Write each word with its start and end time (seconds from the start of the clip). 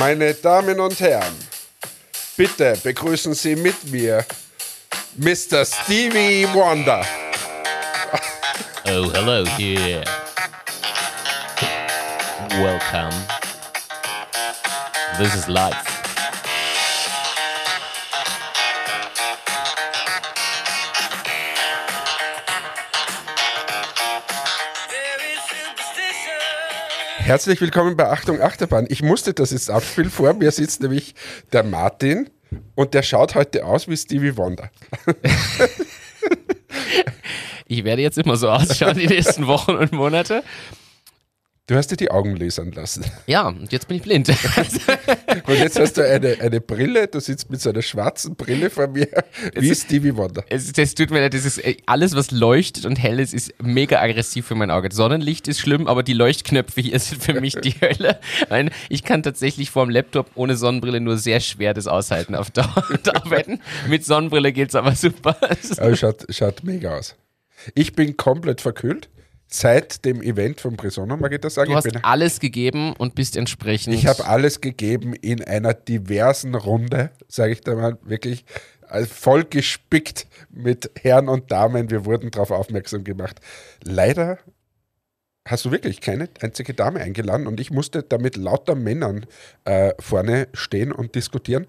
Meine 0.00 0.32
Damen 0.32 0.80
und 0.80 0.98
Herren, 0.98 1.36
bitte 2.34 2.74
begrüßen 2.82 3.34
Sie 3.34 3.54
mit 3.54 3.92
mir 3.92 4.24
Mr. 5.16 5.66
Stevie 5.66 6.48
Wonder. 6.54 7.04
Oh, 8.86 9.12
hello 9.12 9.44
here. 9.58 10.02
Welcome. 12.62 13.12
This 15.18 15.34
is 15.34 15.46
life. 15.48 15.89
Herzlich 27.30 27.60
willkommen 27.60 27.96
bei 27.96 28.08
Achtung 28.10 28.40
Achterbahn. 28.40 28.86
Ich 28.88 29.04
musste 29.04 29.32
das 29.32 29.52
jetzt 29.52 29.70
abspielen. 29.70 30.10
Vor 30.10 30.34
mir 30.34 30.50
sitzt 30.50 30.82
nämlich 30.82 31.14
der 31.52 31.62
Martin 31.62 32.28
und 32.74 32.92
der 32.92 33.04
schaut 33.04 33.36
heute 33.36 33.64
aus 33.64 33.86
wie 33.86 33.96
Stevie 33.96 34.36
Wonder. 34.36 34.68
Ich 37.72 37.84
werde 37.84 38.02
jetzt 38.02 38.18
immer 38.18 38.34
so 38.34 38.50
ausschauen 38.50 38.98
die 38.98 39.06
nächsten 39.06 39.46
Wochen 39.46 39.76
und 39.76 39.92
Monate. 39.92 40.42
Du 41.70 41.76
hast 41.76 41.86
dir 41.86 41.96
die 41.96 42.10
Augen 42.10 42.34
lasern 42.34 42.72
lassen. 42.72 43.04
Ja, 43.28 43.46
und 43.46 43.70
jetzt 43.70 43.86
bin 43.86 43.98
ich 43.98 44.02
blind. 44.02 44.28
Und 45.46 45.56
jetzt 45.56 45.78
hast 45.78 45.96
du 45.96 46.04
eine, 46.04 46.36
eine 46.40 46.60
Brille, 46.60 47.06
du 47.06 47.20
sitzt 47.20 47.48
mit 47.48 47.60
so 47.60 47.70
einer 47.70 47.80
schwarzen 47.80 48.34
Brille 48.34 48.70
vor 48.70 48.88
mir, 48.88 49.06
wie 49.54 49.72
Stevie 49.72 50.16
Wonder. 50.16 50.42
Es, 50.48 50.72
das 50.72 50.96
tut 50.96 51.12
mir 51.12 51.20
leid, 51.20 51.32
das 51.32 51.44
ist 51.44 51.58
äh, 51.58 51.76
alles, 51.86 52.16
was 52.16 52.32
leuchtet 52.32 52.86
und 52.86 52.96
hell 52.96 53.20
ist, 53.20 53.32
ist 53.32 53.54
mega 53.62 54.00
aggressiv 54.00 54.46
für 54.46 54.56
mein 54.56 54.72
Auge. 54.72 54.88
Sonnenlicht 54.90 55.46
ist 55.46 55.60
schlimm, 55.60 55.86
aber 55.86 56.02
die 56.02 56.12
Leuchtknöpfe 56.12 56.80
hier 56.80 56.98
sind 56.98 57.22
für 57.22 57.40
mich 57.40 57.54
die 57.54 57.74
Hölle. 57.80 58.18
Nein, 58.48 58.70
ich 58.88 59.04
kann 59.04 59.22
tatsächlich 59.22 59.70
vor 59.70 59.86
dem 59.86 59.90
Laptop 59.90 60.28
ohne 60.34 60.56
Sonnenbrille 60.56 60.98
nur 60.98 61.18
sehr 61.18 61.38
schwer 61.38 61.72
das 61.72 61.86
aushalten 61.86 62.34
auf 62.34 62.50
Dauer 62.50 62.84
und 62.90 63.14
arbeiten. 63.14 63.60
Mit 63.88 64.04
Sonnenbrille 64.04 64.52
geht's 64.52 64.74
aber 64.74 64.96
super. 64.96 65.36
Aber 65.76 65.94
schaut, 65.94 66.26
schaut 66.30 66.64
mega 66.64 66.98
aus. 66.98 67.14
Ich 67.76 67.92
bin 67.92 68.16
komplett 68.16 68.60
verkühlt. 68.60 69.08
Seit 69.52 70.04
dem 70.04 70.22
Event 70.22 70.64
mag 70.64 71.32
ich 71.32 71.40
das 71.40 71.54
sagen. 71.54 71.70
Du 71.70 71.76
hast 71.76 71.86
ich 71.86 71.92
bin, 71.92 72.04
alles 72.04 72.38
gegeben 72.38 72.94
und 72.96 73.16
bist 73.16 73.36
entsprechend. 73.36 73.94
ich 73.94 74.06
habe 74.06 74.24
alles 74.26 74.60
gegeben 74.60 75.12
in 75.12 75.42
einer 75.42 75.74
diversen 75.74 76.54
Runde, 76.54 77.10
sage 77.26 77.52
ich 77.54 77.60
da 77.60 77.74
mal 77.74 77.98
wirklich. 78.02 78.44
äh, 78.88 79.04
Voll 79.06 79.44
gespickt 79.44 80.28
mit 80.50 80.90
Herren 81.00 81.28
und 81.28 81.50
Damen. 81.50 81.90
Wir 81.90 82.04
wurden 82.04 82.30
darauf 82.30 82.52
aufmerksam 82.52 83.02
gemacht. 83.02 83.40
Leider 83.82 84.38
hast 85.48 85.64
du 85.64 85.72
wirklich 85.72 86.00
keine 86.00 86.28
einzige 86.40 86.74
Dame 86.74 87.00
eingeladen 87.00 87.48
und 87.48 87.58
ich 87.58 87.72
musste 87.72 88.04
da 88.04 88.18
mit 88.18 88.36
lauter 88.36 88.76
Männern 88.76 89.26
äh, 89.64 89.94
vorne 89.98 90.48
stehen 90.54 90.92
und 90.92 91.14
diskutieren. 91.16 91.66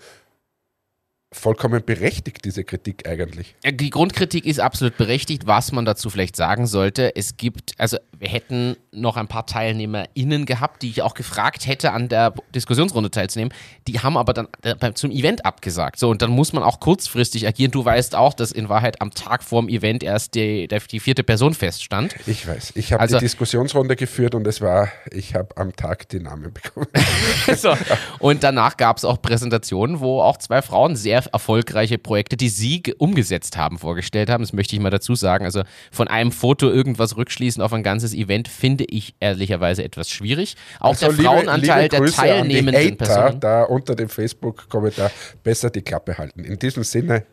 Vollkommen 1.42 1.82
berechtigt, 1.86 2.44
diese 2.44 2.66
Kritik 2.66 3.08
eigentlich. 3.08 3.56
Die 3.66 3.90
Grundkritik 3.90 4.46
ist 4.46 4.60
absolut 4.60 4.98
berechtigt. 4.98 5.48
Was 5.48 5.72
man 5.72 5.86
dazu 5.86 6.10
vielleicht 6.10 6.36
sagen 6.36 6.68
sollte, 6.68 7.16
es 7.16 7.38
gibt, 7.38 7.72
also 7.78 7.98
wir 8.20 8.28
hätten 8.28 8.76
noch 8.92 9.16
ein 9.16 9.30
paar 9.30 9.46
TeilnehmerInnen 9.46 10.46
gehabt, 10.46 10.82
die 10.82 10.90
ich 10.90 11.02
auch 11.02 11.14
gefragt 11.14 11.66
hätte, 11.68 11.94
an 11.94 12.10
der 12.10 12.34
Diskussionsrunde 12.54 13.12
teilzunehmen. 13.12 13.54
Die 13.88 14.02
haben 14.02 14.18
aber 14.18 14.34
dann 14.34 14.50
äh, 14.64 14.94
zum 14.94 15.10
Event 15.10 15.46
abgesagt. 15.46 16.00
So, 16.00 16.10
und 16.10 16.22
dann 16.22 16.32
muss 16.32 16.52
man 16.52 16.64
auch 16.64 16.82
kurzfristig 16.82 17.48
agieren. 17.48 17.72
Du 17.72 17.86
weißt 17.86 18.14
auch, 18.14 18.34
dass 18.34 18.52
in 18.52 18.68
Wahrheit 18.68 19.00
am 19.02 19.12
Tag 19.12 19.42
vorm 19.42 19.70
Event 19.70 20.04
erst 20.04 20.36
die, 20.36 20.68
die 20.68 21.00
vierte 21.00 21.24
Person 21.24 21.54
feststand. 21.54 22.14
Ich 22.28 22.46
weiß. 22.46 22.74
Ich 22.76 22.92
habe 22.92 23.00
Also- 23.04 23.20
die 23.20 23.24
Diskussionsrunde 23.24 23.96
geführt 23.96 24.36
und 24.36 24.46
es 24.48 24.60
war, 24.60 24.90
ich 25.10 25.34
habe 25.34 25.56
am 25.56 25.74
Tag 25.78 26.10
die 26.10 26.20
Namen 26.20 26.52
bekommen. 26.52 26.88
so. 27.56 27.74
Und 28.20 28.44
danach 28.44 28.76
gab 28.76 28.98
es 28.98 29.06
auch 29.06 29.22
Präsentationen, 29.22 30.02
wo 30.02 30.22
auch 30.22 30.36
zwei 30.36 30.62
Frauen 30.62 30.98
sehr 30.98 31.21
erfolgreiche 31.28 31.98
Projekte, 31.98 32.38
die 32.38 32.50
sie 32.50 32.82
ge- 32.84 32.96
umgesetzt 32.98 33.58
haben, 33.58 33.78
vorgestellt 33.78 34.30
haben. 34.30 34.44
Das 34.44 34.54
möchte 34.54 34.76
ich 34.76 34.82
mal 34.82 34.90
dazu 34.90 35.16
sagen. 35.16 35.46
Also 35.46 35.64
von 35.92 36.08
einem 36.08 36.32
Foto 36.32 36.70
irgendwas 36.70 37.18
rückschließen 37.18 37.62
auf 37.62 37.74
ein 37.74 37.84
ganzes 37.84 38.14
Event 38.14 38.48
finde 38.48 38.86
ich 38.86 39.16
ehrlicherweise 39.20 39.84
etwas 39.84 40.10
schwierig. 40.10 40.56
Auch 40.80 40.90
Also, 40.90 41.08
der 41.08 41.12
liebe- 41.16 41.24
Frauenanteil 41.24 41.84
liebe 41.84 41.96
der 42.06 42.12
teilnehmenden 42.12 42.84
Hater 42.84 42.96
Personen. 42.96 43.40
da 43.40 43.64
unter 43.64 43.96
dem 43.96 44.10
Facebook-Kommentar 44.10 45.12
besser 45.44 45.70
die 45.70 45.82
Klappe 45.82 46.18
halten. 46.18 46.44
In 46.44 46.58
diesem 46.60 46.84
Sinne, 46.84 47.24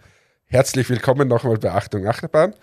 herzlich 0.51 0.89
willkommen 0.89 1.29
nochmal 1.29 1.59
bei 1.59 1.71
Achtung 1.71 2.07
Achterbahn. 2.07 2.55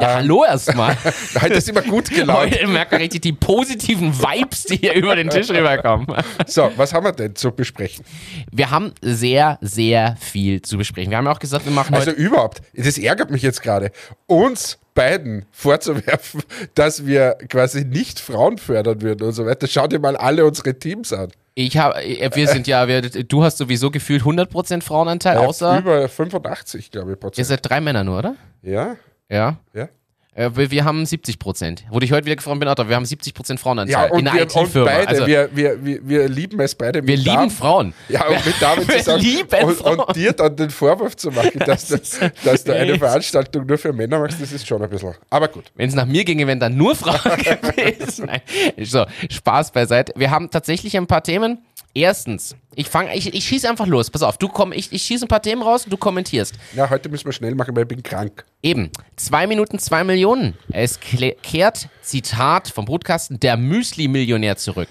Ja, 0.00 0.14
hallo 0.14 0.44
erstmal. 0.44 0.96
Heute 1.40 1.54
ist 1.54 1.68
immer 1.68 1.82
gut 1.82 2.08
gelaunt. 2.08 2.52
Heute 2.52 2.66
merkt 2.68 2.92
man 2.92 3.00
richtig 3.00 3.22
die 3.22 3.32
positiven 3.32 4.16
Vibes, 4.16 4.64
die 4.64 4.76
hier 4.76 4.94
über 4.94 5.16
den 5.16 5.28
Tisch 5.28 5.50
rüberkommen. 5.50 6.06
So, 6.46 6.70
was 6.76 6.94
haben 6.94 7.04
wir 7.04 7.12
denn 7.12 7.34
zu 7.34 7.50
besprechen? 7.50 8.04
Wir 8.52 8.70
haben 8.70 8.92
sehr, 9.02 9.58
sehr 9.60 10.16
viel 10.20 10.62
zu 10.62 10.78
besprechen. 10.78 11.10
Wir 11.10 11.18
haben 11.18 11.26
ja 11.26 11.32
auch 11.32 11.40
gesagt, 11.40 11.64
wir 11.64 11.72
machen 11.72 11.94
Also 11.94 12.12
überhaupt, 12.12 12.62
das 12.74 12.96
ärgert 12.96 13.30
mich 13.30 13.42
jetzt 13.42 13.60
gerade, 13.60 13.90
uns 14.26 14.78
beiden 14.94 15.44
vorzuwerfen, 15.50 16.42
dass 16.74 17.06
wir 17.06 17.36
quasi 17.48 17.84
nicht 17.84 18.20
Frauen 18.20 18.58
fördern 18.58 19.02
würden 19.02 19.26
und 19.26 19.32
so 19.32 19.46
weiter. 19.46 19.66
Schau 19.66 19.86
dir 19.86 19.98
mal 19.98 20.16
alle 20.16 20.44
unsere 20.44 20.78
Teams 20.78 21.12
an. 21.12 21.30
Ich 21.54 21.76
habe, 21.76 22.00
wir 22.00 22.48
sind 22.48 22.66
ja, 22.66 22.88
wir, 22.88 23.02
du 23.02 23.44
hast 23.44 23.58
sowieso 23.58 23.90
gefühlt 23.90 24.22
100% 24.22 24.82
Frauenanteil, 24.82 25.36
außer 25.36 25.78
Über 25.80 26.08
85, 26.08 26.90
glaube 26.90 27.10
ich, 27.10 27.16
ihr 27.16 27.20
Prozent. 27.20 27.46
seid 27.46 27.60
drei 27.68 27.80
Männer 27.80 28.04
nur, 28.04 28.18
oder? 28.18 28.36
Ja, 28.62 28.96
Ja. 29.28 29.58
ja. 29.74 29.88
Äh, 30.34 30.50
wir, 30.54 30.70
wir 30.70 30.84
haben 30.86 31.04
70 31.04 31.38
Prozent. 31.38 31.84
Wurde 31.90 32.06
ich 32.06 32.12
heute 32.12 32.24
wieder 32.24 32.36
gefragt 32.36 32.58
bin, 32.58 32.66
Otto, 32.66 32.88
wir 32.88 32.96
haben 32.96 33.04
70 33.04 33.34
Prozent 33.34 33.60
Ja, 33.60 33.62
Frauenanteil 33.64 34.10
und, 34.12 34.18
in 34.20 34.24
der 34.24 34.34
wir, 34.34 34.42
IT-Firma. 34.44 34.90
beide, 34.90 35.08
Also, 35.08 35.26
wir, 35.26 35.50
wir, 35.54 35.84
wir, 35.84 35.84
wir, 35.84 36.08
wir 36.08 36.28
lieben 36.28 36.58
es 36.60 36.74
beide. 36.74 37.02
mit 37.02 37.18
lieben 37.22 37.50
Frauen. 37.50 37.92
Ja, 38.08 38.26
und 38.28 38.46
mit 38.46 38.54
David 38.60 38.88
Wir 38.88 38.96
zusammen. 38.98 39.22
lieben 39.22 39.64
und, 39.64 39.76
Frauen. 39.76 39.98
und 40.00 40.16
dir 40.16 40.32
dann 40.32 40.56
den 40.56 40.70
Vorwurf 40.70 41.16
zu 41.16 41.30
machen, 41.30 41.58
dass, 41.66 41.88
du, 41.88 41.98
dass 42.44 42.64
du 42.64 42.74
eine. 42.74 42.98
Veranstaltung 42.98 43.66
nur 43.66 43.76
für 43.76 43.92
Männer 43.92 44.20
machst, 44.20 44.40
das 44.40 44.52
ist 44.52 44.66
schon 44.66 44.82
ein 44.82 44.88
bisschen. 44.88 45.12
Aber 45.28 45.48
gut. 45.48 45.64
Wenn 45.74 45.90
es 45.90 45.94
nach 45.94 46.06
mir 46.06 46.24
ginge, 46.24 46.46
wären 46.46 46.60
dann 46.60 46.76
nur 46.78 46.96
Frauen 46.96 47.36
gewesen. 47.36 48.26
Nein. 48.26 48.40
So, 48.84 49.04
Spaß 49.28 49.72
beiseite. 49.72 50.12
Wir 50.16 50.30
haben 50.30 50.48
tatsächlich 50.50 50.96
ein 50.96 51.06
paar 51.06 51.22
Themen. 51.22 51.58
Erstens, 51.94 52.56
ich 52.74 52.88
fange, 52.88 53.14
ich, 53.14 53.34
ich 53.34 53.44
schieße 53.44 53.68
einfach 53.68 53.86
los. 53.86 54.10
Pass 54.10 54.22
auf, 54.22 54.38
du 54.38 54.48
komm, 54.48 54.72
ich, 54.72 54.92
ich 54.92 55.02
schieße 55.02 55.26
ein 55.26 55.28
paar 55.28 55.42
Themen 55.42 55.62
raus 55.62 55.84
und 55.84 55.90
du 55.92 55.98
kommentierst. 55.98 56.54
Ja, 56.74 56.88
heute 56.88 57.10
müssen 57.10 57.26
wir 57.26 57.32
schnell 57.32 57.54
machen, 57.54 57.76
weil 57.76 57.82
ich 57.82 57.88
bin 57.88 58.02
krank. 58.02 58.46
Eben, 58.62 58.90
zwei 59.16 59.46
Minuten, 59.46 59.78
zwei 59.78 60.02
Millionen. 60.02 60.56
Es 60.70 60.98
kehrt, 61.00 61.88
Zitat 62.00 62.68
vom 62.68 62.86
Brutkasten, 62.86 63.38
der 63.40 63.58
Müsli-Millionär 63.58 64.56
zurück. 64.56 64.88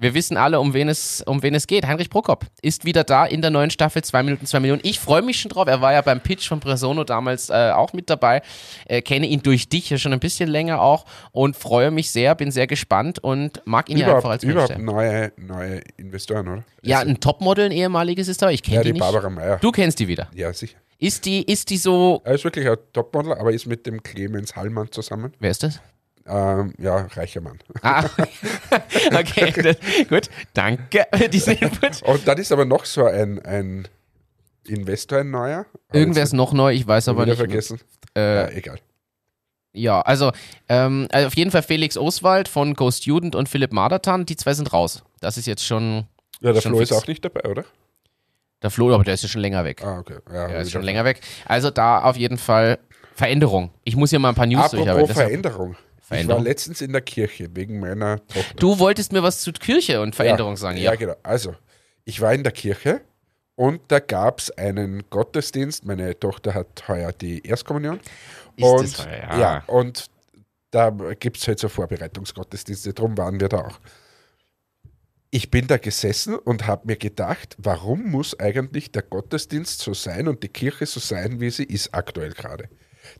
Wir 0.00 0.14
wissen 0.14 0.36
alle, 0.36 0.60
um 0.60 0.74
wen, 0.74 0.88
es, 0.88 1.22
um 1.26 1.42
wen 1.42 1.56
es 1.56 1.66
geht. 1.66 1.84
Heinrich 1.84 2.08
Prokop 2.08 2.46
ist 2.62 2.84
wieder 2.84 3.02
da 3.02 3.26
in 3.26 3.42
der 3.42 3.50
neuen 3.50 3.70
Staffel, 3.70 4.02
zwei 4.04 4.22
Minuten, 4.22 4.46
zwei 4.46 4.60
Millionen. 4.60 4.80
Ich 4.84 5.00
freue 5.00 5.22
mich 5.22 5.40
schon 5.40 5.48
drauf. 5.48 5.66
Er 5.66 5.80
war 5.80 5.92
ja 5.92 6.02
beim 6.02 6.20
Pitch 6.20 6.46
von 6.46 6.60
Presono 6.60 7.02
damals 7.02 7.50
äh, 7.50 7.72
auch 7.74 7.92
mit 7.92 8.08
dabei. 8.08 8.42
Äh, 8.86 9.02
kenne 9.02 9.26
ihn 9.26 9.42
durch 9.42 9.68
dich 9.68 9.90
ja 9.90 9.98
schon 9.98 10.12
ein 10.12 10.20
bisschen 10.20 10.48
länger 10.48 10.80
auch 10.80 11.04
und 11.32 11.56
freue 11.56 11.90
mich 11.90 12.12
sehr, 12.12 12.36
bin 12.36 12.52
sehr 12.52 12.68
gespannt 12.68 13.18
und 13.18 13.60
mag 13.64 13.88
ihn 13.88 13.98
ja 13.98 14.14
einfach 14.14 14.30
als 14.30 14.44
Überhaupt, 14.44 14.70
Mensch. 14.70 14.82
überhaupt 14.82 15.36
neue, 15.36 15.46
neue 15.56 15.82
Investoren, 15.96 16.46
oder? 16.46 16.64
Ja, 16.82 17.00
ein 17.00 17.18
Topmodel, 17.18 17.66
ein 17.66 17.72
ehemaliges 17.72 18.28
ist 18.28 18.40
da. 18.40 18.50
Ich 18.50 18.62
kenne 18.62 18.76
ja 18.76 18.82
die, 18.82 18.88
die 18.90 18.92
nicht. 18.92 19.00
Barbara 19.00 19.28
Meyer. 19.28 19.58
Du 19.58 19.72
kennst 19.72 19.98
die 19.98 20.06
wieder. 20.06 20.28
Ja, 20.32 20.52
sicher. 20.52 20.78
Ist 21.00 21.24
die, 21.26 21.42
ist 21.42 21.70
die 21.70 21.76
so. 21.76 22.22
Er 22.24 22.34
ist 22.34 22.44
wirklich 22.44 22.68
ein 22.68 22.76
Topmodel, 22.92 23.32
aber 23.32 23.52
ist 23.52 23.66
mit 23.66 23.84
dem 23.86 24.00
Clemens 24.02 24.54
Hallmann 24.54 24.92
zusammen. 24.92 25.32
Wer 25.40 25.50
ist 25.50 25.64
das? 25.64 25.80
Ähm, 26.28 26.74
ja, 26.78 27.06
reicher 27.14 27.40
Mann. 27.40 27.58
Ah, 27.82 28.04
okay, 29.14 29.50
das, 29.62 29.76
gut, 30.08 30.28
danke 30.52 31.06
für 31.14 31.28
diesen 31.28 31.54
Input. 31.56 32.02
Und 32.02 32.28
dann 32.28 32.36
ist 32.38 32.52
aber 32.52 32.64
noch 32.66 32.84
so 32.84 33.04
ein, 33.06 33.38
ein 33.44 33.88
Investor, 34.66 35.20
ein 35.20 35.30
neuer. 35.30 35.64
Irgendwer 35.92 36.22
ist 36.24 36.34
noch 36.34 36.52
neu, 36.52 36.72
ich 36.74 36.86
weiß 36.86 37.08
aber 37.08 37.24
nicht. 37.24 37.36
vergessen. 37.38 37.80
Äh, 38.16 38.34
ja, 38.34 38.48
egal. 38.50 38.78
ja, 39.72 40.00
also, 40.02 40.32
ähm, 40.68 41.08
also 41.10 41.28
auf 41.28 41.36
jeden 41.36 41.50
Fall 41.50 41.62
Felix 41.62 41.96
Oswald 41.96 42.48
von 42.48 42.74
Go 42.74 42.90
Student 42.90 43.34
und 43.34 43.48
Philipp 43.48 43.72
Madertan, 43.72 44.26
die 44.26 44.36
zwei 44.36 44.52
sind 44.52 44.72
raus. 44.72 45.02
Das 45.20 45.38
ist 45.38 45.46
jetzt 45.46 45.64
schon 45.64 46.06
Ja, 46.40 46.52
der 46.52 46.60
schon 46.60 46.72
Flo 46.72 46.80
ist 46.80 46.90
fix. 46.90 47.02
auch 47.02 47.06
nicht 47.06 47.24
dabei, 47.24 47.48
oder? 47.48 47.64
der 48.60 48.70
Flo, 48.70 48.92
aber 48.92 49.04
der 49.04 49.14
ist 49.14 49.22
ja 49.22 49.28
schon 49.28 49.40
länger 49.40 49.64
weg. 49.64 49.82
Ah, 49.84 50.00
okay. 50.00 50.16
Ja, 50.32 50.48
Der 50.48 50.58
ist 50.62 50.72
schon 50.72 50.82
länger 50.82 51.04
weg. 51.04 51.20
Also 51.46 51.70
da 51.70 52.02
auf 52.02 52.16
jeden 52.16 52.38
Fall 52.38 52.80
Veränderung. 53.14 53.70
Ich 53.84 53.94
muss 53.94 54.10
hier 54.10 54.18
mal 54.18 54.30
ein 54.30 54.34
paar 54.34 54.46
News 54.46 54.70
durcharbeiten. 54.72 54.90
Apropos 54.90 55.08
Deshalb- 55.10 55.28
Veränderung. 55.28 55.76
Ich 56.08 56.10
war 56.10 56.16
Veränderung. 56.16 56.44
letztens 56.44 56.80
in 56.80 56.92
der 56.92 57.02
Kirche 57.02 57.48
wegen 57.54 57.80
meiner 57.80 58.26
Tochter. 58.26 58.54
Du 58.56 58.78
wolltest 58.78 59.12
mir 59.12 59.22
was 59.22 59.42
zu 59.42 59.52
Kirche 59.52 60.00
und 60.00 60.16
Veränderung 60.16 60.56
sagen, 60.56 60.78
ja. 60.78 60.92
Ja, 60.92 60.94
genau. 60.94 61.16
Also, 61.22 61.54
ich 62.06 62.22
war 62.22 62.32
in 62.32 62.42
der 62.42 62.52
Kirche 62.52 63.02
und 63.56 63.82
da 63.88 63.98
gab 63.98 64.40
es 64.40 64.50
einen 64.52 65.10
Gottesdienst. 65.10 65.84
Meine 65.84 66.18
Tochter 66.18 66.54
hat 66.54 66.88
heuer 66.88 67.12
die 67.12 67.46
Erstkommunion. 67.46 68.00
Ist 68.56 68.64
und, 68.64 68.82
das 68.84 69.06
heuer? 69.06 69.28
Ja. 69.32 69.38
ja, 69.38 69.64
und 69.66 70.06
da 70.70 70.90
gibt 71.18 71.36
es 71.36 71.46
halt 71.46 71.58
so 71.58 71.68
Vorbereitungsgottesdienste, 71.68 72.94
darum 72.94 73.16
waren 73.16 73.40
wir 73.40 73.48
da 73.48 73.58
auch. 73.58 73.78
Ich 75.30 75.50
bin 75.50 75.66
da 75.66 75.76
gesessen 75.76 76.36
und 76.36 76.66
habe 76.66 76.86
mir 76.86 76.96
gedacht, 76.96 77.54
warum 77.58 78.10
muss 78.10 78.38
eigentlich 78.40 78.92
der 78.92 79.02
Gottesdienst 79.02 79.80
so 79.80 79.92
sein 79.92 80.26
und 80.26 80.42
die 80.42 80.48
Kirche 80.48 80.86
so 80.86 81.00
sein, 81.00 81.38
wie 81.40 81.50
sie 81.50 81.64
ist 81.64 81.92
aktuell 81.92 82.32
gerade? 82.32 82.70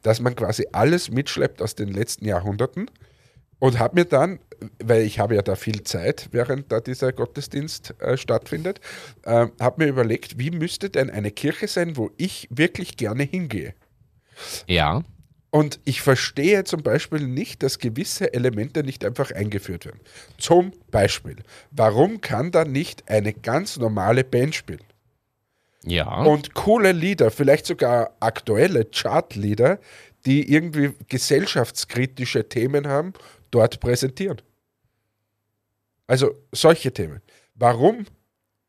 Dass 0.03 0.21
man 0.21 0.35
quasi 0.37 0.67
alles 0.73 1.11
mitschleppt 1.11 1.63
aus 1.63 1.75
den 1.75 1.89
letzten 1.89 2.25
Jahrhunderten, 2.25 2.91
Und 3.61 3.79
habe 3.79 3.97
mir 3.97 4.05
dann, 4.05 4.39
weil 4.83 5.03
ich 5.03 5.19
habe 5.19 5.35
ja 5.35 5.43
da 5.43 5.57
viel 5.57 5.83
Zeit, 5.83 6.29
während 6.31 6.71
da 6.71 6.81
dieser 6.81 7.13
Gottesdienst 7.13 7.95
äh, 8.01 8.17
stattfindet, 8.17 8.81
äh, 9.25 9.49
habe 9.61 9.85
mir 9.85 9.89
überlegt, 9.89 10.39
wie 10.39 10.51
müsste 10.51 10.91
denn 10.91 11.11
eine 11.11 11.31
Kirche 11.33 11.67
sein, 11.67 11.97
wo 11.97 12.11
ich 12.17 12.47
wirklich 12.51 12.97
gerne 12.97 13.25
hingehe. 13.25 13.75
Ja. 14.67 15.03
Und 15.51 15.81
ich 15.85 16.03
verstehe 16.03 16.65
zum 16.65 16.83
Beispiel 16.83 17.27
nicht, 17.27 17.63
dass 17.63 17.79
gewisse 17.79 18.33
Elemente 18.35 18.85
nicht 18.85 19.05
einfach 19.05 19.33
eingeführt 19.33 19.87
werden. 19.87 20.01
Zum 20.37 20.73
Beispiel, 20.91 21.37
warum 21.71 22.21
kann 22.21 22.53
da 22.53 22.65
nicht 22.65 23.09
eine 23.11 23.33
ganz 23.33 23.79
normale 23.79 24.25
Band 24.25 24.55
spielen? 24.55 24.85
Ja. 25.85 26.23
Und 26.23 26.55
coole 26.55 26.93
Lieder, 26.93 27.31
vielleicht 27.31 27.67
sogar 27.67 28.17
aktuelle 28.21 28.85
Chartlieder, 28.85 29.79
die 30.27 30.53
irgendwie 30.53 30.93
gesellschaftskritische 31.09 32.49
Themen 32.49 32.87
haben, 32.87 33.13
dort 33.51 33.81
präsentieren. 33.81 34.41
Also 36.07 36.35
solche 36.53 36.93
Themen. 36.93 37.21
Warum 37.55 38.07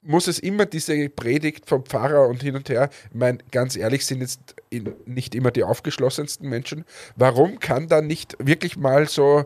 muss 0.01 0.27
es 0.27 0.39
immer 0.39 0.65
diese 0.65 1.09
Predigt 1.09 1.67
vom 1.67 1.83
Pfarrer 1.85 2.27
und 2.27 2.41
hin 2.41 2.55
und 2.55 2.69
her? 2.69 2.89
Ich 3.09 3.15
meine, 3.15 3.39
ganz 3.51 3.75
ehrlich, 3.75 4.05
sind 4.05 4.21
jetzt 4.21 4.55
nicht 5.05 5.35
immer 5.35 5.51
die 5.51 5.63
aufgeschlossensten 5.63 6.47
Menschen. 6.47 6.85
Warum 7.15 7.59
kann 7.59 7.87
da 7.87 8.01
nicht 8.01 8.35
wirklich 8.39 8.77
mal 8.77 9.07
so 9.07 9.45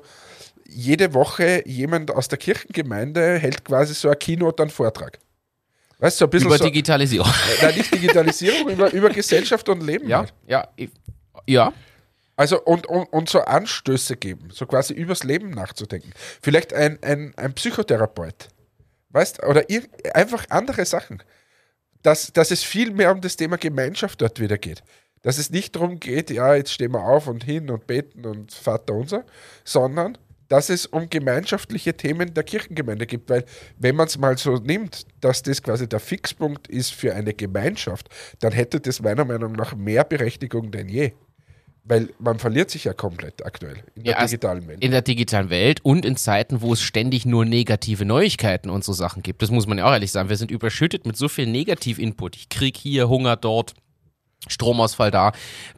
jede 0.67 1.13
Woche 1.13 1.63
jemand 1.67 2.11
aus 2.11 2.27
der 2.27 2.37
Kirchengemeinde 2.37 3.37
hält 3.37 3.63
quasi 3.63 3.93
so 3.93 4.09
ein 4.09 4.19
Keynote, 4.19 4.63
einen 4.63 4.69
Vortrag? 4.69 5.19
Weißt 6.03 6.19
du, 6.19 6.25
ein 6.25 6.29
bisschen 6.31 6.47
Über 6.49 6.57
so, 6.57 6.65
Digitalisierung. 6.65 7.31
Nein, 7.61 7.75
nicht 7.77 7.93
Digitalisierung, 7.93 8.69
über, 8.69 8.91
über 8.91 9.09
Gesellschaft 9.09 9.69
und 9.69 9.81
Leben. 9.81 10.09
Ja, 10.09 10.17
halt. 10.19 10.33
ja, 10.45 10.67
ich- 10.75 10.89
ja. 11.47 11.71
Also 12.35 12.61
und, 12.61 12.87
und, 12.87 13.05
und 13.13 13.29
so 13.29 13.39
Anstöße 13.39 14.17
geben, 14.17 14.49
so 14.51 14.65
quasi 14.65 14.93
übers 14.93 15.23
Leben 15.23 15.51
nachzudenken. 15.51 16.11
Vielleicht 16.41 16.73
ein, 16.73 16.99
ein, 17.03 17.33
ein 17.37 17.53
Psychotherapeut, 17.53 18.49
weißt 19.11 19.43
oder 19.43 19.69
ir 19.69 19.83
einfach 20.13 20.45
andere 20.49 20.83
Sachen. 20.85 21.23
Dass, 22.01 22.33
dass 22.33 22.51
es 22.51 22.63
viel 22.63 22.91
mehr 22.91 23.13
um 23.13 23.21
das 23.21 23.37
Thema 23.37 23.55
Gemeinschaft 23.57 24.21
dort 24.21 24.41
wieder 24.41 24.57
geht. 24.57 24.83
Dass 25.21 25.37
es 25.37 25.51
nicht 25.51 25.73
darum 25.73 26.01
geht, 26.01 26.31
ja, 26.31 26.53
jetzt 26.53 26.73
stehen 26.73 26.91
wir 26.91 26.99
auf 26.99 27.27
und 27.27 27.45
hin 27.45 27.69
und 27.69 27.87
beten 27.87 28.25
und 28.25 28.51
Vater 28.51 28.93
unser, 28.93 29.23
sondern 29.63 30.17
dass 30.53 30.69
es 30.69 30.85
um 30.85 31.09
gemeinschaftliche 31.09 31.97
Themen 31.97 32.31
der 32.35 32.43
Kirchengemeinde 32.43 33.07
gibt. 33.07 33.27
Weil 33.27 33.43
wenn 33.79 33.95
man 33.95 34.05
es 34.05 34.19
mal 34.19 34.37
so 34.37 34.57
nimmt, 34.57 35.07
dass 35.19 35.41
das 35.41 35.63
quasi 35.63 35.89
der 35.89 35.99
Fixpunkt 35.99 36.67
ist 36.67 36.93
für 36.93 37.15
eine 37.15 37.33
Gemeinschaft, 37.33 38.07
dann 38.39 38.51
hätte 38.53 38.79
das 38.79 39.01
meiner 39.01 39.25
Meinung 39.25 39.53
nach 39.53 39.75
mehr 39.75 40.03
Berechtigung 40.03 40.69
denn 40.69 40.89
je. 40.89 41.13
Weil 41.85 42.09
man 42.19 42.37
verliert 42.37 42.69
sich 42.69 42.83
ja 42.83 42.93
komplett 42.93 43.43
aktuell 43.43 43.77
in 43.95 44.03
der 44.03 44.11
Ja, 44.11 44.19
also 44.19 44.33
digitalen 44.33 44.67
Welt. 44.67 44.83
In 44.83 44.91
der 44.91 45.01
digitalen 45.01 45.49
Welt 45.49 45.79
und 45.83 46.05
in 46.05 46.17
Zeiten, 46.17 46.61
wo 46.61 46.71
es 46.73 46.83
ständig 46.83 47.25
nur 47.25 47.45
negative 47.45 48.05
Neuigkeiten 48.05 48.69
und 48.69 48.83
so 48.83 48.93
Sachen 48.93 49.23
gibt. 49.23 49.41
Das 49.41 49.49
muss 49.49 49.65
man 49.65 49.79
ja 49.79 49.85
auch 49.85 49.91
ehrlich 49.91 50.11
sagen. 50.11 50.29
Wir 50.29 50.37
sind 50.37 50.51
überschüttet 50.51 51.07
mit 51.07 51.17
so 51.17 51.29
viel 51.29 51.47
Negativ-Input. 51.47 52.51
Krieg 52.51 52.77
hier, 52.77 53.09
Hunger 53.09 53.37
dort. 53.37 53.73
Stromausfall 54.47 55.11
da, 55.11 55.31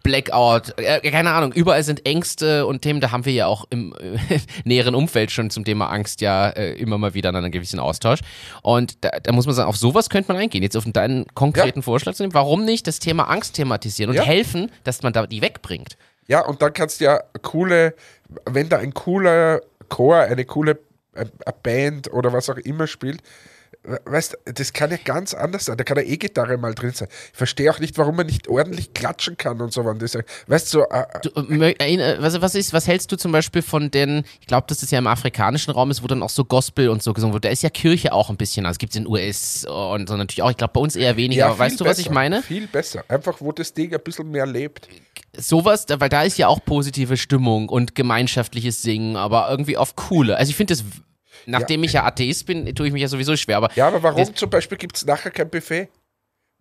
Blackout, 0.03 0.77
äh, 0.77 1.00
keine 1.12 1.31
Ahnung, 1.31 1.51
überall 1.53 1.83
sind 1.83 2.06
Ängste 2.06 2.65
und 2.65 2.81
Themen, 2.81 3.00
da 3.01 3.12
haben 3.12 3.25
wir 3.25 3.33
ja 3.33 3.47
auch 3.47 3.65
im 3.69 3.94
äh, 4.00 4.39
näheren 4.63 4.95
Umfeld 4.95 5.31
schon 5.31 5.50
zum 5.50 5.65
Thema 5.65 5.89
Angst 5.89 6.21
ja 6.21 6.50
äh, 6.50 6.73
immer 6.73 6.97
mal 6.97 7.13
wieder 7.13 7.29
einen 7.29 7.51
gewissen 7.51 7.79
Austausch. 7.79 8.19
Und 8.62 9.03
da, 9.03 9.12
da 9.21 9.31
muss 9.31 9.45
man 9.45 9.56
sagen, 9.56 9.69
auf 9.69 9.77
sowas 9.77 10.09
könnte 10.09 10.31
man 10.31 10.41
eingehen. 10.41 10.63
Jetzt 10.63 10.75
auf 10.75 10.85
deinen 10.85 11.25
konkreten 11.33 11.83
Vorschlag 11.83 12.13
zu 12.13 12.23
nehmen, 12.23 12.33
warum 12.33 12.65
nicht 12.65 12.88
das 12.88 13.00
Thema 13.00 13.29
Angst 13.29 13.56
thematisieren 13.56 14.09
und 14.12 14.15
Ja. 14.15 14.23
helfen, 14.23 14.71
dass 14.83 15.03
man 15.03 15.13
da 15.13 15.27
die 15.27 15.41
wegbringt. 15.41 15.97
Ja, 16.27 16.45
und 16.45 16.62
dann 16.62 16.73
kannst 16.73 17.00
du 17.01 17.06
ja 17.06 17.19
coole, 17.41 17.94
wenn 18.45 18.69
da 18.69 18.77
ein 18.77 18.94
cooler 18.94 19.62
Chor, 19.89 20.17
eine 20.17 20.45
coole 20.45 20.79
äh, 21.13 21.25
Band 21.62 22.12
oder 22.12 22.33
was 22.33 22.50
auch 22.50 22.57
immer 22.57 22.88
spielt, 22.88 23.21
weißt 24.06 24.38
du, 24.46 24.54
das 24.54 24.74
kann 24.74 24.92
ja 24.92 24.98
ganz 25.04 25.34
anders 25.34 25.66
sein. 25.66 25.78
Da 25.78 25.84
kann 25.84 25.98
eine 25.98 26.08
E-Gitarre 26.08 26.58
mal 26.58 26.74
drin 26.74 26.92
sein. 26.92 27.08
Ich 27.32 27.38
verstehe 27.38 27.72
auch 27.72 27.80
nicht, 27.80 27.98
warum 27.98 28.16
man 28.16 28.26
nicht 28.26 28.48
ordentlich 28.48 28.94
klatschen 28.94 29.38
kann 29.38 29.62
und 29.62 29.74
so. 29.74 29.86
Wenn 29.86 30.00
das, 30.00 30.18
weißt 30.48 30.74
du, 30.74 30.80
so, 30.80 30.90
äh, 30.90 31.06
Du, 31.22 31.30
äh, 31.54 31.72
äh, 31.72 32.22
was, 32.22 32.42
was, 32.42 32.56
ist, 32.56 32.74
was 32.74 32.88
hältst 32.88 33.12
du 33.12 33.16
zum 33.16 33.32
Beispiel 33.32 33.62
von 33.62 33.92
den, 33.92 34.24
ich 34.42 34.48
glaube, 34.48 34.68
dass 34.68 34.80
das 34.80 34.92
ja 34.92 35.00
im 35.00 35.08
afrikanischen 35.08 35.72
Raum 35.72 35.92
ist, 35.92 36.04
wo 36.04 36.08
dann 36.08 36.24
auch 36.24 36.30
so 36.30 36.46
Gospel 36.46 36.90
und 36.90 37.04
so 37.04 37.14
gesungen 37.14 37.34
wird. 37.34 37.46
Da 37.46 37.50
ist 37.50 37.64
ja 37.64 37.70
Kirche 37.70 38.14
auch 38.14 38.30
ein 38.30 38.38
bisschen, 38.38 38.66
also 38.66 38.78
gibt 38.78 38.94
es 38.94 38.98
in 38.98 39.08
US 39.08 39.66
und 39.66 40.10
so 40.10 40.18
natürlich 40.18 40.42
auch, 40.42 40.52
ich 40.52 40.58
glaube 40.58 40.74
bei 40.74 40.82
uns 40.82 40.96
eher 40.96 41.18
weniger, 41.18 41.46
aber 41.48 41.56
viel 41.56 41.60
weißt 41.60 41.80
du, 41.82 41.86
was 41.86 42.00
ich 42.00 42.06
besser, 42.06 42.14
meine? 42.14 42.42
Viel 42.44 42.68
besser. 42.68 43.04
Einfach, 43.08 43.40
wo 43.40 43.52
das 43.52 43.74
Ding 43.74 43.94
ein 43.94 44.02
bisschen 44.02 44.30
mehr 44.32 44.46
lebt. 44.46 44.88
Sowas, 45.38 45.86
weil 45.90 46.10
da 46.10 46.24
ist 46.24 46.38
ja 46.38 46.48
auch 46.48 46.64
positive 46.64 47.18
Stimmung 47.18 47.70
und 47.70 47.96
gemeinschaftliches 47.96 48.82
Singen, 48.82 49.16
aber 49.16 49.50
irgendwie 49.50 49.78
auf 49.78 49.96
coole. 49.96 50.38
Also 50.38 50.50
ich 50.50 50.56
finde 50.56 50.74
das, 50.74 50.84
nachdem 51.45 51.83
ich 51.83 51.94
ja 51.94 52.03
Atheist 52.06 52.45
bin, 52.45 52.74
tue 52.75 52.88
ich 52.88 52.94
mich 52.94 53.01
ja 53.01 53.07
sowieso 53.07 53.36
schwer, 53.36 53.57
aber 53.57 53.71
Ja, 53.75 53.88
aber 53.88 54.01
warum 54.03 54.36
zum 54.36 54.50
Beispiel 54.50 54.77
gibt 54.77 54.97
es 54.97 55.06
nachher 55.06 55.31
kein 55.31 55.50
Buffet? 55.50 55.89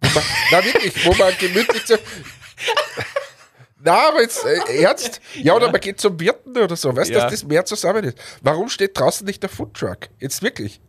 Wo 0.00 0.08
man, 0.14 0.22
na 0.50 0.64
wirklich, 0.64 1.06
wo 1.06 1.14
man 1.14 1.32
gemütlich 1.38 1.82
so. 1.86 1.96
Na, 3.86 4.08
aber 4.08 4.22
jetzt 4.22 4.44
äh, 4.46 4.82
ernst? 4.82 5.20
Ja, 5.34 5.54
oder 5.54 5.70
man 5.70 5.80
geht 5.80 6.00
zum 6.00 6.18
Wirten 6.18 6.56
oder 6.56 6.74
so, 6.74 6.94
weißt 6.96 7.10
du, 7.10 7.14
Ja. 7.14 7.20
dass 7.24 7.32
das 7.32 7.44
mehr 7.44 7.64
zusammen 7.66 8.04
ist. 8.04 8.18
Warum 8.42 8.70
steht 8.70 8.98
draußen 8.98 9.26
nicht 9.26 9.42
der 9.42 9.50
Foodtruck? 9.50 10.08
Jetzt 10.20 10.42
wirklich. 10.42 10.80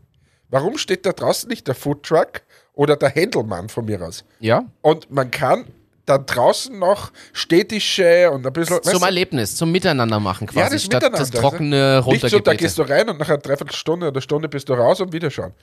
Warum 0.48 0.78
steht 0.78 1.06
da 1.06 1.12
draußen 1.12 1.50
nicht 1.50 1.68
der 1.68 1.76
Foodtruck 1.76 2.44
oder 2.74 2.96
der 2.96 3.10
Händelmann 3.10 3.68
von 3.68 3.84
mir 3.86 4.02
aus? 4.02 4.24
ja, 4.40 4.64
Und 4.82 5.12
man 5.12 5.30
kann 5.30 5.66
dann 6.06 6.26
draußen 6.26 6.78
noch 6.78 7.12
städtische 7.34 8.32
und 8.32 8.46
ein 8.46 8.54
bisschen. 8.54 8.82
zum 8.84 9.04
Erlebnis, 9.04 9.56
zum 9.56 9.72
Miteinander 9.72 10.20
machen 10.20 10.48
quasi, 10.48 10.76
das 10.76 10.84
statt 10.84 11.04
das 11.14 11.32
trockene 11.32 12.04
Nicht 12.08 12.30
so, 12.30 12.40
da 12.40 12.54
gehst 12.54 12.78
du 12.78 12.84
rein 12.84 13.10
und 13.10 13.20
nach 13.20 13.30
einer 13.30 13.40
Dreiviertelstunde 13.40 14.08
oder 14.08 14.22
Stunde 14.22 14.48
bist 14.50 14.70
du 14.70 14.74
raus 14.74 15.02
und 15.02 15.14
wieder 15.14 15.32
schauen. 15.32 15.54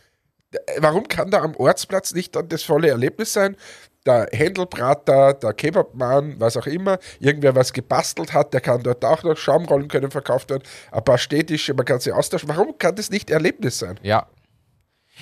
Äh, 0.53 0.59
Warum 0.79 1.09
kann 1.09 1.31
da 1.31 1.43
am 1.43 1.55
Ortsplatz 1.57 2.13
nicht 2.15 2.35
dann 2.35 2.49
das 2.49 2.63
volle 2.63 2.89
Erlebnis 2.89 3.33
sein? 3.33 3.57
Der 4.05 4.29
Händelbrater, 4.33 5.35
der 5.35 5.53
Kebabmann, 5.53 6.35
was 6.41 6.57
auch 6.57 6.67
immer, 6.67 6.99
irgendwer 7.21 7.55
was 7.55 7.73
gebastelt 7.73 8.33
hat, 8.33 8.53
der 8.53 8.61
kann 8.61 8.83
dort 8.83 9.05
auch 9.05 9.23
noch 9.23 9.37
Schaumrollen 9.37 9.87
können 9.87 10.11
verkauft 10.11 10.51
werden, 10.51 10.65
ein 10.91 11.05
paar 11.05 11.19
städtische, 11.19 11.73
man 11.75 11.85
kann 11.85 12.01
sie 12.01 12.11
austauschen. 12.11 12.49
Warum 12.49 12.77
kann 12.79 12.97
das 12.97 13.11
nicht 13.11 13.31
Erlebnis 13.31 13.79
sein? 13.79 14.01
Ja. 14.03 14.27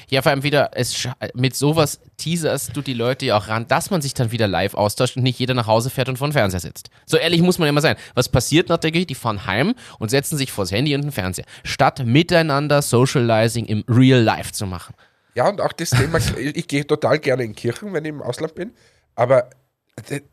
Ja, 0.09 0.23
vor 0.23 0.31
allem 0.31 0.43
wieder, 0.43 0.71
es, 0.75 1.09
mit 1.35 1.55
sowas 1.55 2.01
teaserst 2.17 2.77
du 2.77 2.83
die 2.83 2.95
Leute 2.95 3.27
ja 3.27 3.37
auch 3.37 3.49
ran, 3.49 3.67
dass 3.69 3.91
man 3.91 4.03
sich 4.03 4.15
dann 4.15 4.33
wieder 4.33 4.49
live 4.49 4.75
austauscht 4.75 5.17
und 5.17 5.23
nicht 5.23 5.39
jeder 5.39 5.55
nach 5.55 5.67
Hause 5.67 5.91
fährt 5.91 6.09
und 6.09 6.17
vor 6.17 6.29
den 6.29 6.33
Fernseher 6.33 6.61
sitzt. 6.61 6.91
So 7.07 7.17
ehrlich 7.17 7.43
muss 7.43 7.59
man 7.59 7.69
immer 7.69 7.81
sein. 7.81 7.97
Was 8.15 8.29
passiert 8.29 8.69
Geschichte? 8.69 9.07
Die 9.07 9.15
fahren 9.15 9.47
heim 9.47 9.75
und 9.99 10.11
setzen 10.11 10.37
sich 10.37 10.53
vors 10.53 10.71
Handy 10.71 10.95
und 10.95 11.03
den 11.03 11.13
Fernseher. 11.13 11.45
Statt 11.65 12.05
miteinander 12.05 12.83
Socializing 12.83 13.67
im 13.67 13.85
Real 13.89 14.21
Life 14.21 14.53
zu 14.53 14.67
machen. 14.67 14.95
Ja, 15.35 15.49
und 15.49 15.61
auch 15.61 15.73
das 15.73 15.91
Thema, 15.91 16.19
ich 16.39 16.69
gehe 16.69 16.87
total 16.87 17.19
gerne 17.19 17.45
in 17.45 17.55
Kirchen, 17.55 17.93
wenn 17.93 18.05
ich 18.05 18.11
im 18.11 18.23
Ausland 18.23 18.55
bin, 18.55 18.73
aber 19.15 19.51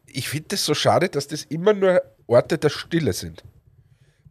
ich 0.06 0.30
finde 0.30 0.56
es 0.56 0.66
so 0.66 0.74
schade, 0.74 1.10
dass 1.10 1.28
das 1.28 1.44
immer 1.44 1.74
nur 1.74 2.02
Orte 2.28 2.58
der 2.58 2.70
Stille 2.70 3.14
sind. 3.14 3.44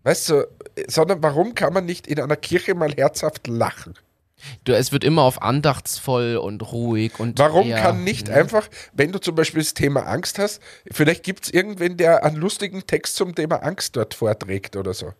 Weißt 0.02 0.30
du, 0.30 0.46
sondern 0.86 1.22
warum 1.22 1.54
kann 1.54 1.72
man 1.72 1.84
nicht 1.84 2.06
in 2.06 2.20
einer 2.20 2.36
Kirche 2.36 2.74
mal 2.74 2.92
herzhaft 2.92 3.46
lachen? 3.48 3.94
Du, 4.64 4.76
es 4.76 4.92
wird 4.92 5.02
immer 5.02 5.22
auf 5.22 5.40
andachtsvoll 5.42 6.36
und 6.36 6.60
ruhig 6.72 7.18
und. 7.18 7.38
Warum 7.38 7.66
eher- 7.68 7.80
kann 7.80 8.04
nicht 8.04 8.28
einfach, 8.30 8.68
wenn 8.92 9.10
du 9.12 9.18
zum 9.18 9.34
Beispiel 9.34 9.62
das 9.62 9.74
Thema 9.74 10.02
Angst 10.06 10.38
hast, 10.38 10.60
vielleicht 10.90 11.22
gibt 11.24 11.44
es 11.46 11.52
irgendwen, 11.52 11.96
der 11.96 12.22
einen 12.24 12.36
lustigen 12.36 12.86
Text 12.86 13.16
zum 13.16 13.34
Thema 13.34 13.56
Angst 13.62 13.96
dort 13.96 14.14
vorträgt 14.14 14.76
oder 14.76 14.92
so. 14.94 15.12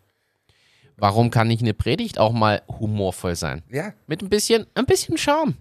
Warum 0.99 1.30
kann 1.30 1.49
nicht 1.49 1.61
eine 1.62 1.75
Predigt 1.75 2.18
auch 2.18 2.32
mal 2.32 2.62
humorvoll 2.68 3.37
sein? 3.37 3.62
Ja, 3.70 3.92
Mit 4.06 4.23
ein 4.23 4.28
bisschen, 4.30 4.66
ein 4.75 4.87
bisschen 4.87 5.18
Charme. 5.18 5.54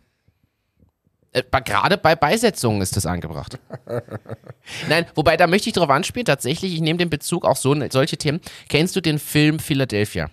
Äh, 1.33 1.43
Gerade 1.65 1.97
bei 1.97 2.15
Beisetzungen 2.15 2.81
ist 2.81 2.95
das 2.95 3.05
angebracht. 3.05 3.59
Nein, 4.89 5.05
wobei, 5.15 5.35
da 5.35 5.47
möchte 5.47 5.67
ich 5.69 5.73
drauf 5.75 5.89
anspielen, 5.89 6.25
tatsächlich, 6.25 6.73
ich 6.73 6.79
nehme 6.81 6.97
den 6.97 7.09
Bezug 7.09 7.43
auch 7.45 7.57
so, 7.57 7.75
solche 7.89 8.17
Themen. 8.17 8.39
Kennst 8.69 8.95
du 8.95 9.01
den 9.01 9.19
Film 9.19 9.59
Philadelphia? 9.59 10.29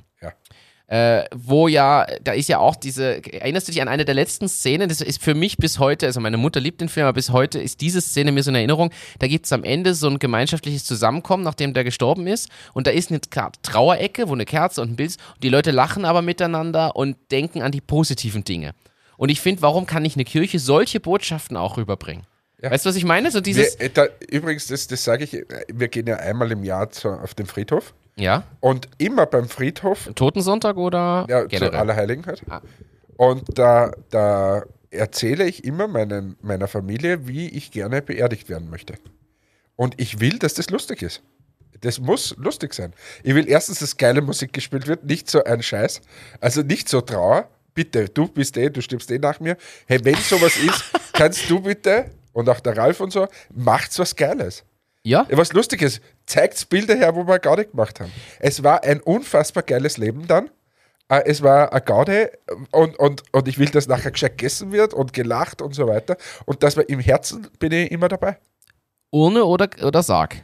Äh, 0.92 1.25
wo 1.34 1.68
ja, 1.68 2.06
da 2.22 2.32
ist 2.32 2.50
ja 2.50 2.58
auch 2.58 2.76
diese, 2.76 3.25
erinnerst 3.32 3.66
du 3.66 3.72
dich 3.72 3.80
an 3.80 3.88
eine 3.88 4.04
der 4.04 4.14
letzten 4.14 4.46
Szenen? 4.46 4.90
Das 4.90 5.00
ist 5.00 5.22
für 5.22 5.32
mich 5.32 5.56
bis 5.56 5.78
heute, 5.78 6.04
also 6.04 6.20
meine 6.20 6.37
Mutter 6.37 6.61
liebt 6.61 6.82
den 6.82 6.90
Film, 6.90 7.06
aber 7.06 7.14
bis 7.14 7.30
heute 7.30 7.58
ist 7.58 7.80
diese 7.80 8.02
Szene 8.02 8.30
mir 8.30 8.42
so 8.42 8.50
in 8.50 8.56
Erinnerung. 8.56 8.90
Da 9.18 9.26
gibt 9.26 9.46
es 9.46 9.52
am 9.54 9.64
Ende 9.64 9.94
so 9.94 10.06
ein 10.06 10.18
gemeinschaftliches 10.18 10.84
Zusammenkommen, 10.84 11.44
nachdem 11.44 11.72
der 11.72 11.84
gestorben 11.84 12.26
ist. 12.26 12.50
Und 12.75 12.87
da 12.87 12.90
ist 12.90 13.11
eine 13.11 13.22
Trauerecke, 13.22 14.28
wo 14.28 14.34
eine 14.34 14.44
Kerze 14.44 14.82
und 14.82 14.90
ein 14.90 14.96
Bild. 14.96 15.16
Und 15.34 15.42
die 15.42 15.49
Leute 15.49 15.70
lachen 15.70 16.04
aber 16.04 16.20
miteinander 16.20 16.94
und 16.94 17.16
denken 17.30 17.62
an 17.62 17.72
die 17.72 17.80
positiven 17.80 18.44
Dinge. 18.44 18.72
Und 19.16 19.30
ich 19.30 19.40
finde, 19.40 19.62
warum 19.62 19.87
kann 19.87 20.02
nicht 20.02 20.16
eine 20.16 20.26
Kirche 20.26 20.58
solche 20.58 21.00
Botschaften 21.00 21.56
auch 21.56 21.78
rüberbringen? 21.78 22.26
Ja. 22.61 22.70
Weißt 22.70 22.84
du, 22.84 22.90
was 22.90 22.96
ich 22.96 23.06
meine? 23.06 23.30
So 23.30 23.40
dieses. 23.40 23.78
Wir, 23.78 23.87
äh, 23.87 23.90
da, 23.90 24.08
übrigens, 24.28 24.66
das, 24.66 24.88
das 24.88 25.02
sage 25.02 25.25
ich, 25.25 25.32
äh, 25.32 25.46
wir 25.72 25.88
gehen 25.88 26.06
ja 26.06 26.16
einmal 26.16 26.52
im 26.52 26.64
Jahr 26.64 26.90
zu, 26.90 27.08
auf 27.08 27.32
den 27.32 27.46
Friedhof 27.46 27.94
ja? 28.16 28.45
und 28.61 28.88
immer 28.99 29.26
beim 29.26 29.49
Friedhof 29.49 30.11
Totensonntag 30.14 30.76
oder 30.76 31.26
Ja, 31.28 31.42
zu 31.42 31.49
generell? 31.49 31.75
Allerheiligen 31.75 32.26
halt. 32.26 32.42
Ah. 32.49 32.61
Und 33.16 33.59
da, 33.59 33.92
da 34.11 34.64
erzähle 34.90 35.45
ich 35.45 35.64
immer 35.64 35.88
meinen, 35.88 36.37
meiner 36.42 36.69
Familie, 36.69 37.26
wie 37.26 37.49
ich 37.49 37.71
gerne 37.71 38.02
beerdigt 38.02 38.49
werden 38.49 38.71
möchte. 38.71 38.95
Und 39.76 40.00
ich 40.00 40.21
will, 40.21 40.38
dass 40.38 40.54
das 40.54 40.71
lustig 40.71 41.02
ist. 41.02 41.23
Das 41.81 41.99
muss 41.99 42.37
lustig 42.38 42.75
sein. 42.75 42.92
Ich 43.23 43.35
will 43.35 43.49
erstens, 43.49 43.81
dass 43.81 43.97
geile 43.97 44.23
Musik 44.23 44.52
gespielt 44.52 44.87
wird, 44.87 45.04
nicht 45.04 45.28
so 45.28 45.42
ein 45.42 45.62
Scheiß. 45.62 46.00
Also 46.40 46.62
nicht 46.62 46.88
so 46.88 47.00
Trauer. 47.00 47.49
Bitte, 47.75 48.09
du 48.09 48.28
bist 48.28 48.57
eh, 48.57 48.71
du 48.71 48.83
stirbst 48.83 49.11
eh 49.11 49.19
nach 49.19 49.40
mir. 49.40 49.57
Hey, 49.87 49.99
wenn 50.04 50.14
sowas 50.16 50.57
ist, 50.57 50.85
kannst 51.12 51.49
du 51.49 51.61
bitte, 51.61 52.11
und 52.33 52.49
auch 52.49 52.61
der 52.61 52.76
Ralf 52.76 53.00
und 53.00 53.12
so, 53.12 53.26
macht's 53.54 53.99
was 53.99 54.14
Geiles. 54.14 54.62
Ja? 55.04 55.26
Was 55.30 55.52
Lustiges, 55.52 56.00
zeigt 56.26 56.68
Bilder 56.68 56.94
her, 56.94 57.16
wo 57.16 57.26
wir 57.26 57.40
nicht 57.56 57.73
gemacht 57.73 58.00
haben. 58.00 58.12
Es 58.38 58.62
war 58.62 58.85
ein 58.85 59.00
unfassbar 59.00 59.64
geiles 59.64 59.97
Leben 59.97 60.26
dann. 60.28 60.49
Äh, 61.09 61.23
Es 61.26 61.42
war 61.42 61.73
eine 61.73 61.80
Gaude 61.80 62.30
und, 62.71 62.97
und, 62.99 63.25
und 63.32 63.49
ich 63.49 63.59
will, 63.59 63.68
dass 63.68 63.88
nachher 63.88 64.12
gescheit 64.12 64.38
gegessen 64.38 64.71
wird 64.71 64.94
und 64.94 65.12
gelacht 65.12 65.61
und 65.61 65.75
so 65.75 65.88
weiter. 65.88 66.16
Und 66.47 66.62
das 66.62 66.76
war 66.76 66.88
im 66.88 67.00
Herzen 67.00 67.49
bin 67.59 67.73
ich 67.73 67.90
immer 67.90 68.09
dabei. 68.09 68.38
Urne 69.11 69.44
oder, 69.44 69.68
oder 69.82 70.02
Sarg? 70.02 70.37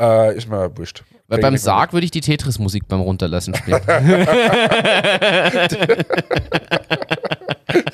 Äh, 0.00 0.36
ist 0.36 0.48
mir 0.48 0.76
wurscht. 0.76 1.04
Weil 1.28 1.36
Denk 1.36 1.42
beim. 1.52 1.56
Sarg 1.58 1.92
würde 1.92 2.06
ich 2.06 2.10
die 2.10 2.22
Tetris-Musik 2.22 2.88
beim 2.88 3.02
Runterlassen 3.02 3.54
spielen. 3.54 3.80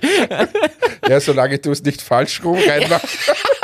Ja, 1.08 1.20
solange 1.20 1.58
du 1.58 1.70
es 1.70 1.82
nicht 1.82 2.02
falsch 2.02 2.42
rum 2.44 2.58
reinmachst. 2.58 3.06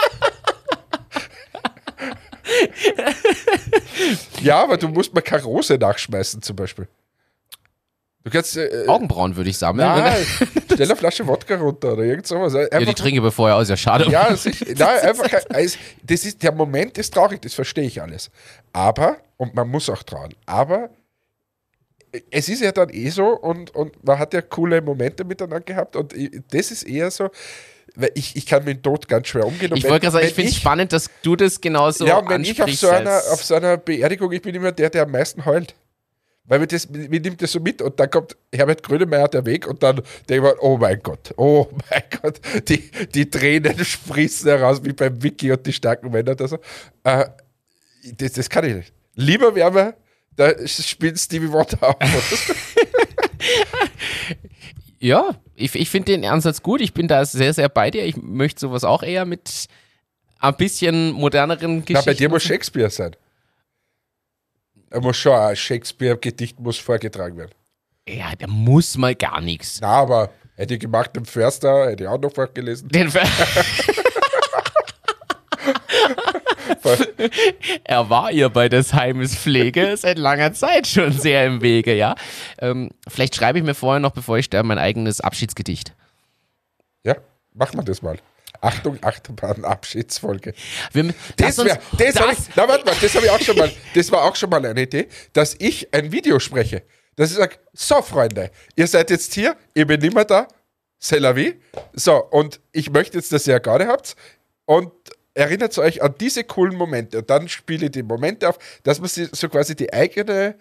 ja, 4.42 4.62
aber 4.62 4.76
du 4.76 4.88
musst 4.88 5.14
mal 5.14 5.20
keine 5.20 5.42
Rose 5.44 5.76
nachschmeißen 5.78 6.42
zum 6.42 6.56
Beispiel. 6.56 6.88
Du 8.24 8.30
kannst. 8.30 8.56
Äh, 8.56 8.84
Augenbrauen 8.86 9.34
würde 9.36 9.50
ich 9.50 9.58
sammeln. 9.58 9.88
nein, 9.88 10.24
stell 10.72 10.86
eine 10.86 10.96
Flasche 10.96 11.26
Wodka 11.26 11.56
runter 11.56 11.94
oder 11.94 12.04
irgend 12.04 12.26
sowas. 12.26 12.52
ja, 12.52 12.78
die 12.78 12.94
trinke 12.94 13.16
ich 13.16 13.22
bevor 13.22 13.52
aus, 13.54 13.68
ja 13.68 13.76
schade. 13.76 14.08
ja, 14.10 14.34
sich, 14.36 14.60
nein, 14.78 15.00
einfach. 15.00 15.28
Das 15.48 16.24
ist, 16.24 16.42
der 16.42 16.52
Moment 16.52 16.98
ist 16.98 17.12
traurig, 17.12 17.42
das 17.42 17.54
verstehe 17.54 17.84
ich 17.84 18.00
alles. 18.00 18.30
Aber, 18.72 19.16
und 19.36 19.54
man 19.54 19.68
muss 19.68 19.90
auch 19.90 20.02
trauen, 20.02 20.34
aber 20.46 20.90
es 22.30 22.48
ist 22.48 22.60
ja 22.60 22.72
dann 22.72 22.90
eh 22.90 23.08
so 23.08 23.28
und, 23.28 23.74
und 23.74 24.04
man 24.04 24.18
hat 24.18 24.34
ja 24.34 24.42
coole 24.42 24.82
Momente 24.82 25.24
miteinander 25.24 25.60
gehabt 25.60 25.96
und 25.96 26.12
ich, 26.12 26.30
das 26.50 26.70
ist 26.70 26.82
eher 26.82 27.10
so, 27.10 27.30
weil 27.94 28.10
ich, 28.14 28.36
ich 28.36 28.46
kann 28.46 28.64
mit 28.64 28.78
dem 28.78 28.82
Tod 28.82 29.08
ganz 29.08 29.28
schwer 29.28 29.46
umgehen. 29.46 29.72
Und 29.72 29.78
ich 29.78 29.84
wollte 29.84 30.00
gerade 30.00 30.12
sagen, 30.12 30.26
ich 30.26 30.34
finde 30.34 30.50
es 30.50 30.56
spannend, 30.56 30.92
dass 30.92 31.10
du 31.22 31.36
das 31.36 31.60
genauso 31.60 32.06
ja, 32.06 32.18
und 32.18 32.28
wenn 32.28 32.42
ich 32.42 32.60
auf 32.62 32.72
so, 32.72 32.88
einer, 32.88 33.20
auf 33.30 33.44
so 33.44 33.54
einer 33.54 33.76
Beerdigung, 33.76 34.32
ich 34.32 34.42
bin 34.42 34.54
immer 34.54 34.72
der, 34.72 34.90
der 34.90 35.02
am 35.02 35.10
meisten 35.10 35.44
heult. 35.44 35.74
Weil 36.44 36.58
mir 36.58 36.66
das, 36.66 36.88
mir 36.88 37.20
nimmt 37.20 37.40
das 37.40 37.52
so 37.52 37.60
mit 37.60 37.80
und 37.80 38.00
dann 38.00 38.10
kommt 38.10 38.36
Herbert 38.52 38.82
Grönemeyer 38.82 39.28
der 39.28 39.46
Weg 39.46 39.66
und 39.66 39.82
dann 39.82 40.02
ich 40.28 40.40
mir, 40.40 40.56
oh 40.60 40.76
mein 40.76 41.00
Gott, 41.00 41.32
oh 41.36 41.68
mein 41.88 42.02
Gott, 42.20 42.40
die, 42.68 42.90
die 43.14 43.30
Tränen 43.30 43.84
sprießen 43.84 44.48
heraus 44.48 44.82
wie 44.82 44.92
beim 44.92 45.22
Wiki 45.22 45.52
und 45.52 45.64
die 45.64 45.72
starken 45.72 46.10
Männer. 46.10 46.32
oder 46.32 46.48
so. 46.48 46.58
Äh, 47.04 47.26
das, 48.16 48.32
das 48.32 48.50
kann 48.50 48.64
ich 48.64 48.74
nicht. 48.74 48.92
Lieber 49.14 49.54
wäre 49.54 49.94
da 50.34 50.66
spielt 50.66 51.20
Stevie 51.20 51.52
Wonder 51.52 51.88
auf. 51.88 51.96
Ja, 55.02 55.34
ich, 55.56 55.74
ich 55.74 55.90
finde 55.90 56.12
den 56.12 56.24
Ansatz 56.24 56.62
gut. 56.62 56.80
Ich 56.80 56.94
bin 56.94 57.08
da 57.08 57.24
sehr, 57.24 57.52
sehr 57.52 57.68
bei 57.68 57.90
dir. 57.90 58.04
Ich 58.06 58.16
möchte 58.16 58.60
sowas 58.60 58.84
auch 58.84 59.02
eher 59.02 59.24
mit 59.24 59.66
ein 60.38 60.56
bisschen 60.56 61.10
moderneren 61.10 61.78
Na, 61.78 61.80
Geschichten. 61.84 62.04
bei 62.06 62.14
dir 62.14 62.28
muss 62.28 62.44
Shakespeare 62.44 62.88
sein. 62.88 63.16
Er 64.90 65.00
muss 65.00 65.16
schon, 65.16 65.32
ein 65.32 65.56
Shakespeare-Gedicht 65.56 66.60
muss 66.60 66.78
vorgetragen 66.78 67.36
werden. 67.36 67.50
ja, 68.08 68.32
da 68.38 68.46
muss 68.46 68.96
mal 68.96 69.14
gar 69.16 69.40
nichts. 69.40 69.80
Na, 69.80 69.88
aber 69.88 70.30
hätte 70.54 70.74
ich 70.74 70.80
gemacht 70.80 71.10
im 71.16 71.24
Förster, 71.24 71.90
hätte 71.90 72.04
ich 72.04 72.08
auch 72.08 72.20
noch 72.20 72.32
vorgelesen. 72.32 72.88
Den 72.88 73.08
Ver 76.96 77.30
er 77.84 78.10
war 78.10 78.30
ihr 78.30 78.48
bei 78.48 78.68
des 78.68 78.92
Heimes 78.94 79.36
Pflege 79.36 79.96
seit 79.96 80.18
langer 80.18 80.52
Zeit 80.52 80.86
schon 80.86 81.12
sehr 81.12 81.46
im 81.46 81.62
Wege, 81.62 81.94
ja. 81.94 82.14
Ähm, 82.58 82.90
vielleicht 83.08 83.34
schreibe 83.36 83.58
ich 83.58 83.64
mir 83.64 83.74
vorher 83.74 84.00
noch, 84.00 84.12
bevor 84.12 84.38
ich 84.38 84.46
sterbe, 84.46 84.68
mein 84.68 84.78
eigenes 84.78 85.20
Abschiedsgedicht. 85.20 85.94
Ja, 87.04 87.16
machen 87.54 87.78
wir 87.78 87.84
das 87.84 88.02
mal. 88.02 88.18
Achtung, 88.60 88.98
Achterbahn, 89.02 89.64
Abschiedsfolge. 89.64 90.54
Wir, 90.92 91.12
Das, 91.36 91.58
wär, 91.58 91.80
das, 91.98 92.16
hab 92.16 92.30
ich, 92.30 92.38
das, 92.38 92.50
na, 92.54 92.68
warte 92.68 92.84
mal, 92.84 92.94
das 93.00 93.14
habe 93.14 93.26
ich 93.26 93.30
auch 93.30 93.40
schon 93.40 93.56
mal, 93.56 93.70
das 93.94 94.12
war 94.12 94.22
auch 94.22 94.36
schon 94.36 94.50
mal 94.50 94.64
eine 94.64 94.82
Idee, 94.82 95.08
dass 95.32 95.56
ich 95.58 95.92
ein 95.92 96.12
Video 96.12 96.38
spreche. 96.38 96.82
Dass 97.16 97.30
ich 97.30 97.36
sage, 97.36 97.56
so 97.72 98.00
Freunde, 98.00 98.50
ihr 98.76 98.86
seid 98.86 99.10
jetzt 99.10 99.34
hier, 99.34 99.56
ich 99.74 99.86
bin 99.86 100.00
nicht 100.00 100.14
mehr 100.14 100.24
da, 100.24 100.46
c'est 101.00 101.18
la 101.18 101.34
vie. 101.34 101.54
So, 101.92 102.24
und 102.30 102.60
ich 102.70 102.90
möchte 102.90 103.18
jetzt, 103.18 103.32
dass 103.32 103.46
ihr 103.46 103.54
eine 103.54 103.60
Garde 103.60 103.88
habt 103.88 104.14
und 104.64 104.92
erinnert 105.34 105.76
euch 105.78 106.02
an 106.02 106.14
diese 106.20 106.44
coolen 106.44 106.76
Momente 106.76 107.18
und 107.18 107.30
dann 107.30 107.48
spiele 107.48 107.86
ich 107.86 107.92
die 107.92 108.02
Momente 108.02 108.48
auf, 108.48 108.58
dass 108.82 109.00
man 109.00 109.08
sie 109.08 109.28
so 109.32 109.48
quasi 109.48 109.74
die 109.74 109.92
eigene 109.92 110.56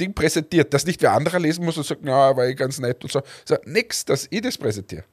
Ding 0.00 0.12
präsentiert, 0.14 0.74
dass 0.74 0.86
nicht 0.86 1.00
wer 1.02 1.12
anderer 1.12 1.38
lesen 1.38 1.64
muss 1.64 1.76
und 1.76 1.86
sagt, 1.86 2.00
na, 2.02 2.36
war 2.36 2.46
ich 2.48 2.56
ganz 2.56 2.78
nett 2.78 3.02
und 3.02 3.12
so. 3.12 3.22
so 3.44 3.56
nix, 3.64 4.04
dass 4.04 4.26
ich 4.30 4.40
das 4.40 4.58
präsentiere. 4.58 5.04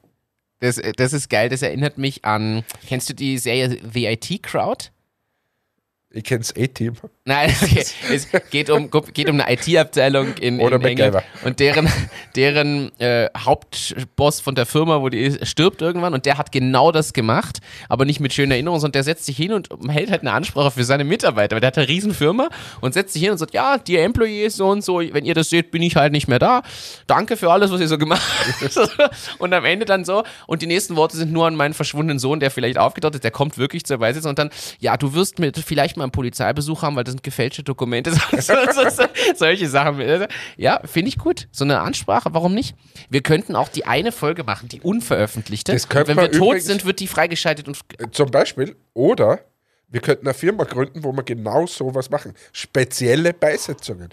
das, 0.60 0.80
das 0.96 1.12
ist 1.12 1.30
geil, 1.30 1.48
das 1.48 1.62
erinnert 1.62 1.98
mich 1.98 2.24
an, 2.24 2.64
kennst 2.86 3.08
du 3.08 3.14
die 3.14 3.38
Serie 3.38 3.78
The 3.92 4.06
IT 4.06 4.42
Crowd? 4.42 4.90
Ich 6.16 6.24
kenn's 6.24 6.54
A-Team. 6.56 6.94
Nein, 7.26 7.54
okay. 7.62 7.84
es 8.10 8.28
geht 8.50 8.70
um, 8.70 8.90
geht 9.12 9.28
um 9.28 9.38
eine 9.38 9.52
IT-Abteilung 9.52 10.34
in, 10.38 10.60
Oder 10.60 10.76
in 10.76 10.84
England 10.84 11.22
und 11.44 11.60
deren, 11.60 11.90
deren 12.34 12.98
äh, 12.98 13.28
Hauptboss 13.36 14.40
von 14.40 14.54
der 14.54 14.64
Firma, 14.64 15.02
wo 15.02 15.10
die 15.10 15.18
ist, 15.18 15.46
stirbt 15.46 15.82
irgendwann 15.82 16.14
und 16.14 16.24
der 16.24 16.38
hat 16.38 16.52
genau 16.52 16.90
das 16.90 17.12
gemacht, 17.12 17.58
aber 17.90 18.06
nicht 18.06 18.20
mit 18.20 18.32
schönen 18.32 18.52
Erinnerungen, 18.52 18.80
sondern 18.80 18.92
der 18.92 19.04
setzt 19.04 19.26
sich 19.26 19.36
hin 19.36 19.52
und 19.52 19.68
hält 19.88 20.10
halt 20.10 20.22
eine 20.22 20.32
Ansprache 20.32 20.70
für 20.70 20.84
seine 20.84 21.04
Mitarbeiter, 21.04 21.56
weil 21.56 21.60
der 21.60 21.66
hat 21.66 21.76
eine 21.76 21.86
riesen 21.86 22.14
Firma 22.14 22.48
und 22.80 22.94
setzt 22.94 23.12
sich 23.12 23.20
hin 23.20 23.32
und 23.32 23.38
sagt, 23.38 23.52
ja, 23.52 23.76
die 23.76 23.98
Employees 23.98 24.56
so 24.56 24.68
und 24.68 24.82
so, 24.82 25.00
wenn 25.00 25.26
ihr 25.26 25.34
das 25.34 25.50
seht, 25.50 25.70
bin 25.70 25.82
ich 25.82 25.96
halt 25.96 26.12
nicht 26.12 26.28
mehr 26.28 26.38
da. 26.38 26.62
Danke 27.06 27.36
für 27.36 27.52
alles, 27.52 27.70
was 27.70 27.80
ihr 27.80 27.88
so 27.88 27.98
gemacht 27.98 28.22
habt. 28.62 29.10
und 29.38 29.52
am 29.52 29.66
Ende 29.66 29.84
dann 29.84 30.06
so 30.06 30.24
und 30.46 30.62
die 30.62 30.66
nächsten 30.66 30.96
Worte 30.96 31.18
sind 31.18 31.30
nur 31.30 31.46
an 31.46 31.56
meinen 31.56 31.74
verschwundenen 31.74 32.18
Sohn, 32.18 32.40
der 32.40 32.50
vielleicht 32.50 32.78
aufgetaucht 32.78 33.16
ist, 33.16 33.24
der 33.24 33.32
kommt 33.32 33.58
wirklich 33.58 33.84
zur 33.84 33.98
Beisetzung 33.98 34.30
und 34.30 34.38
dann, 34.38 34.48
ja, 34.80 34.96
du 34.96 35.12
wirst 35.12 35.38
mit 35.38 35.58
vielleicht 35.58 35.98
mal 35.98 36.05
einen 36.06 36.12
Polizeibesuch 36.12 36.82
haben, 36.82 36.96
weil 36.96 37.04
das 37.04 37.12
sind 37.12 37.22
gefälschte 37.22 37.62
Dokumente. 37.62 38.12
So, 38.36 38.54
so, 38.72 38.88
so, 38.90 39.04
solche 39.34 39.68
Sachen. 39.68 40.26
Ja, 40.56 40.80
finde 40.84 41.08
ich 41.08 41.18
gut. 41.18 41.48
So 41.52 41.64
eine 41.64 41.80
Ansprache, 41.80 42.32
warum 42.32 42.54
nicht? 42.54 42.76
Wir 43.08 43.22
könnten 43.22 43.56
auch 43.56 43.68
die 43.68 43.86
eine 43.86 44.12
Folge 44.12 44.44
machen, 44.44 44.68
die 44.68 44.80
unveröffentlichte. 44.80 45.72
Wenn 45.72 46.16
wir 46.16 46.30
tot 46.30 46.60
sind, 46.62 46.84
wird 46.84 47.00
die 47.00 47.06
freigeschaltet 47.06 47.66
und 47.66 47.78
Zum 48.14 48.30
Beispiel, 48.30 48.76
oder 48.94 49.40
wir 49.88 50.00
könnten 50.00 50.26
eine 50.26 50.34
Firma 50.34 50.64
gründen, 50.64 51.04
wo 51.04 51.12
wir 51.12 51.22
genau 51.22 51.66
sowas 51.66 52.10
machen. 52.10 52.34
Spezielle 52.52 53.32
Beisetzungen. 53.32 54.10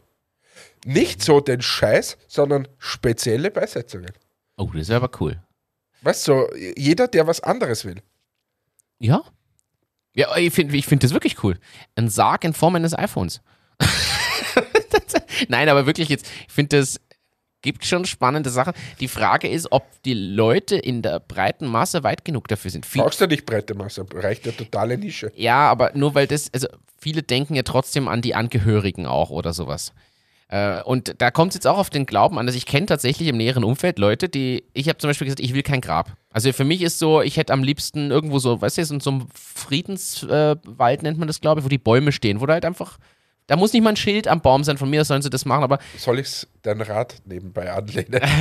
Nicht 0.86 1.22
so 1.22 1.40
den 1.40 1.62
Scheiß, 1.62 2.18
sondern 2.28 2.68
spezielle 2.78 3.52
Beisetzungen. 3.52 4.12
Oh, 4.58 4.70
das 4.74 4.84
ist 4.84 4.92
aber 4.92 5.10
cool. 5.20 5.42
Weißt 6.02 6.28
du, 6.28 6.32
so, 6.34 6.56
jeder, 6.76 7.08
der 7.08 7.28
was 7.28 7.40
anderes 7.42 7.86
will. 7.86 8.02
Ja. 9.00 9.24
Ja, 10.16 10.36
ich 10.38 10.54
finde 10.54 10.76
ich 10.76 10.86
find 10.86 11.04
das 11.04 11.14
wirklich 11.14 11.44
cool. 11.44 11.58
Ein 11.96 12.10
Sarg 12.10 12.44
in 12.44 12.54
Form 12.54 12.76
eines 12.76 12.98
iPhones. 12.98 13.42
Nein, 15.48 15.70
aber 15.70 15.86
wirklich 15.86 16.10
jetzt, 16.10 16.30
ich 16.48 16.54
finde 16.54 16.78
das 16.78 17.00
gibt 17.64 17.86
schon 17.86 18.06
spannende 18.06 18.52
Sachen. 18.52 18.74
Die 19.00 19.08
Frage 19.08 19.48
ist, 19.48 19.72
ob 19.72 19.84
die 20.04 20.14
Leute 20.14 20.76
in 20.76 21.02
der 21.02 21.20
breiten 21.20 21.66
Masse 21.66 22.04
weit 22.04 22.24
genug 22.26 22.48
dafür 22.48 22.70
sind. 22.70 22.86
Viel, 22.86 23.02
Brauchst 23.02 23.22
du 23.22 23.26
nicht 23.26 23.46
breite 23.46 23.74
Masse, 23.74 24.06
reicht 24.14 24.44
eine 24.46 24.56
totale 24.56 24.98
Nische. 24.98 25.32
ja, 25.36 25.70
aber 25.70 25.92
nur 25.96 26.14
weil 26.14 26.28
das, 26.28 26.54
also 26.54 26.68
viele 27.00 27.24
denken 27.24 27.56
ja 27.56 27.64
trotzdem 27.64 28.08
an 28.08 28.22
die 28.22 28.36
Angehörigen 28.36 29.08
auch 29.08 29.32
oder 29.32 29.54
sowas. 29.54 29.94
Äh, 30.54 30.84
Und 30.84 31.16
da 31.18 31.32
kommt 31.32 31.50
es 31.50 31.56
jetzt 31.56 31.66
auch 31.66 31.80
auf 31.80 31.90
den 31.90 32.06
Glauben 32.06 32.38
an, 32.38 32.46
dass 32.46 32.56
ich 32.56 32.68
kenne 32.68 32.86
tatsächlich 32.86 33.28
im 33.28 33.38
näheren 33.38 33.64
Umfeld 33.64 33.98
Leute, 33.98 34.30
die, 34.30 34.64
ich 34.74 34.88
habe 34.88 35.00
zum 35.00 35.10
Beispiel 35.10 35.26
gesagt, 35.26 35.40
ich 35.40 35.56
will 35.56 35.64
kein 35.64 35.82
Grab. 35.82 36.16
Also 36.30 36.54
für 36.54 36.64
mich 36.64 36.84
ist 36.84 37.00
so, 37.00 37.24
ich 37.24 37.38
hätte 37.38 37.54
am 37.54 37.64
liebsten 37.64 38.12
irgendwo 38.12 38.38
so, 38.38 38.62
weißt 38.62 38.78
du, 38.78 38.86
so 38.86 38.94
in 38.94 39.00
so 39.00 39.10
einem 39.10 39.28
Friedenswald 39.34 41.00
äh, 41.00 41.04
nennt 41.04 41.18
man 41.18 41.28
das, 41.28 41.42
glaube 41.42 41.62
ich, 41.62 41.66
wo 41.66 41.70
die 41.70 41.80
Bäume 41.80 42.12
stehen, 42.12 42.40
wo 42.40 42.46
da 42.46 42.54
halt 42.54 42.66
einfach, 42.66 43.00
da 43.48 43.56
muss 43.56 43.74
nicht 43.74 43.82
mal 43.82 43.90
ein 43.90 43.96
Schild 43.96 44.28
am 44.28 44.42
Baum 44.42 44.64
sein, 44.64 44.78
von 44.78 44.92
mir 44.92 45.04
sollen 45.06 45.24
sie 45.24 45.32
das 45.32 45.46
machen, 45.46 45.64
aber 45.64 45.80
Soll 45.98 46.20
ich 46.20 46.46
dein 46.62 46.82
Rad 46.82 47.16
nebenbei 47.26 47.72
anlehnen? 47.72 48.22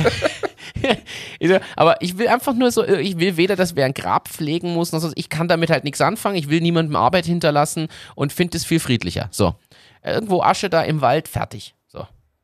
Aber 1.75 2.01
ich 2.01 2.17
will 2.17 2.27
einfach 2.27 2.53
nur 2.53 2.71
so, 2.71 2.85
ich 2.85 3.17
will 3.17 3.37
weder, 3.37 3.55
dass 3.55 3.75
wer 3.75 3.85
ein 3.85 3.93
Grab 3.93 4.27
pflegen 4.29 4.73
muss, 4.73 4.91
noch 4.91 4.99
sonst. 4.99 5.17
Ich 5.17 5.29
kann 5.29 5.47
damit 5.47 5.69
halt 5.69 5.83
nichts 5.83 6.01
anfangen. 6.01 6.35
Ich 6.35 6.49
will 6.49 6.61
niemandem 6.61 6.95
Arbeit 6.95 7.25
hinterlassen 7.25 7.87
und 8.15 8.33
finde 8.33 8.57
es 8.57 8.65
viel 8.65 8.79
friedlicher. 8.79 9.27
So. 9.31 9.55
Irgendwo 10.03 10.41
Asche 10.41 10.69
da 10.69 10.81
im 10.81 11.01
Wald, 11.01 11.27
fertig. 11.27 11.73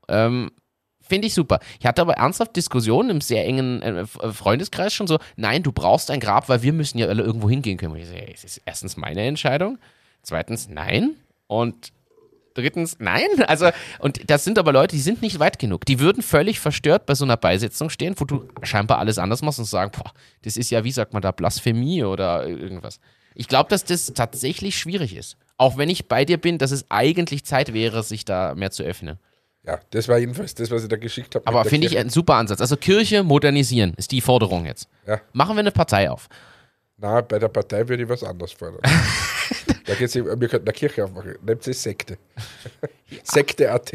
Ähm, 0.09 0.51
Finde 1.09 1.25
ich 1.25 1.33
super. 1.33 1.59
Ich 1.79 1.87
hatte 1.87 2.03
aber 2.03 2.13
ernsthaft 2.13 2.55
Diskussionen 2.55 3.09
im 3.09 3.21
sehr 3.21 3.43
engen 3.45 3.81
äh, 3.81 4.05
Freundeskreis 4.05 4.93
schon 4.93 5.07
so, 5.07 5.17
nein, 5.37 5.63
du 5.63 5.71
brauchst 5.71 6.11
ein 6.11 6.19
Grab, 6.19 6.49
weil 6.49 6.61
wir 6.61 6.71
müssen 6.71 6.99
ja 6.99 7.07
alle 7.07 7.23
irgendwo 7.23 7.49
hingehen 7.49 7.77
können. 7.77 7.93
Und 7.93 7.99
ich 7.99 8.07
so, 8.07 8.13
ey, 8.13 8.31
es 8.31 8.43
ist 8.43 8.61
erstens 8.65 8.95
meine 8.95 9.21
Entscheidung, 9.23 9.79
zweitens 10.21 10.69
nein 10.69 11.15
und 11.47 11.91
drittens 12.53 12.97
nein. 12.99 13.25
Also, 13.47 13.69
und 13.97 14.29
das 14.29 14.43
sind 14.43 14.59
aber 14.59 14.71
Leute, 14.71 14.95
die 14.95 15.01
sind 15.01 15.23
nicht 15.23 15.39
weit 15.39 15.57
genug. 15.57 15.83
Die 15.85 15.99
würden 15.99 16.21
völlig 16.21 16.59
verstört 16.59 17.07
bei 17.07 17.15
so 17.15 17.25
einer 17.25 17.37
Beisetzung 17.37 17.89
stehen, 17.89 18.13
wo 18.17 18.25
du 18.25 18.47
scheinbar 18.61 18.99
alles 18.99 19.17
anders 19.17 19.41
machst 19.41 19.57
und 19.57 19.65
sagen, 19.65 19.91
boah, 19.97 20.11
das 20.43 20.57
ist 20.57 20.69
ja, 20.69 20.83
wie 20.83 20.91
sagt 20.91 21.13
man 21.13 21.23
da, 21.23 21.31
Blasphemie 21.31 22.03
oder 22.03 22.45
irgendwas. 22.47 22.99
Ich 23.33 23.47
glaube, 23.47 23.69
dass 23.69 23.83
das 23.83 24.13
tatsächlich 24.13 24.77
schwierig 24.77 25.15
ist. 25.15 25.37
Auch 25.57 25.77
wenn 25.77 25.89
ich 25.89 26.07
bei 26.07 26.23
dir 26.23 26.37
bin, 26.37 26.59
dass 26.59 26.69
es 26.69 26.85
eigentlich 26.91 27.45
Zeit 27.45 27.73
wäre, 27.73 28.03
sich 28.03 28.25
da 28.25 28.53
mehr 28.53 28.69
zu 28.69 28.83
öffnen. 28.83 29.17
Ja, 29.69 29.79
das 29.91 30.07
war 30.07 30.17
jedenfalls 30.17 30.55
das, 30.55 30.71
was 30.71 30.81
ich 30.81 30.89
da 30.89 30.95
geschickt 30.95 31.35
habe. 31.35 31.45
Aber 31.45 31.63
finde 31.63 31.85
ich 31.85 31.95
einen 31.95 32.09
super 32.09 32.33
Ansatz. 32.33 32.59
Also 32.59 32.75
Kirche 32.75 33.21
modernisieren 33.21 33.93
ist 33.97 34.11
die 34.11 34.19
Forderung 34.19 34.65
jetzt. 34.65 34.87
Ja. 35.05 35.21
Machen 35.31 35.55
wir 35.55 35.59
eine 35.59 35.69
Partei 35.69 36.09
auf. 36.09 36.27
Na, 36.97 37.21
bei 37.21 37.37
der 37.37 37.49
Partei 37.49 37.87
würde 37.87 38.01
ich 38.01 38.09
was 38.09 38.23
anderes 38.23 38.51
fordern. 38.51 38.81
da 39.85 39.93
geht's, 39.93 40.15
wir 40.15 40.23
könnten 40.23 40.67
eine 40.67 40.73
Kirche 40.73 41.03
aufmachen. 41.05 41.35
Nehmt 41.43 41.61
sie 41.61 41.73
Sekte. 41.73 42.17
Sekte.at. 43.23 43.91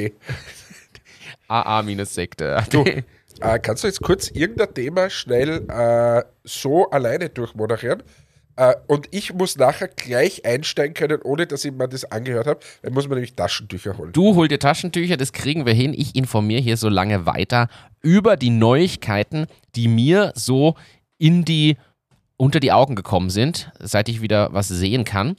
AA-Sekte. 1.48 2.64
Du, 2.70 2.84
äh, 2.84 3.58
kannst 3.58 3.82
du 3.82 3.88
jetzt 3.88 4.00
kurz 4.00 4.30
irgendein 4.30 4.72
Thema 4.74 5.10
schnell 5.10 5.68
äh, 5.68 6.22
so 6.44 6.88
alleine 6.88 7.30
durchmoderieren? 7.30 8.04
Äh, 8.56 8.74
und 8.86 9.08
ich 9.10 9.32
muss 9.34 9.56
nachher 9.56 9.88
gleich 9.88 10.44
einsteigen 10.44 10.94
können, 10.94 11.20
ohne 11.22 11.46
dass 11.46 11.64
ich 11.64 11.72
mir 11.72 11.88
das 11.88 12.04
angehört 12.04 12.46
habe. 12.46 12.60
Dann 12.82 12.92
muss 12.92 13.08
man 13.08 13.16
nämlich 13.16 13.34
Taschentücher 13.34 13.98
holen. 13.98 14.12
Du 14.12 14.34
hol 14.34 14.48
dir 14.48 14.58
Taschentücher, 14.58 15.16
das 15.16 15.32
kriegen 15.32 15.66
wir 15.66 15.74
hin. 15.74 15.94
Ich 15.94 16.14
informiere 16.14 16.60
hier 16.60 16.76
so 16.76 16.88
lange 16.88 17.26
weiter 17.26 17.68
über 18.02 18.36
die 18.36 18.50
Neuigkeiten, 18.50 19.46
die 19.74 19.88
mir 19.88 20.32
so 20.34 20.74
in 21.18 21.44
die 21.44 21.76
unter 22.44 22.60
die 22.60 22.72
Augen 22.72 22.94
gekommen 22.94 23.30
sind, 23.30 23.70
seit 23.80 24.06
ich 24.10 24.20
wieder 24.20 24.52
was 24.52 24.68
sehen 24.68 25.04
kann. 25.04 25.36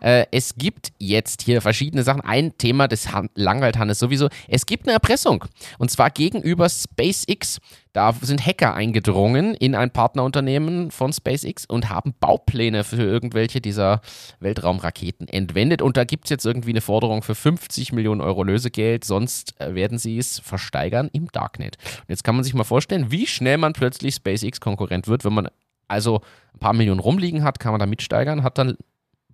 Äh, 0.00 0.24
es 0.30 0.54
gibt 0.56 0.92
jetzt 0.98 1.42
hier 1.42 1.60
verschiedene 1.60 2.02
Sachen. 2.02 2.22
Ein 2.22 2.56
Thema, 2.56 2.88
das 2.88 3.12
Han 3.12 3.28
langweilt 3.34 3.76
Hannes 3.76 3.98
sowieso. 3.98 4.28
Es 4.48 4.64
gibt 4.64 4.86
eine 4.86 4.94
Erpressung. 4.94 5.44
Und 5.76 5.90
zwar 5.90 6.08
gegenüber 6.08 6.70
SpaceX. 6.70 7.58
Da 7.92 8.14
sind 8.22 8.46
Hacker 8.46 8.72
eingedrungen 8.72 9.54
in 9.56 9.74
ein 9.74 9.90
Partnerunternehmen 9.90 10.90
von 10.90 11.12
SpaceX 11.12 11.66
und 11.66 11.90
haben 11.90 12.14
Baupläne 12.18 12.82
für 12.82 13.02
irgendwelche 13.02 13.60
dieser 13.60 14.00
Weltraumraketen 14.40 15.28
entwendet. 15.28 15.82
Und 15.82 15.98
da 15.98 16.04
gibt 16.04 16.24
es 16.24 16.30
jetzt 16.30 16.46
irgendwie 16.46 16.70
eine 16.70 16.80
Forderung 16.80 17.22
für 17.22 17.34
50 17.34 17.92
Millionen 17.92 18.22
Euro 18.22 18.42
Lösegeld. 18.42 19.04
Sonst 19.04 19.60
äh, 19.60 19.74
werden 19.74 19.98
sie 19.98 20.16
es 20.16 20.38
versteigern 20.38 21.10
im 21.12 21.28
Darknet. 21.30 21.76
Und 21.98 22.08
jetzt 22.08 22.24
kann 22.24 22.36
man 22.36 22.44
sich 22.44 22.54
mal 22.54 22.64
vorstellen, 22.64 23.10
wie 23.10 23.26
schnell 23.26 23.58
man 23.58 23.74
plötzlich 23.74 24.14
SpaceX-Konkurrent 24.14 25.08
wird, 25.08 25.26
wenn 25.26 25.34
man 25.34 25.48
also 25.88 26.20
ein 26.54 26.58
paar 26.60 26.72
Millionen 26.72 27.00
rumliegen 27.00 27.42
hat, 27.42 27.58
kann 27.58 27.72
man 27.72 27.80
da 27.80 27.86
mitsteigern, 27.86 28.42
hat 28.42 28.58
dann 28.58 28.76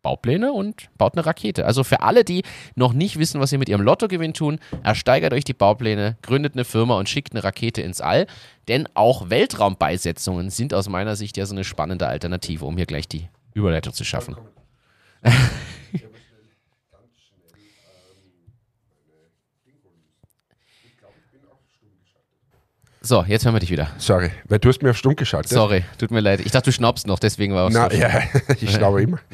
Baupläne 0.05 0.53
und 0.53 0.91
baut 0.99 1.15
eine 1.15 1.27
Rakete. 1.27 1.65
Also 1.65 1.83
für 1.83 2.03
alle, 2.03 2.25
die 2.25 2.43
noch 2.77 2.93
nicht 2.93 3.19
wissen, 3.19 3.41
was 3.41 3.51
sie 3.51 3.59
mit 3.59 3.69
ihrem 3.69 3.81
Lottogewinn 3.81 4.35
tun, 4.35 4.61
ersteigert 4.85 5.33
euch 5.33 5.45
die 5.45 5.55
Baupläne, 5.55 6.19
gründet 6.23 6.55
eine 6.55 6.65
Firma 6.65 6.99
und 6.99 7.09
schickt 7.09 7.33
eine 7.33 7.43
Rakete 7.43 7.81
ins 7.81 8.01
All. 8.01 8.27
Denn 8.69 8.87
auch 8.95 9.31
Weltraumbeisetzungen 9.31 10.51
sind 10.51 10.75
aus 10.75 10.89
meiner 10.89 11.17
Sicht 11.17 11.37
ja 11.37 11.47
so 11.47 11.55
eine 11.55 11.65
spannende 11.65 12.07
Alternative, 12.07 12.67
um 12.67 12.77
hier 12.77 12.87
gleich 12.87 13.09
die 13.09 13.29
Überleitung 13.55 13.95
zu 13.95 14.05
schaffen. 14.05 14.37
So, 23.07 23.23
jetzt 23.29 23.45
hören 23.45 23.55
wir 23.55 23.61
dich 23.61 23.71
wieder. 23.71 23.91
Sorry, 23.99 24.31
weil 24.49 24.59
du 24.59 24.71
hast 24.71 24.83
mir 24.83 24.89
auf 24.89 24.97
Stumm 24.97 25.15
geschaltet. 25.15 25.51
Sorry, 25.51 25.85
tut 25.99 26.11
mir 26.11 26.21
leid. 26.21 26.41
Ich 26.41 26.53
dachte, 26.53 26.71
du 26.71 26.73
schnaubst 26.73 27.07
noch, 27.07 27.19
deswegen 27.19 27.55
war 27.55 27.69
es 27.69 27.75
Na, 27.75 27.91
so. 27.91 27.99
ja, 27.99 28.23
ich 28.61 28.71
schnaube 28.71 29.03
immer, 29.03 29.19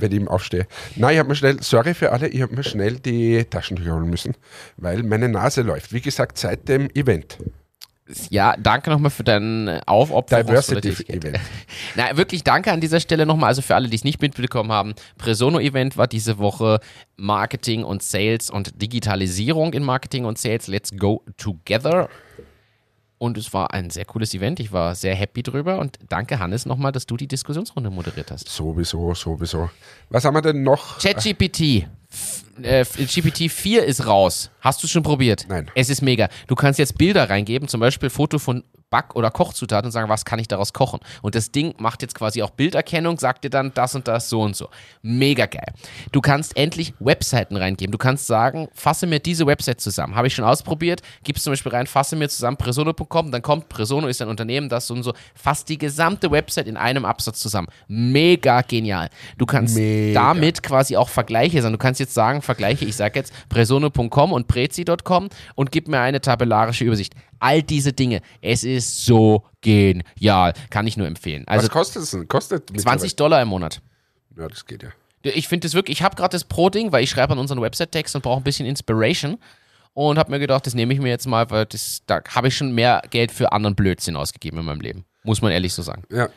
wenn 0.00 0.12
ich 0.12 0.28
aufstehe. 0.28 0.66
Nein, 0.96 1.14
ich 1.14 1.18
habe 1.18 1.30
mir 1.30 1.34
schnell, 1.34 1.62
sorry 1.62 1.94
für 1.94 2.12
alle, 2.12 2.28
ich 2.28 2.42
habe 2.42 2.54
mir 2.54 2.62
schnell 2.62 2.98
die 3.00 3.42
Taschentücher 3.44 3.94
holen 3.94 4.10
müssen, 4.10 4.36
weil 4.76 5.02
meine 5.02 5.30
Nase 5.30 5.62
läuft. 5.62 5.94
Wie 5.94 6.02
gesagt, 6.02 6.36
seit 6.36 6.68
dem 6.68 6.90
Event. 6.90 7.38
Ja, 8.28 8.54
danke 8.58 8.90
nochmal 8.90 9.10
für 9.10 9.24
deinen 9.24 9.80
Aufopferung. 9.86 10.46
Diversity 10.46 10.90
Event. 11.10 11.40
Na, 11.94 12.14
wirklich 12.18 12.44
danke 12.44 12.70
an 12.70 12.82
dieser 12.82 13.00
Stelle 13.00 13.24
nochmal. 13.24 13.48
Also 13.48 13.62
für 13.62 13.76
alle, 13.76 13.88
die 13.88 13.96
es 13.96 14.04
nicht 14.04 14.20
mitbekommen 14.20 14.72
haben, 14.72 14.94
Presono-Event 15.16 15.96
war 15.96 16.06
diese 16.06 16.36
Woche 16.38 16.80
Marketing 17.16 17.82
und 17.82 18.02
Sales 18.02 18.50
und 18.50 18.82
Digitalisierung 18.82 19.72
in 19.72 19.84
Marketing 19.84 20.26
und 20.26 20.36
Sales. 20.36 20.66
Let's 20.66 20.94
go 20.94 21.24
together. 21.38 22.10
Und 23.20 23.36
es 23.36 23.52
war 23.52 23.74
ein 23.74 23.90
sehr 23.90 24.06
cooles 24.06 24.32
Event. 24.32 24.60
Ich 24.60 24.72
war 24.72 24.94
sehr 24.94 25.14
happy 25.14 25.42
drüber. 25.42 25.78
Und 25.78 25.98
danke, 26.08 26.38
Hannes, 26.38 26.64
nochmal, 26.64 26.90
dass 26.90 27.04
du 27.04 27.18
die 27.18 27.28
Diskussionsrunde 27.28 27.90
moderiert 27.90 28.30
hast. 28.30 28.48
Sowieso, 28.48 29.12
sowieso. 29.12 29.68
Was 30.08 30.24
haben 30.24 30.32
wir 30.34 30.40
denn 30.40 30.62
noch? 30.62 30.98
ChatGPT. 30.98 31.86
Äh, 32.62 32.84
GPT 32.84 33.50
4 33.50 33.84
ist 33.84 34.06
raus. 34.06 34.50
Hast 34.60 34.82
du 34.82 34.88
schon 34.88 35.02
probiert? 35.02 35.44
Nein. 35.50 35.70
Es 35.74 35.90
ist 35.90 36.00
mega. 36.00 36.30
Du 36.46 36.54
kannst 36.54 36.78
jetzt 36.78 36.96
Bilder 36.96 37.28
reingeben, 37.28 37.68
zum 37.68 37.80
Beispiel 37.80 38.08
Foto 38.08 38.38
von 38.38 38.64
Back- 38.90 39.14
oder 39.14 39.30
Kochzutaten 39.30 39.86
und 39.86 39.92
sagen, 39.92 40.08
was 40.08 40.24
kann 40.24 40.38
ich 40.38 40.48
daraus 40.48 40.72
kochen? 40.72 41.00
Und 41.22 41.34
das 41.34 41.52
Ding 41.52 41.74
macht 41.78 42.02
jetzt 42.02 42.14
quasi 42.14 42.42
auch 42.42 42.50
Bilderkennung, 42.50 43.18
sagt 43.18 43.44
dir 43.44 43.50
dann 43.50 43.72
das 43.74 43.94
und 43.94 44.08
das 44.08 44.28
so 44.28 44.42
und 44.42 44.56
so. 44.56 44.68
Mega 45.02 45.46
geil. 45.46 45.72
Du 46.12 46.20
kannst 46.20 46.56
endlich 46.56 46.92
Webseiten 46.98 47.56
reingeben. 47.56 47.92
Du 47.92 47.98
kannst 47.98 48.26
sagen, 48.26 48.68
fasse 48.74 49.06
mir 49.06 49.20
diese 49.20 49.46
Website 49.46 49.80
zusammen. 49.80 50.16
Habe 50.16 50.26
ich 50.26 50.34
schon 50.34 50.44
ausprobiert. 50.44 51.02
Gibst 51.22 51.44
zum 51.44 51.52
Beispiel 51.52 51.72
rein, 51.72 51.86
fasse 51.86 52.16
mir 52.16 52.28
zusammen 52.28 52.56
Presono.com, 52.56 53.30
dann 53.30 53.42
kommt 53.42 53.68
Presono 53.68 54.08
ist 54.08 54.20
ein 54.20 54.28
Unternehmen, 54.28 54.68
das 54.68 54.86
so 54.86 54.94
und 54.94 55.02
so 55.02 55.14
fasst 55.34 55.68
die 55.68 55.78
gesamte 55.78 56.30
Website 56.30 56.66
in 56.66 56.76
einem 56.76 57.04
Absatz 57.04 57.40
zusammen. 57.40 57.68
Mega 57.88 58.62
genial. 58.62 59.08
Du 59.38 59.46
kannst 59.46 59.76
Mega. 59.76 60.20
damit 60.20 60.62
quasi 60.62 60.96
auch 60.96 61.08
Vergleiche 61.08 61.62
sagen. 61.62 61.72
Du 61.72 61.78
kannst 61.78 62.00
jetzt 62.00 62.14
sagen, 62.14 62.42
Vergleiche, 62.42 62.84
ich 62.84 62.96
sage 62.96 63.18
jetzt 63.18 63.32
presono.com 63.48 64.32
und 64.32 64.48
prezi.com 64.48 65.28
und 65.54 65.72
gib 65.72 65.88
mir 65.88 66.00
eine 66.00 66.20
tabellarische 66.20 66.84
Übersicht. 66.84 67.14
All 67.40 67.62
diese 67.62 67.92
Dinge. 67.92 68.20
Es 68.40 68.64
ist 68.64 69.04
so 69.04 69.44
genial. 69.60 70.52
Kann 70.70 70.86
ich 70.86 70.96
nur 70.96 71.06
empfehlen. 71.06 71.44
Also 71.46 71.64
Was 71.64 71.70
kostet 71.70 72.02
es 72.02 72.10
denn? 72.12 72.28
Kostet 72.28 72.70
20 72.80 73.16
Dollar 73.16 73.42
im 73.42 73.48
Monat. 73.48 73.80
Ja, 74.36 74.46
das 74.46 74.64
geht 74.64 74.82
ja. 74.82 74.90
Ich 75.22 75.48
finde 75.48 75.66
das 75.66 75.74
wirklich, 75.74 75.98
ich 75.98 76.02
habe 76.02 76.16
gerade 76.16 76.32
das 76.32 76.44
Pro-Ding, 76.44 76.92
weil 76.92 77.04
ich 77.04 77.10
schreibe 77.10 77.32
an 77.32 77.38
unseren 77.38 77.60
Website-Text 77.60 78.14
und 78.16 78.22
brauche 78.22 78.40
ein 78.40 78.44
bisschen 78.44 78.66
Inspiration. 78.66 79.38
Und 79.92 80.18
habe 80.18 80.30
mir 80.30 80.38
gedacht, 80.38 80.66
das 80.66 80.74
nehme 80.74 80.94
ich 80.94 81.00
mir 81.00 81.08
jetzt 81.08 81.26
mal, 81.26 81.50
weil 81.50 81.66
das, 81.66 82.02
da 82.06 82.20
habe 82.28 82.48
ich 82.48 82.56
schon 82.56 82.72
mehr 82.72 83.02
Geld 83.10 83.32
für 83.32 83.52
anderen 83.52 83.74
Blödsinn 83.74 84.14
ausgegeben 84.14 84.58
in 84.58 84.64
meinem 84.64 84.80
Leben. 84.80 85.04
Muss 85.24 85.42
man 85.42 85.50
ehrlich 85.50 85.74
so 85.74 85.82
sagen. 85.82 86.04
Ja, 86.10 86.28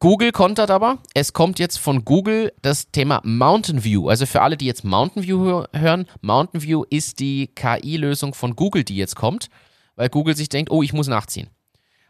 Google 0.00 0.32
kontert 0.32 0.70
aber, 0.70 0.98
es 1.14 1.32
kommt 1.32 1.58
jetzt 1.58 1.78
von 1.78 2.04
Google 2.04 2.52
das 2.62 2.90
Thema 2.90 3.20
Mountain 3.24 3.84
View. 3.84 4.08
Also 4.08 4.26
für 4.26 4.42
alle, 4.42 4.56
die 4.56 4.66
jetzt 4.66 4.84
Mountain 4.84 5.22
View 5.22 5.38
hö- 5.38 5.78
hören, 5.78 6.06
Mountain 6.20 6.62
View 6.62 6.84
ist 6.90 7.20
die 7.20 7.48
KI-Lösung 7.48 8.34
von 8.34 8.56
Google, 8.56 8.84
die 8.84 8.96
jetzt 8.96 9.14
kommt, 9.16 9.48
weil 9.96 10.08
Google 10.08 10.36
sich 10.36 10.48
denkt, 10.48 10.70
oh, 10.70 10.82
ich 10.82 10.92
muss 10.92 11.06
nachziehen. 11.08 11.48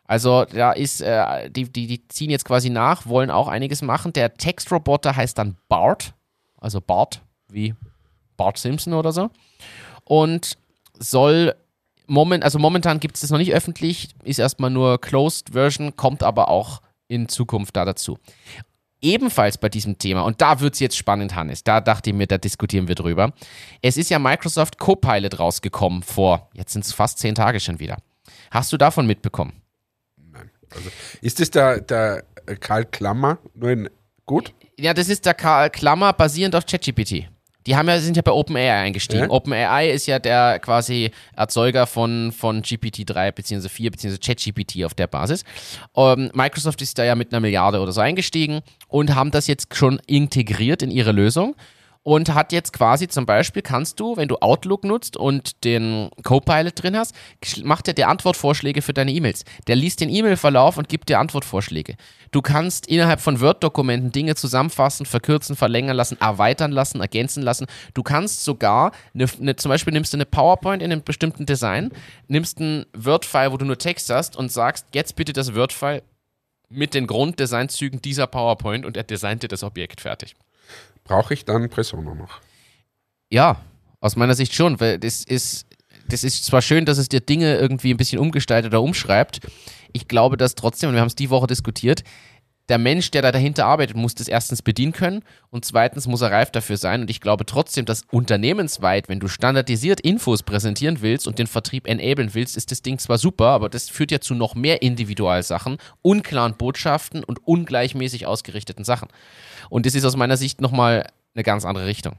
Also 0.05 0.45
da 0.45 0.73
ist, 0.73 1.01
äh, 1.01 1.51
die, 1.51 1.65
die, 1.71 1.87
die 1.87 2.07
ziehen 2.09 2.31
jetzt 2.31 2.45
quasi 2.45 2.71
nach, 2.71 3.07
wollen 3.07 3.31
auch 3.31 3.49
einiges 3.49 3.83
machen. 3.83 4.13
Der 4.13 4.35
Textroboter 4.35 5.17
heißt 5.17 5.37
dann 5.39 5.57
Bart, 5.69 6.15
also 6.61 6.81
Bart, 6.81 7.23
wie 7.49 7.75
Bart 8.37 8.59
Simpson 8.59 8.93
oder 8.93 9.13
so. 9.13 9.31
Und 10.05 10.59
soll 10.99 11.55
moment, 12.07 12.45
also 12.45 12.59
momentan 12.59 13.01
gibt 13.01 13.17
es 13.17 13.23
das 13.23 13.31
noch 13.31 13.39
nicht 13.39 13.55
öffentlich, 13.55 14.11
ist 14.25 14.39
erstmal 14.39 14.71
nur 14.71 15.01
Closed 15.01 15.51
Version, 15.53 15.97
kommt 15.97 16.23
aber 16.23 16.49
auch 16.49 16.81
in 17.15 17.29
Zukunft 17.29 17.77
da 17.77 17.85
dazu. 17.85 18.19
Ebenfalls 19.01 19.59
bei 19.59 19.69
diesem 19.69 19.99
Thema, 19.99 20.23
und 20.23 20.41
da 20.41 20.61
wird 20.61 20.75
es 20.75 20.81
jetzt 20.81 20.97
spannend, 20.97 21.35
Hannes, 21.35 21.63
da 21.63 21.81
dachte 21.81 22.11
ich 22.11 22.17
mir, 22.17 22.27
da 22.27 22.39
diskutieren 22.39 22.89
wir 22.89 22.95
drüber. 22.95 23.33
Es 23.83 23.97
ist 23.97 24.09
ja 24.11 24.19
Microsoft 24.19 24.79
Copilot 24.79 25.39
rausgekommen 25.39 26.03
vor, 26.03 26.49
jetzt 26.55 26.73
sind 26.73 26.85
es 26.85 26.93
fast 26.93 27.19
zehn 27.19 27.35
Tage 27.35 27.61
schon 27.61 27.81
wieder. 27.81 27.99
Hast 28.51 28.73
du 28.73 28.77
davon 28.77 29.07
mitbekommen? 29.07 29.61
also 30.71 30.91
ist 31.21 31.41
das 31.41 31.51
der, 31.51 31.81
der 31.81 32.25
Karl 32.61 32.85
Klammer 32.85 33.39
nur 33.55 33.71
in 33.71 33.91
gut? 34.27 34.55
Ja, 34.79 34.95
das 34.95 35.09
ist 35.09 35.27
der 35.27 35.35
Karl 35.35 35.71
Klammer 35.71 36.13
basierend 36.13 36.57
auf 36.57 36.67
ChatGPT. 36.67 37.29
Die 37.67 37.77
haben 37.77 37.89
ja, 37.89 37.99
sind 37.99 38.17
ja 38.17 38.23
bei 38.23 38.33
OpenAI 38.33 38.83
eingestiegen. 38.83 39.25
Ja. 39.25 39.31
OpenAI 39.31 39.91
ist 39.91 40.07
ja 40.07 40.19
der 40.19 40.59
quasi 40.59 41.11
Erzeuger 41.37 41.87
von, 41.87 42.33
von 42.33 42.63
GPT-3 42.63 43.33
bzw. 43.33 43.69
4 43.69 43.91
bzw. 43.91 44.19
ChatGPT 44.19 44.85
auf 44.85 44.95
der 44.95 45.07
Basis. 45.07 45.45
Ähm, 45.97 46.31
Microsoft 46.35 46.83
ist 46.83 46.99
da 46.99 47.05
ja 47.05 47.15
mit 47.15 47.33
einer 47.33 47.41
Milliarde 47.41 47.81
oder 47.81 47.93
so 47.93 48.01
eingestiegen 48.01 48.61
und 48.89 49.15
haben 49.15 49.31
das 49.31 49.47
jetzt 49.47 49.75
schon 49.75 50.01
integriert 50.07 50.83
in 50.83 50.91
ihre 50.91 51.13
Lösung 51.13 51.57
und 52.05 52.35
hat 52.35 52.53
jetzt 52.53 52.75
quasi 52.75 53.09
zum 53.09 53.25
Beispiel, 53.25 53.63
kannst 53.63 53.99
du, 53.99 54.17
wenn 54.17 54.29
du 54.29 54.37
Outlook 54.37 54.85
nutzt 54.85 55.17
und 55.17 55.65
den 55.65 56.11
Copilot 56.23 56.83
drin 56.83 56.97
hast, 56.97 57.15
macht 57.65 57.89
er 57.89 57.95
dir 57.95 58.09
Antwortvorschläge 58.09 58.83
für 58.83 58.93
deine 58.93 59.11
E-Mails. 59.11 59.45
Der 59.67 59.75
liest 59.75 60.01
den 60.01 60.11
E-Mail-Verlauf 60.11 60.77
und 60.77 60.91
gibt 60.91 61.09
dir 61.09 61.19
Antwortvorschläge. 61.19 61.97
Du 62.31 62.43
kannst 62.43 62.87
innerhalb 62.87 63.21
von 63.21 63.41
Word-Dokumenten 63.41 64.13
Dinge 64.13 64.35
zusammenfassen, 64.35 65.07
verkürzen, 65.07 65.57
verlängern 65.57 65.97
lassen, 65.97 66.21
erweitern 66.21 66.73
lassen, 66.73 67.01
ergänzen 67.01 67.43
lassen. 67.43 67.67
Du 67.95 68.03
kannst 68.03 68.45
sogar, 68.45 68.93
eine, 69.15 69.27
eine, 69.41 69.57
zum 69.57 69.71
Beispiel 69.71 69.95
nimmst 69.95 70.13
du 70.13 70.19
eine 70.19 70.27
PowerPoint 70.27 70.83
in 70.83 70.93
einem 70.93 71.03
bestimmten 71.03 71.47
Design, 71.47 71.91
nimmst 72.29 72.61
ein 72.61 72.85
Word-File, 72.95 73.51
wo 73.51 73.57
du 73.57 73.65
nur 73.65 73.79
Text 73.79 74.11
hast 74.11 74.37
und 74.37 74.53
sagst, 74.53 74.87
jetzt 74.93 75.17
bitte 75.17 75.33
das 75.33 75.55
Word-File 75.55 76.03
mit 76.69 76.93
den 76.93 77.07
Grunddesignzügen 77.07 78.03
dieser 78.03 78.27
PowerPoint 78.27 78.85
und 78.85 78.99
er 78.99 79.05
designt 79.05 79.43
dir 79.43 79.49
das 79.49 79.63
Objekt 79.63 80.03
fertig. 80.03 80.35
Brauche 81.05 81.35
ich 81.35 81.45
dann 81.45 81.69
Presono 81.69 82.15
noch? 82.15 82.41
Ja, 83.31 83.61
aus 84.01 84.17
meiner 84.17 84.35
Sicht 84.35 84.55
schon, 84.55 84.81
weil 84.81 84.99
das 84.99 85.25
ist, 85.25 85.67
das 86.09 86.25
ist 86.25 86.45
zwar 86.45 86.63
schön, 86.63 86.85
dass 86.85 86.99
es 86.99 87.09
dir 87.09 87.21
Dinge 87.21 87.57
irgendwie 87.57 87.93
ein 87.93 87.97
bisschen 87.97 88.19
umgestaltet 88.19 88.73
oder 88.73 88.83
umschreibt. 88.83 89.41
Ich 89.93 90.09
glaube, 90.09 90.37
dass 90.37 90.55
trotzdem, 90.55 90.89
und 90.89 90.95
wir 90.95 91.01
haben 91.01 91.09
es 91.09 91.15
die 91.15 91.31
Woche 91.31 91.47
diskutiert, 91.47 92.03
der 92.69 92.79
Mensch, 92.79 93.11
der 93.11 93.21
da 93.21 93.31
dahinter 93.31 93.67
arbeitet, 93.67 93.97
muss 93.97 94.15
das 94.15 94.27
erstens 94.27 94.63
bedienen 94.63 94.93
können 94.93 95.23
und 95.51 95.67
zweitens 95.67 96.07
muss 96.07 96.23
er 96.23 96.31
reif 96.31 96.51
dafür 96.51 96.79
sein. 96.79 97.03
Und 97.03 97.11
ich 97.11 97.21
glaube 97.21 97.45
trotzdem, 97.45 97.85
dass 97.85 98.03
unternehmensweit, 98.11 99.09
wenn 99.09 99.21
du 99.21 99.29
standardisiert 99.29 100.01
Infos 100.01 100.43
präsentieren 100.43 101.03
willst 101.03 101.29
und 101.29 101.39
den 101.39 101.47
Vertrieb 101.47 101.87
enablen 101.87 102.33
willst, 102.33 102.57
ist 102.57 102.71
das 102.71 102.81
Ding 102.81 102.99
zwar 102.99 103.19
super, 103.19 103.49
aber 103.49 103.69
das 103.69 103.91
führt 103.91 104.11
ja 104.11 104.21
zu 104.21 104.35
noch 104.35 104.55
mehr 104.55 104.81
Individualsachen, 104.81 105.77
unklaren 106.01 106.57
Botschaften 106.57 107.23
und 107.23 107.47
ungleichmäßig 107.47 108.27
ausgerichteten 108.27 108.85
Sachen. 108.85 109.09
Und 109.69 109.85
das 109.85 109.95
ist 109.95 110.05
aus 110.05 110.17
meiner 110.17 110.39
Sicht 110.39 110.63
nochmal 110.63 111.07
eine 111.35 111.43
ganz 111.43 111.67
andere 111.67 111.87
Richtung. 111.87 112.17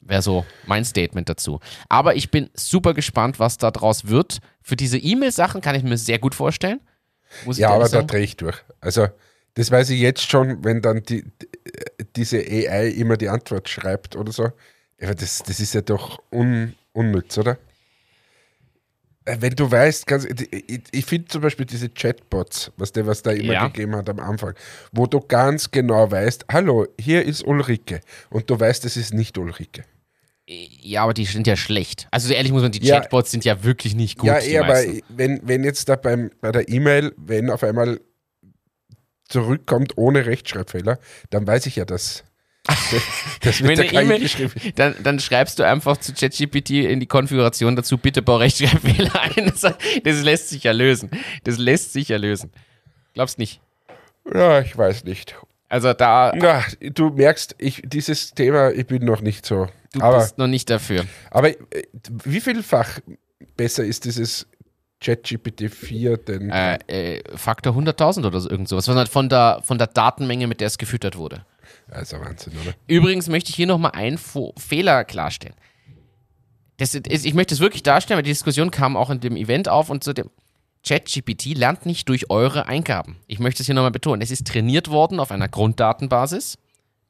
Wäre 0.00 0.22
so 0.22 0.46
mein 0.66 0.86
Statement 0.86 1.28
dazu. 1.28 1.60
Aber 1.90 2.16
ich 2.16 2.30
bin 2.30 2.48
super 2.54 2.94
gespannt, 2.94 3.38
was 3.38 3.58
da 3.58 3.70
draus 3.70 4.06
wird. 4.06 4.38
Für 4.62 4.76
diese 4.76 4.96
E-Mail-Sachen 4.96 5.60
kann 5.60 5.74
ich 5.74 5.82
mir 5.82 5.98
sehr 5.98 6.18
gut 6.18 6.34
vorstellen. 6.34 6.80
Muss 7.44 7.58
Ja, 7.58 7.68
aber 7.68 7.76
ehrlich 7.78 7.90
da 7.92 7.96
sagen. 7.98 8.06
drehe 8.08 8.22
ich 8.22 8.36
durch. 8.36 8.56
Also, 8.80 9.08
das 9.54 9.70
weiß 9.70 9.90
ich 9.90 10.00
jetzt 10.00 10.28
schon, 10.30 10.64
wenn 10.64 10.80
dann 10.82 11.02
die, 11.02 11.22
die, 11.24 11.48
diese 12.16 12.38
AI 12.38 12.88
immer 12.88 13.16
die 13.16 13.28
Antwort 13.28 13.68
schreibt 13.68 14.16
oder 14.16 14.32
so. 14.32 14.50
Ja, 15.00 15.14
das, 15.14 15.42
das 15.46 15.60
ist 15.60 15.74
ja 15.74 15.80
doch 15.80 16.20
un, 16.32 16.74
unnütz, 16.92 17.38
oder? 17.38 17.58
Äh, 19.24 19.36
Wenn 19.40 19.54
du 19.54 19.70
weißt, 19.70 20.06
ganz, 20.06 20.24
ich, 20.24 20.82
ich 20.92 21.04
finde 21.04 21.28
zum 21.28 21.42
Beispiel 21.42 21.66
diese 21.66 21.88
Chatbots, 21.88 22.72
was 22.76 22.92
der, 22.92 23.06
was 23.06 23.22
da 23.22 23.30
immer 23.32 23.52
Ja. 23.54 23.66
gegeben 23.68 23.94
hat 23.96 24.08
am 24.08 24.20
Anfang, 24.20 24.54
wo 24.92 25.06
du 25.06 25.20
ganz 25.20 25.70
genau 25.70 26.10
weißt, 26.10 26.46
hallo, 26.50 26.86
hier 26.98 27.24
ist 27.24 27.44
Ulrike 27.46 28.00
und 28.30 28.48
du 28.50 28.58
weißt, 28.58 28.84
es 28.84 28.96
ist 28.96 29.12
nicht 29.14 29.36
Ulrike. 29.38 29.84
Ja, 30.48 31.04
aber 31.04 31.14
die 31.14 31.24
sind 31.26 31.46
ja 31.46 31.56
schlecht. 31.56 32.08
Also 32.10 32.28
so 32.28 32.34
ehrlich 32.34 32.50
muss 32.52 32.62
man, 32.62 32.72
die 32.72 32.84
Ja. 32.84 33.00
Chatbots 33.00 33.30
sind 33.30 33.44
ja 33.44 33.62
wirklich 33.62 33.94
nicht 33.94 34.18
gut. 34.18 34.26
ja, 34.28 34.40
die 34.40 34.50
eh, 34.50 34.58
aber 34.58 34.82
wenn, 35.08 35.40
wenn 35.44 35.62
jetzt 35.64 35.88
da 35.88 35.96
beim, 35.96 36.30
bei 36.40 36.50
der 36.50 36.68
E-Mail, 36.68 37.14
wenn 37.16 37.50
auf 37.50 37.62
einmal 37.62 38.00
zurückkommt 39.28 39.96
ohne 39.96 40.26
Rechtschreibfehler, 40.26 40.98
dann 41.30 41.46
weiß 41.46 41.66
ich 41.66 41.76
ja, 41.76 41.84
dass 41.84 42.24
das 43.42 43.60
Wenn 43.60 43.68
wird 43.68 43.78
der 43.78 43.90
eine 43.90 44.02
E-Mail- 44.02 44.16
KI 44.18 44.22
geschrieben. 44.24 44.52
Dann, 44.76 44.94
dann 45.02 45.18
schreibst 45.20 45.58
du 45.58 45.66
einfach 45.66 45.96
zu 45.96 46.12
ChatGPT 46.12 46.70
in 46.70 47.00
die 47.00 47.06
Konfiguration 47.06 47.74
dazu, 47.76 47.96
bitte 47.96 48.20
bau 48.22 48.36
Rechtschreibfehler 48.36 49.20
ein. 49.36 49.46
Das, 49.46 49.60
das 49.60 50.22
lässt 50.22 50.50
sich 50.50 50.64
ja 50.64 50.72
lösen. 50.72 51.10
Das 51.44 51.58
lässt 51.58 51.92
sich 51.92 52.08
ja 52.08 52.16
lösen. 52.16 52.50
Glaubst 53.14 53.38
nicht? 53.38 53.60
Ja, 54.32 54.60
ich 54.60 54.76
weiß 54.76 55.04
nicht. 55.04 55.36
Also 55.68 55.92
da, 55.94 56.34
Ja, 56.36 56.64
du 56.80 57.10
merkst, 57.10 57.54
ich, 57.58 57.82
dieses 57.84 58.32
Thema, 58.34 58.70
ich 58.72 58.86
bin 58.86 59.04
noch 59.04 59.20
nicht 59.20 59.46
so. 59.46 59.68
Du 59.92 60.00
aber, 60.00 60.18
bist 60.18 60.38
noch 60.38 60.46
nicht 60.46 60.70
dafür. 60.70 61.04
aber 61.30 61.50
äh, 61.50 61.84
wie 62.24 62.40
vielfach 62.40 63.00
besser 63.56 63.84
ist 63.84 64.04
dieses 64.04 64.46
ChatGPT 65.00 65.70
4 65.70 66.16
denn? 66.18 66.50
Äh, 66.50 66.78
äh, 66.86 67.36
Faktor 67.36 67.74
100.000 67.74 68.26
oder 68.26 68.40
so 68.40 68.50
irgend 68.50 68.68
sowas. 68.68 68.86
Was 68.86 68.96
halt 68.96 69.08
von 69.08 69.28
der, 69.28 69.60
von 69.64 69.78
der 69.78 69.86
Datenmenge, 69.86 70.46
mit 70.46 70.60
der 70.60 70.66
es 70.66 70.78
gefüttert 70.78 71.16
wurde. 71.16 71.44
Also 71.88 72.20
Wahnsinn, 72.20 72.52
oder? 72.62 72.74
Übrigens 72.86 73.28
möchte 73.28 73.50
ich 73.50 73.56
hier 73.56 73.66
nochmal 73.66 73.92
einen 73.92 74.18
Fo 74.18 74.52
Fehler 74.58 75.04
klarstellen. 75.04 75.54
Das 76.76 76.94
ist, 76.94 77.26
ich 77.26 77.34
möchte 77.34 77.54
es 77.54 77.60
wirklich 77.60 77.82
darstellen, 77.82 78.18
weil 78.18 78.22
die 78.22 78.30
Diskussion 78.30 78.70
kam 78.70 78.96
auch 78.96 79.10
in 79.10 79.20
dem 79.20 79.36
Event 79.36 79.68
auf 79.68 79.90
und 79.90 80.04
zu 80.04 80.12
dem 80.12 80.30
ChatGPT 80.86 81.56
lernt 81.56 81.84
nicht 81.84 82.08
durch 82.08 82.30
eure 82.30 82.66
Eingaben. 82.66 83.16
Ich 83.26 83.38
möchte 83.38 83.62
es 83.62 83.66
hier 83.66 83.74
nochmal 83.74 83.90
betonen. 83.90 84.22
Es 84.22 84.30
ist 84.30 84.46
trainiert 84.46 84.88
worden 84.88 85.20
auf 85.20 85.30
einer 85.30 85.48
Grunddatenbasis, 85.48 86.56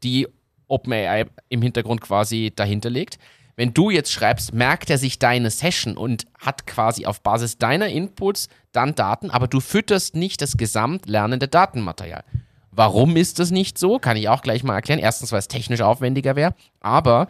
die 0.02 0.26
OpenAI 0.70 1.26
im 1.48 1.62
Hintergrund 1.62 2.00
quasi 2.00 2.52
dahinter 2.54 2.90
legt. 2.90 3.18
Wenn 3.56 3.74
du 3.74 3.90
jetzt 3.90 4.12
schreibst, 4.12 4.54
merkt 4.54 4.88
er 4.88 4.96
sich 4.96 5.18
deine 5.18 5.50
Session 5.50 5.96
und 5.96 6.24
hat 6.38 6.66
quasi 6.66 7.04
auf 7.04 7.20
Basis 7.20 7.58
deiner 7.58 7.88
Inputs 7.88 8.48
dann 8.72 8.94
Daten, 8.94 9.30
aber 9.30 9.48
du 9.48 9.60
fütterst 9.60 10.16
nicht 10.16 10.40
das 10.40 10.56
gesamt 10.56 11.06
lernende 11.06 11.48
Datenmaterial. 11.48 12.24
Warum 12.72 13.16
ist 13.16 13.38
das 13.38 13.50
nicht 13.50 13.78
so? 13.78 13.98
Kann 13.98 14.16
ich 14.16 14.28
auch 14.28 14.42
gleich 14.42 14.62
mal 14.62 14.76
erklären. 14.76 15.00
Erstens, 15.00 15.32
weil 15.32 15.40
es 15.40 15.48
technisch 15.48 15.80
aufwendiger 15.80 16.36
wäre, 16.36 16.54
aber 16.80 17.26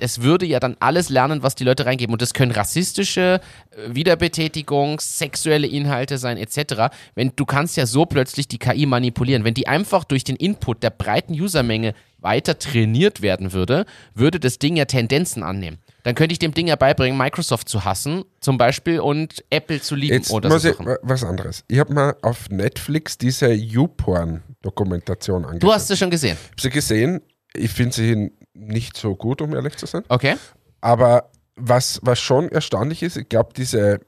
es 0.00 0.22
würde 0.22 0.46
ja 0.46 0.60
dann 0.60 0.76
alles 0.80 1.08
lernen, 1.08 1.42
was 1.42 1.54
die 1.54 1.64
Leute 1.64 1.86
reingeben. 1.86 2.12
Und 2.12 2.22
das 2.22 2.34
können 2.34 2.52
rassistische 2.52 3.40
äh, 3.70 3.94
Wiederbetätigung, 3.94 5.00
sexuelle 5.00 5.66
Inhalte 5.66 6.18
sein, 6.18 6.36
etc. 6.36 6.94
Wenn 7.14 7.32
du 7.36 7.44
kannst 7.44 7.76
ja 7.76 7.86
so 7.86 8.06
plötzlich 8.06 8.48
die 8.48 8.58
KI 8.58 8.86
manipulieren. 8.86 9.44
Wenn 9.44 9.54
die 9.54 9.68
einfach 9.68 10.04
durch 10.04 10.24
den 10.24 10.36
Input 10.36 10.82
der 10.82 10.90
breiten 10.90 11.32
Usermenge 11.32 11.94
weiter 12.18 12.58
trainiert 12.58 13.22
werden 13.22 13.52
würde, 13.52 13.86
würde 14.14 14.40
das 14.40 14.58
Ding 14.58 14.76
ja 14.76 14.84
Tendenzen 14.86 15.42
annehmen. 15.42 15.78
Dann 16.02 16.14
könnte 16.14 16.32
ich 16.32 16.38
dem 16.38 16.54
Ding 16.54 16.66
ja 16.66 16.76
beibringen, 16.76 17.18
Microsoft 17.18 17.68
zu 17.68 17.84
hassen, 17.84 18.24
zum 18.40 18.58
Beispiel, 18.58 19.00
und 19.00 19.44
Apple 19.50 19.80
zu 19.80 19.94
lieben 19.94 20.14
Jetzt 20.14 20.30
oder 20.30 20.48
muss 20.48 20.62
so 20.62 20.70
ich 20.70 20.76
was 21.02 21.24
anderes. 21.24 21.64
Ich 21.68 21.78
habe 21.78 21.92
mal 21.92 22.16
auf 22.22 22.48
Netflix 22.48 23.18
diese 23.18 23.52
YouPorn-Dokumentation 23.52 25.44
angeschaut. 25.44 25.62
Du 25.62 25.72
hast 25.72 25.90
es 25.90 25.98
schon 25.98 26.10
gesehen. 26.10 26.36
Ich 26.40 26.50
habe 26.52 26.62
sie 26.62 26.70
gesehen. 26.70 27.20
Ich 27.54 27.70
finde 27.70 27.94
sie 27.94 28.32
nicht 28.58 28.96
so 28.96 29.14
gut, 29.14 29.40
um 29.42 29.54
ehrlich 29.54 29.76
zu 29.76 29.86
sein. 29.86 30.04
Okay? 30.08 30.36
Aber 30.80 31.30
was, 31.56 32.00
was 32.02 32.18
schon 32.20 32.50
erstaunlich 32.50 33.02
ist, 33.02 33.16
ich 33.16 33.28
glaube, 33.28 33.50
diese 33.56 34.00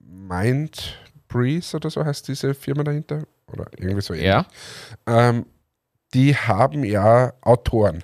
Mind 0.00 0.98
Breeze 1.28 1.76
oder 1.76 1.90
so 1.90 2.04
heißt 2.04 2.26
diese 2.28 2.54
Firma 2.54 2.84
dahinter, 2.84 3.24
oder 3.52 3.66
irgendwie 3.76 4.00
so 4.02 4.14
ähnlich, 4.14 4.26
Ja. 4.28 4.46
ähm, 5.06 5.46
die 6.14 6.34
haben 6.36 6.84
ja 6.84 7.32
Autoren. 7.42 8.02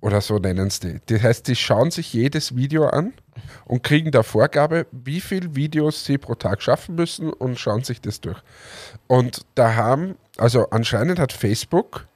Oder 0.00 0.20
so 0.20 0.38
nennen 0.38 0.66
es 0.66 0.80
die. 0.80 1.00
Das 1.06 1.22
heißt, 1.22 1.46
die 1.46 1.54
schauen 1.54 1.92
sich 1.92 2.12
jedes 2.12 2.56
Video 2.56 2.88
an 2.88 3.12
und 3.66 3.84
kriegen 3.84 4.10
da 4.10 4.24
Vorgabe, 4.24 4.88
wie 4.90 5.20
viele 5.20 5.54
Videos 5.54 6.04
sie 6.04 6.18
pro 6.18 6.34
Tag 6.34 6.60
schaffen 6.60 6.96
müssen 6.96 7.32
und 7.32 7.60
schauen 7.60 7.84
sich 7.84 8.00
das 8.00 8.20
durch. 8.20 8.40
Und 9.06 9.42
da 9.54 9.76
haben, 9.76 10.16
also 10.38 10.68
anscheinend 10.70 11.20
hat 11.20 11.32
Facebook 11.32 12.08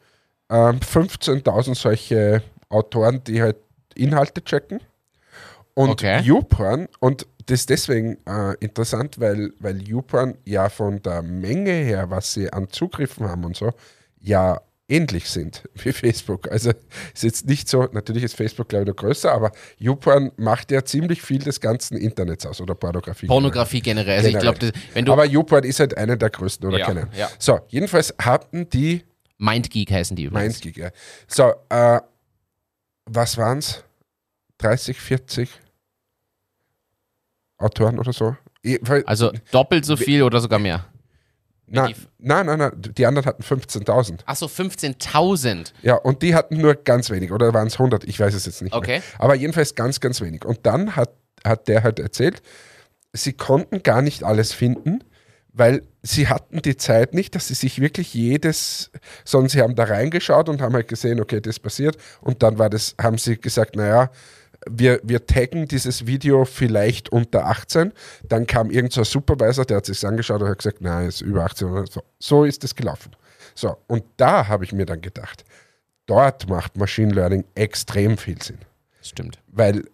ähm, 0.50 0.80
15.000 0.80 1.74
solche 1.74 2.42
Autoren, 2.68 3.22
die 3.24 3.42
halt 3.42 3.56
Inhalte 3.94 4.42
checken. 4.44 4.80
Und 5.74 5.90
Okay. 5.90 6.20
YouPorn, 6.22 6.88
und 7.00 7.26
das 7.46 7.60
ist 7.60 7.70
deswegen 7.70 8.16
äh, 8.26 8.54
interessant, 8.60 9.20
weil, 9.20 9.52
weil 9.60 9.80
YouPorn 9.82 10.36
ja 10.44 10.68
von 10.68 11.00
der 11.02 11.22
Menge 11.22 11.70
her, 11.72 12.10
was 12.10 12.32
sie 12.32 12.52
an 12.52 12.68
Zugriffen 12.70 13.28
haben 13.28 13.44
und 13.44 13.56
so, 13.56 13.70
ja 14.20 14.60
ähnlich 14.88 15.28
sind 15.28 15.64
wie 15.74 15.92
Facebook. 15.92 16.50
Also 16.50 16.70
ist 17.12 17.22
jetzt 17.24 17.46
nicht 17.46 17.68
so, 17.68 17.88
natürlich 17.92 18.22
ist 18.24 18.36
Facebook 18.36 18.68
glaube 18.68 18.84
ich 18.84 18.88
noch 18.88 18.96
größer, 18.96 19.30
aber 19.32 19.52
YouPorn 19.78 20.32
macht 20.36 20.70
ja 20.70 20.84
ziemlich 20.84 21.22
viel 21.22 21.40
des 21.40 21.60
ganzen 21.60 21.96
Internets 21.98 22.46
aus 22.46 22.60
oder 22.60 22.74
Pornografie. 22.74 23.26
Pornografie 23.26 23.80
generell. 23.80 24.16
Also 24.18 24.28
ich 24.28 24.34
Generell. 24.38 24.58
glaube, 24.58 24.78
wenn 24.94 25.04
du. 25.04 25.12
aber 25.12 25.24
YouPorn 25.26 25.64
ist 25.64 25.80
halt 25.80 25.96
einer 25.96 26.16
der 26.16 26.30
größten 26.30 26.68
oder 26.68 26.78
Ja, 26.78 26.86
keine. 26.86 27.08
ja. 27.16 27.28
So, 27.38 27.60
jedenfalls 27.68 28.14
hatten 28.20 28.68
die 28.70 29.04
Mindgeek 29.38 29.90
heißen 29.90 30.16
die 30.16 30.24
übrigens. 30.24 30.54
Mindgeek, 30.62 30.76
ja. 30.76 30.90
So, 31.28 31.52
äh, 31.68 32.00
was 33.06 33.36
waren 33.36 33.58
es? 33.58 33.82
30, 34.58 34.98
40 35.00 35.50
Autoren 37.58 37.98
oder 37.98 38.12
so? 38.12 38.36
Also 39.06 39.32
doppelt 39.52 39.84
so 39.84 39.96
viel 39.96 40.22
oder 40.22 40.40
sogar 40.40 40.58
mehr. 40.58 40.86
nein, 41.66 41.94
nein, 42.18 42.46
nein, 42.46 42.58
nein, 42.58 42.72
die 42.96 43.06
anderen 43.06 43.26
hatten 43.26 43.42
15.000. 43.42 44.20
Achso, 44.26 44.46
15.000. 44.46 45.72
Ja, 45.82 45.96
und 45.96 46.22
die 46.22 46.34
hatten 46.34 46.56
nur 46.60 46.74
ganz 46.74 47.10
wenig, 47.10 47.32
oder 47.32 47.52
waren 47.54 47.66
es 47.66 47.74
100? 47.74 48.04
Ich 48.04 48.18
weiß 48.18 48.34
es 48.34 48.46
jetzt 48.46 48.62
nicht 48.62 48.72
Okay. 48.72 48.98
mehr. 48.98 49.02
Aber 49.18 49.34
jedenfalls 49.34 49.74
ganz, 49.74 50.00
ganz 50.00 50.20
wenig. 50.20 50.44
Und 50.44 50.64
dann 50.66 50.96
hat, 50.96 51.10
hat 51.44 51.68
der 51.68 51.82
halt 51.82 51.98
erzählt, 51.98 52.42
sie 53.12 53.32
konnten 53.32 53.82
gar 53.82 54.02
nicht 54.02 54.22
alles 54.24 54.52
finden, 54.52 55.04
weil 55.56 55.82
sie 56.02 56.28
hatten 56.28 56.60
die 56.60 56.76
Zeit 56.76 57.14
nicht, 57.14 57.34
dass 57.34 57.48
sie 57.48 57.54
sich 57.54 57.80
wirklich 57.80 58.12
jedes, 58.12 58.90
sondern 59.24 59.48
sie 59.48 59.62
haben 59.62 59.74
da 59.74 59.84
reingeschaut 59.84 60.50
und 60.50 60.60
haben 60.60 60.74
halt 60.74 60.86
gesehen, 60.86 61.18
okay, 61.18 61.40
das 61.40 61.58
passiert. 61.58 61.96
Und 62.20 62.42
dann 62.42 62.58
war 62.58 62.68
das, 62.68 62.94
haben 63.00 63.16
sie 63.16 63.38
gesagt, 63.38 63.74
naja, 63.74 64.10
wir, 64.68 65.00
wir 65.02 65.24
taggen 65.24 65.66
dieses 65.66 66.06
Video 66.06 66.44
vielleicht 66.44 67.08
unter 67.08 67.46
18. 67.46 67.92
Dann 68.28 68.46
kam 68.46 68.70
irgend 68.70 68.92
so 68.92 69.00
ein 69.00 69.06
Supervisor, 69.06 69.64
der 69.64 69.78
hat 69.78 69.86
sich 69.86 70.06
angeschaut 70.06 70.42
und 70.42 70.48
hat 70.48 70.58
gesagt, 70.58 70.82
nein, 70.82 71.06
ist 71.08 71.22
über 71.22 71.44
18 71.44 71.68
oder 71.68 71.86
so. 71.86 72.02
So 72.18 72.44
ist 72.44 72.62
es 72.62 72.74
gelaufen. 72.74 73.16
So, 73.54 73.78
und 73.86 74.04
da 74.18 74.48
habe 74.48 74.64
ich 74.64 74.72
mir 74.72 74.84
dann 74.84 75.00
gedacht, 75.00 75.46
dort 76.04 76.50
macht 76.50 76.76
Machine 76.76 77.14
Learning 77.14 77.44
extrem 77.54 78.18
viel 78.18 78.40
Sinn. 78.42 78.58
Das 78.98 79.08
stimmt. 79.08 79.38
Weil, 79.46 79.84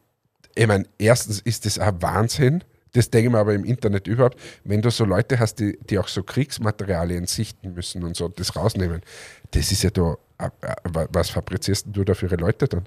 ich 0.57 0.67
meine, 0.67 0.87
erstens 0.99 1.39
ist 1.41 1.67
das 1.67 1.79
ein 1.79 2.03
Wahnsinn, 2.03 2.65
das 2.93 3.11
denke 3.11 3.29
ich 3.29 3.33
mir 3.33 3.39
aber 3.39 3.55
im 3.55 3.65
Internet 3.65 4.07
überhaupt, 4.07 4.39
wenn 4.65 4.83
du 4.83 4.91
so 4.91 5.05
Leute 5.05 5.39
hast, 5.39 5.57
die, 5.57 5.79
die 5.89 5.99
auch 5.99 6.09
so 6.09 6.23
Kriegsmaterialien 6.23 7.27
sichten 7.27 7.75
müssen 7.75 8.05
und 8.05 8.17
so, 8.17 8.29
das 8.29 8.55
rausnehmen, 8.55 9.03
das 9.51 9.73
ist 9.73 9.83
ja 9.83 9.91
da, 9.91 10.17
äh, 10.39 10.47
äh, 10.47 11.07
was 11.11 11.31
fabrizierst 11.31 11.87
du 11.91 12.05
da 12.05 12.15
für 12.15 12.27
ihre 12.27 12.37
Leute 12.37 12.69
dann? 12.69 12.87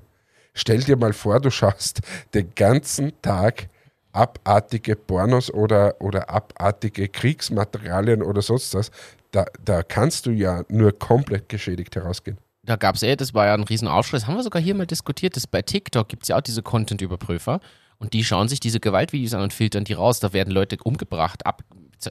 Stell 0.53 0.79
dir 0.79 0.95
mal 0.95 1.13
vor, 1.13 1.39
du 1.39 1.49
schaust 1.49 2.01
den 2.33 2.53
ganzen 2.55 3.11
Tag 3.21 3.67
abartige 4.13 4.95
Pornos 4.95 5.53
oder, 5.53 5.95
oder 5.99 6.29
abartige 6.29 7.09
Kriegsmaterialien 7.09 8.21
oder 8.23 8.41
sonst 8.41 8.73
was, 8.73 8.89
da, 9.31 9.45
da 9.63 9.83
kannst 9.83 10.25
du 10.25 10.31
ja 10.31 10.63
nur 10.69 10.97
komplett 10.97 11.49
geschädigt 11.49 11.95
herausgehen. 11.95 12.37
Da 12.63 12.77
gab 12.77 12.95
es 12.95 13.03
eh, 13.03 13.15
das 13.15 13.33
war 13.33 13.47
ja 13.47 13.53
ein 13.53 13.63
Riesenaufschrei. 13.63 14.17
Das 14.17 14.27
haben 14.27 14.35
wir 14.35 14.43
sogar 14.43 14.61
hier 14.61 14.73
mal 14.73 14.87
diskutiert. 14.87 15.35
Das 15.35 15.45
bei 15.45 15.61
TikTok 15.61 16.07
gibt 16.07 16.23
es 16.23 16.29
ja 16.29 16.37
auch 16.37 16.41
diese 16.41 16.63
Content-Überprüfer. 16.63 17.59
Und 17.97 18.13
die 18.13 18.23
schauen 18.23 18.47
sich 18.47 18.59
diese 18.59 18.79
Gewaltvideos 18.79 19.33
an 19.33 19.41
und 19.41 19.53
filtern 19.53 19.83
die 19.83 19.93
raus. 19.93 20.19
Da 20.19 20.33
werden 20.33 20.51
Leute 20.51 20.77
umgebracht, 20.83 21.45
ab, 21.45 21.63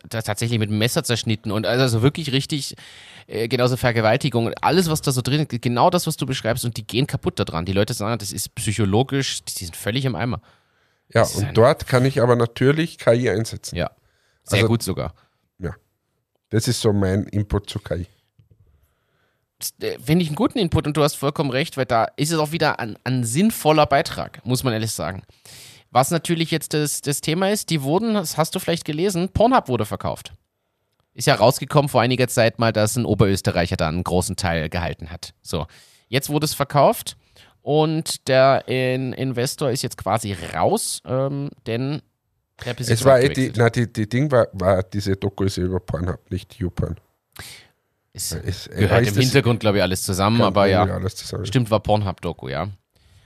tatsächlich 0.09 0.59
mit 0.59 0.71
dem 0.71 0.79
Messer 0.79 1.05
zerschnitten 1.05 1.53
und 1.53 1.67
also 1.67 2.03
wirklich 2.03 2.33
richtig, 2.33 2.75
äh, 3.27 3.49
genauso 3.49 3.77
Vergewaltigung 3.77 4.47
und 4.47 4.63
alles, 4.63 4.89
was 4.89 5.03
da 5.03 5.13
so 5.13 5.23
drin 5.23 5.47
ist, 5.47 5.63
genau 5.63 5.91
das, 5.91 6.07
was 6.07 6.17
du 6.17 6.27
beschreibst 6.27 6.65
und 6.65 6.77
die 6.77 6.87
gehen 6.87 7.07
kaputt 7.07 7.39
daran. 7.39 7.65
Die 7.65 7.73
Leute 7.73 7.95
sagen, 7.95 8.19
das 8.19 8.33
ist 8.33 8.55
psychologisch, 8.55 9.45
die 9.45 9.65
sind 9.65 9.77
völlig 9.77 10.05
im 10.05 10.15
Eimer. 10.15 10.41
Ja, 11.13 11.23
und 11.23 11.57
dort 11.57 11.87
kann 11.87 12.05
ich 12.05 12.21
aber 12.23 12.35
natürlich 12.35 12.99
KI 12.99 13.29
einsetzen. 13.31 13.77
Ja, 13.77 13.91
sehr 14.43 14.59
also, 14.59 14.69
gut 14.69 14.83
sogar. 14.83 15.15
Ja, 15.59 15.75
das 16.51 16.67
ist 16.67 16.81
so 16.81 16.93
mein 16.93 17.25
Input 17.25 17.69
zu 17.69 17.79
KI. 17.79 18.07
Äh, 19.81 19.99
finde 19.99 20.23
ich 20.23 20.29
einen 20.29 20.37
guten 20.37 20.59
Input 20.59 20.87
und 20.87 20.97
du 20.97 21.03
hast 21.03 21.15
vollkommen 21.15 21.51
recht, 21.51 21.77
weil 21.77 21.87
da 21.87 22.07
ist 22.17 22.33
es 22.33 22.39
auch 22.39 22.53
wieder 22.53 22.81
ein, 22.81 22.99
ein 23.05 23.25
sinnvoller 23.25 23.87
Beitrag, 23.87 24.45
muss 24.45 24.65
man 24.65 24.73
ehrlich 24.73 24.93
sagen. 24.93 25.23
Was 25.95 26.11
natürlich 26.11 26.51
jetzt 26.51 26.75
das, 26.75 27.03
das 27.03 27.21
Thema 27.21 27.51
ist, 27.51 27.71
die 27.71 27.83
wurden, 27.83 28.15
das 28.15 28.37
hast 28.37 28.53
du 28.57 28.59
vielleicht 28.59 28.85
gelesen, 28.85 29.29
Pornhub 29.29 29.69
wurde 29.69 29.87
verkauft. 29.87 30.33
Ist 31.13 31.29
ja 31.29 31.37
rausgekommen 31.37 31.89
vor 31.89 32.01
einiger 32.01 32.27
Zeit 32.27 32.59
mal, 32.59 32.73
dass 32.73 32.97
ein 32.97 33.05
Oberösterreicher 33.05 33.77
da 33.77 33.87
einen 33.87 34.03
großen 34.03 34.35
Teil 34.35 34.69
gehalten 34.69 35.11
hat. 35.11 35.35
So, 35.41 35.69
jetzt 36.09 36.31
wurde 36.31 36.47
es 36.47 36.55
verkauft 36.55 37.17
und 37.63 38.27
der 38.27 38.67
in 38.67 39.13
Investor 39.13 39.71
ist 39.71 39.83
jetzt 39.83 39.97
quasi 39.97 40.33
raus, 40.33 41.01
ähm, 41.07 41.51
denn 41.69 42.03
der 42.65 42.75
Besitzer 42.75 42.95
Es 42.95 43.05
war 43.05 43.21
eh 43.21 43.29
die, 43.29 43.53
na, 43.55 43.71
die, 43.71 43.93
die 43.93 44.09
Ding 44.09 44.33
war, 44.33 44.49
war 44.53 44.83
diese 44.83 45.15
Doku 45.15 45.45
ist 45.45 45.59
über 45.59 45.79
Pornhub, 45.79 46.29
nicht 46.29 46.57
YouPorn. 46.57 46.97
Es 48.13 48.33
ist, 48.33 48.69
gehört 48.73 49.07
im 49.07 49.15
Hintergrund, 49.15 49.61
glaube 49.61 49.77
ich, 49.77 49.83
alles 49.85 50.03
zusammen, 50.03 50.43
aber 50.43 50.67
ja. 50.67 50.89
Zusammen. 51.07 51.47
Stimmt, 51.47 51.71
war 51.71 51.79
Pornhub-Doku, 51.79 52.49
ja. 52.49 52.69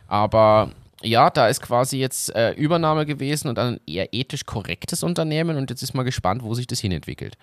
Aber 0.06 0.72
ja, 1.02 1.30
da 1.30 1.48
ist 1.48 1.62
quasi 1.62 1.98
jetzt 1.98 2.34
äh, 2.34 2.52
Übernahme 2.52 3.06
gewesen 3.06 3.48
und 3.48 3.58
ein 3.58 3.80
eher 3.86 4.12
ethisch 4.12 4.44
korrektes 4.44 5.02
Unternehmen 5.02 5.56
und 5.56 5.70
jetzt 5.70 5.82
ist 5.82 5.94
mal 5.94 6.02
gespannt, 6.02 6.42
wo 6.42 6.54
sich 6.54 6.66
das 6.66 6.80
hinentwickelt. 6.80 7.36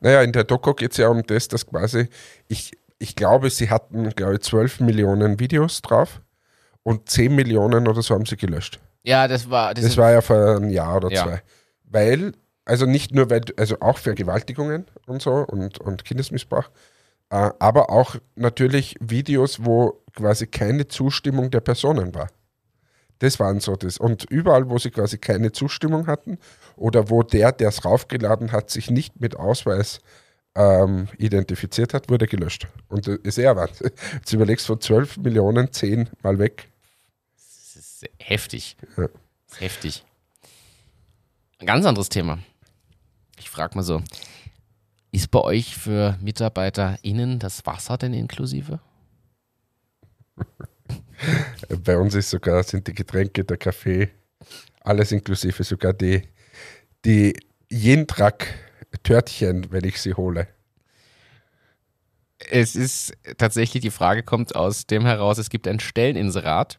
Naja, 0.00 0.22
in 0.22 0.32
der 0.32 0.44
Doku 0.44 0.74
geht 0.74 0.92
es 0.92 0.96
ja 0.96 1.08
um 1.08 1.22
das, 1.24 1.48
dass 1.48 1.66
quasi, 1.66 2.08
ich, 2.48 2.72
ich 2.98 3.16
glaube, 3.16 3.50
sie 3.50 3.70
hatten, 3.70 4.10
glaube 4.10 4.34
ich, 4.34 4.40
12 4.40 4.80
Millionen 4.80 5.38
Videos 5.38 5.82
drauf 5.82 6.20
und 6.82 7.08
10 7.08 7.34
Millionen 7.34 7.86
oder 7.86 8.02
so 8.02 8.14
haben 8.14 8.26
sie 8.26 8.36
gelöscht. 8.36 8.80
Ja, 9.02 9.28
das 9.28 9.48
war. 9.48 9.72
Das, 9.72 9.84
das 9.84 9.96
war 9.96 10.10
ja 10.10 10.20
vor 10.20 10.56
einem 10.56 10.70
Jahr 10.70 10.96
oder 10.96 11.10
ja. 11.10 11.24
zwei. 11.24 11.42
Weil 11.84 12.32
also 12.70 12.86
nicht 12.86 13.12
nur, 13.14 13.30
weil, 13.30 13.42
also 13.56 13.80
auch 13.80 13.98
Vergewaltigungen 13.98 14.86
und 15.06 15.20
so 15.20 15.32
und, 15.32 15.80
und 15.80 16.04
Kindesmissbrauch, 16.04 16.70
äh, 17.30 17.50
aber 17.58 17.90
auch 17.90 18.14
natürlich 18.36 18.96
Videos, 19.00 19.64
wo 19.64 20.00
quasi 20.14 20.46
keine 20.46 20.86
Zustimmung 20.86 21.50
der 21.50 21.60
Personen 21.60 22.14
war. 22.14 22.28
Das 23.20 23.38
waren 23.38 23.60
so 23.60 23.76
das. 23.76 23.98
Und 23.98 24.24
überall, 24.24 24.68
wo 24.68 24.78
sie 24.78 24.90
quasi 24.90 25.18
keine 25.18 25.52
Zustimmung 25.52 26.06
hatten 26.06 26.38
oder 26.76 27.10
wo 27.10 27.22
der, 27.22 27.52
der 27.52 27.68
es 27.68 27.84
raufgeladen 27.84 28.50
hat, 28.50 28.70
sich 28.70 28.90
nicht 28.90 29.20
mit 29.20 29.36
Ausweis 29.36 30.00
ähm, 30.54 31.08
identifiziert 31.18 31.94
hat, 31.94 32.08
wurde 32.08 32.26
gelöscht. 32.26 32.66
Und 32.88 33.06
das 33.06 33.18
ist 33.22 33.38
eher 33.38 33.56
was. 33.56 33.80
Jetzt 34.14 34.32
überlegst 34.32 34.68
du 34.68 34.72
von 34.72 34.80
12 34.80 35.18
Millionen 35.18 35.70
10 35.70 36.08
mal 36.22 36.38
weg. 36.38 36.68
Das 37.36 37.76
ist 37.76 38.10
heftig. 38.18 38.76
Ja. 38.96 39.06
Das 39.06 39.52
ist 39.52 39.60
heftig. 39.60 40.04
Ein 41.58 41.66
ganz 41.66 41.84
anderes 41.84 42.08
Thema. 42.08 42.38
Ich 43.38 43.50
frage 43.50 43.76
mal 43.76 43.82
so, 43.82 44.02
ist 45.12 45.30
bei 45.30 45.40
euch 45.40 45.76
für 45.76 46.16
MitarbeiterInnen 46.22 47.38
das 47.38 47.66
Wasser 47.66 47.98
denn 47.98 48.14
inklusive? 48.14 48.80
Bei 51.84 51.96
uns 51.96 52.14
ist 52.14 52.30
sogar, 52.30 52.62
sind 52.62 52.86
die 52.86 52.94
Getränke, 52.94 53.44
der 53.44 53.56
Kaffee, 53.56 54.10
alles 54.80 55.12
inklusive, 55.12 55.64
sogar 55.64 55.92
die, 55.92 56.22
die 57.04 57.34
Jentrak-Törtchen, 57.70 59.70
wenn 59.70 59.84
ich 59.84 60.00
sie 60.00 60.14
hole. 60.14 60.48
Es 62.50 62.74
ist 62.74 63.12
tatsächlich, 63.36 63.82
die 63.82 63.90
Frage 63.90 64.22
kommt 64.22 64.56
aus 64.56 64.86
dem 64.86 65.04
heraus, 65.04 65.38
es 65.38 65.50
gibt 65.50 65.68
ein 65.68 65.78
Stelleninserat 65.78 66.78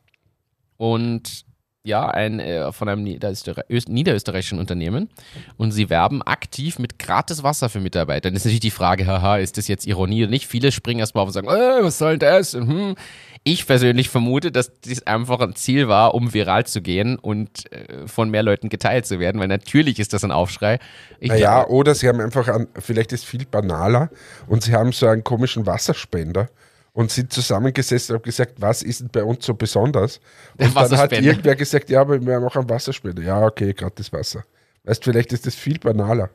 und 0.78 1.46
ja, 1.84 2.08
ein, 2.08 2.40
äh, 2.40 2.72
von 2.72 2.90
einem 2.90 3.04
Niederöster 3.04 3.66
niederösterreichischen 3.88 4.60
Unternehmen 4.60 5.10
und 5.58 5.72
sie 5.72 5.90
werben 5.90 6.22
aktiv 6.22 6.78
mit 6.78 7.00
gratis 7.00 7.42
Wasser 7.42 7.70
für 7.70 7.80
Mitarbeiter. 7.80 8.30
Dann 8.30 8.36
ist 8.36 8.46
natürlich 8.46 8.60
die 8.60 8.72
Frage, 8.72 9.08
haha, 9.08 9.38
ist 9.38 9.58
das 9.58 9.68
jetzt 9.68 9.88
Ironie 9.88 10.24
oder 10.24 10.30
nicht? 10.30 10.46
Viele 10.46 10.72
springen 10.72 11.00
erstmal 11.00 11.24
auf 11.24 11.30
und 11.30 11.34
sagen, 11.34 11.48
äh, 11.48 11.84
was 11.84 11.98
soll 11.98 12.20
das? 12.20 12.54
Hm. 12.54 12.96
Ich 13.44 13.66
persönlich 13.66 14.10
vermute, 14.10 14.52
dass 14.52 14.80
dies 14.82 15.02
einfach 15.08 15.40
ein 15.40 15.56
Ziel 15.56 15.88
war, 15.88 16.14
um 16.14 16.32
viral 16.32 16.68
zu 16.68 16.82
gehen 16.82 17.18
und 17.18 17.72
äh, 17.72 18.08
von 18.08 18.30
mehr 18.30 18.44
Leuten 18.44 18.70
geteilt 18.70 19.08
zu 19.08 19.20
werden, 19.20 19.42
weil 19.42 19.48
natürlich 19.48 20.00
ist 20.00 20.14
das 20.14 20.24
ein 20.24 20.32
Aufschrei. 20.32 20.78
Ich 21.20 21.30
naja, 21.30 21.64
glaub, 21.64 21.72
oder 21.72 21.96
sie 21.96 22.08
haben 22.08 22.22
einfach, 22.22 22.48
an, 22.48 22.68
vielleicht 22.78 23.14
ist 23.14 23.22
es 23.22 23.26
viel 23.26 23.46
banaler 23.46 24.12
und 24.48 24.64
sie 24.64 24.74
haben 24.74 24.92
so 24.92 25.08
einen 25.08 25.24
komischen 25.24 25.66
Wasserspender 25.66 26.50
und 26.94 27.10
sind 27.10 27.34
zusammengesessen 27.34 28.14
und 28.14 28.20
haben 28.20 28.26
gesagt, 28.26 28.54
was 28.58 28.84
ist 28.84 29.02
denn 29.02 29.10
bei 29.12 29.24
uns 29.24 29.44
so 29.44 29.56
besonders? 29.56 30.20
Und 30.58 30.76
dann 30.76 30.98
hat 30.98 31.12
irgendwer 31.14 31.56
gesagt, 31.56 31.90
ja, 31.90 32.02
aber 32.02 32.24
wir 32.24 32.36
haben 32.36 32.46
auch 32.46 32.56
einen 32.56 32.70
Wasserspender. 32.70 33.24
Ja, 33.24 33.44
okay, 33.44 33.74
gratis 33.74 34.14
Wasser. 34.14 34.44
Weißt 34.84 35.06
du, 35.06 35.12
vielleicht 35.12 35.34
ist 35.34 35.48
das 35.48 35.56
viel 35.56 35.80
banaler. 35.80 36.30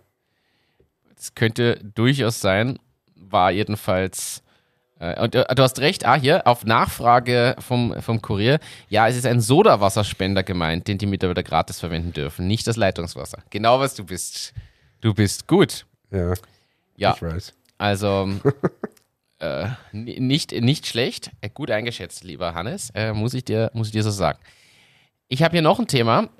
Das 1.15 1.35
könnte 1.37 1.81
durchaus 1.95 2.41
sein, 2.41 2.81
war 3.15 3.53
jedenfalls. 3.53 4.43
Äh, 4.99 5.21
und 5.23 5.35
äh, 5.35 5.55
du 5.55 5.63
hast 5.63 5.79
recht, 5.81 6.07
ah, 6.07 6.17
hier, 6.17 6.47
auf 6.47 6.65
Nachfrage 6.65 7.57
vom, 7.59 7.95
vom 8.01 8.23
Kurier, 8.23 8.59
ja, 8.89 9.09
es 9.09 9.17
ist 9.17 9.27
ein 9.27 9.41
Sodawasserspender 9.41 10.43
gemeint, 10.43 10.89
den 10.89 10.99
die 10.99 11.07
Mitarbeiter 11.07 11.43
gratis 11.43 11.81
verwenden 11.81 12.13
dürfen, 12.13 12.47
nicht 12.47 12.67
das 12.67 12.77
Leitungswasser. 12.77 13.39
Genau 13.51 13.81
was 13.81 13.95
du 13.95 14.05
bist. 14.05 14.55
Du 15.01 15.15
bist 15.15 15.47
gut. 15.47 15.87
Ja. 16.11 16.35
Ja. 16.97 17.15
Ich 17.15 17.23
weiß. 17.23 17.53
Also, 17.79 18.29
Äh, 19.39 19.69
nicht, 19.93 20.53
nicht 20.53 20.87
schlecht, 20.87 21.31
äh, 21.43 21.51
gut 21.51 21.71
eingeschätzt, 21.71 22.25
lieber 22.25 22.55
Hannes, 22.55 22.91
äh, 22.95 23.13
muss, 23.13 23.35
ich 23.35 23.45
dir, 23.45 23.71
muss 23.75 23.89
ich 23.89 23.93
dir 23.93 24.03
so 24.03 24.11
sagen. 24.11 24.39
Ich 25.29 25.43
habe 25.43 25.53
hier 25.53 25.63
noch 25.63 25.79
ein 25.79 25.87
Thema. 25.87 26.31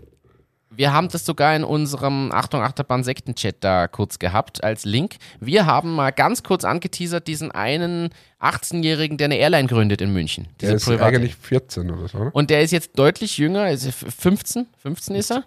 Wir 0.71 0.93
haben 0.93 1.09
das 1.09 1.25
sogar 1.25 1.55
in 1.55 1.65
unserem 1.65 2.33
Achtung 2.33 2.61
Achterbahn 2.61 3.05
Sekten-Chat 3.05 3.57
da 3.61 3.89
kurz 3.89 4.19
gehabt 4.19 4.63
als 4.65 4.85
Link. 4.85 5.17
Wir 5.41 5.65
haben 5.65 5.95
mal 5.95 6.11
ganz 6.11 6.43
kurz 6.43 6.65
angeteasert 6.65 7.27
diesen 7.29 7.51
einen 7.51 8.11
18-Jährigen, 8.41 9.17
der 9.17 9.27
eine 9.27 9.37
Airline 9.37 9.69
gründet 9.69 10.01
in 10.01 10.13
München. 10.13 10.49
Der 10.61 10.75
ist 10.75 10.85
private. 10.85 11.05
eigentlich 11.05 11.37
14 11.37 11.91
oder 11.91 12.09
so. 12.09 12.19
Oder? 12.19 12.35
Und 12.35 12.51
der 12.51 12.63
ist 12.63 12.73
jetzt 12.73 12.99
deutlich 12.99 13.39
jünger, 13.39 13.71
ist 13.71 13.89
15, 13.93 14.67
15 14.83 15.15
ist 15.15 15.31
er. 15.31 15.45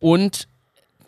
Und 0.00 0.48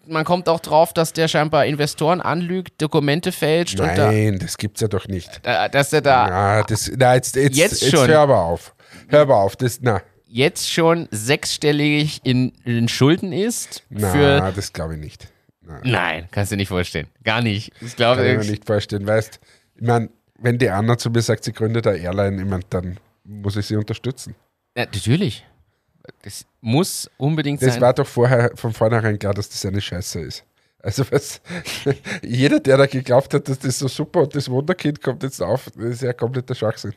man 0.07 0.25
kommt 0.25 0.49
auch 0.49 0.61
drauf, 0.61 0.93
dass 0.93 1.13
der 1.13 1.29
scheinbar 1.29 1.67
Investoren 1.67 2.21
anlügt, 2.21 2.81
Dokumente 2.81 3.33
fälscht. 3.33 3.79
Nein, 3.79 4.39
da, 4.39 4.45
das 4.45 4.57
gibt's 4.57 4.81
ja 4.81 4.89
doch 4.89 5.09
nicht. 5.09 5.41
Da, 5.43 5.69
dass 5.69 5.93
er 5.93 6.03
da. 6.03 6.27
Na, 6.29 6.63
das, 6.63 6.91
na 6.97 7.15
jetzt, 7.15 7.37
jetzt, 7.37 7.57
jetzt, 7.57 7.83
jetzt 7.83 7.91
schon. 7.91 8.09
hör 8.09 8.21
aber 8.21 8.43
auf. 8.43 8.75
Hör 9.09 9.23
aber 9.23 9.37
auf. 9.37 9.57
Das, 9.57 9.81
na. 9.81 10.03
Jetzt 10.37 10.71
schon 10.71 11.09
sechsstellig 11.13 12.21
in, 12.23 12.53
in 12.67 12.89
Schulden 12.89 13.33
ist. 13.33 13.85
Na, 13.89 14.51
das 14.51 14.71
glaube 14.71 14.97
ich 14.97 15.01
nicht. 15.01 15.29
Na. 15.63 15.81
Nein, 15.83 16.29
kannst 16.31 16.53
du 16.53 16.57
nicht 16.57 16.69
vorstellen. 16.69 17.07
Gar 17.25 17.41
nicht. 17.41 17.73
Ich 17.81 17.97
glaube, 17.97 18.21
Kann 18.21 18.33
ich 18.33 18.45
mir 18.45 18.51
nicht 18.51 18.67
vorstellen. 18.67 19.07
Weißt, 19.07 19.41
ich 19.77 19.81
meine, 19.81 20.11
wenn 20.39 20.59
die 20.59 20.69
Anna 20.69 20.99
zu 20.99 21.09
mir 21.09 21.23
sagt, 21.23 21.43
sie 21.43 21.55
gründet 21.55 21.87
eine 21.87 21.97
Airline, 21.97 22.43
ich 22.43 22.47
mein, 22.47 22.63
dann 22.69 23.01
muss 23.25 23.57
ich 23.57 23.65
sie 23.65 23.77
unterstützen. 23.77 24.35
Ja, 24.77 24.85
natürlich. 24.85 25.43
Das 26.21 26.45
muss 26.61 27.11
unbedingt 27.17 27.63
das 27.63 27.71
sein. 27.71 27.81
Das 27.81 27.87
war 27.87 27.95
doch 27.95 28.07
vorher 28.07 28.53
von 28.57 28.75
vornherein 28.75 29.19
klar, 29.19 29.33
dass 29.33 29.49
das 29.49 29.65
eine 29.65 29.81
Scheiße 29.81 30.21
ist. 30.21 30.45
Also 30.81 31.11
was, 31.13 31.41
jeder, 32.23 32.61
der 32.61 32.77
da 32.77 32.85
geglaubt 32.85 33.33
hat, 33.33 33.49
dass 33.49 33.59
das 33.61 33.79
so 33.79 33.89
super 33.89 34.21
und 34.25 34.35
das 34.35 34.51
Wunderkind 34.51 35.03
kommt 35.03 35.23
jetzt 35.23 35.41
auf, 35.41 35.71
das 35.75 35.83
ist 35.83 36.03
ja 36.03 36.13
kompletter 36.13 36.55
Schwachsinn. 36.55 36.93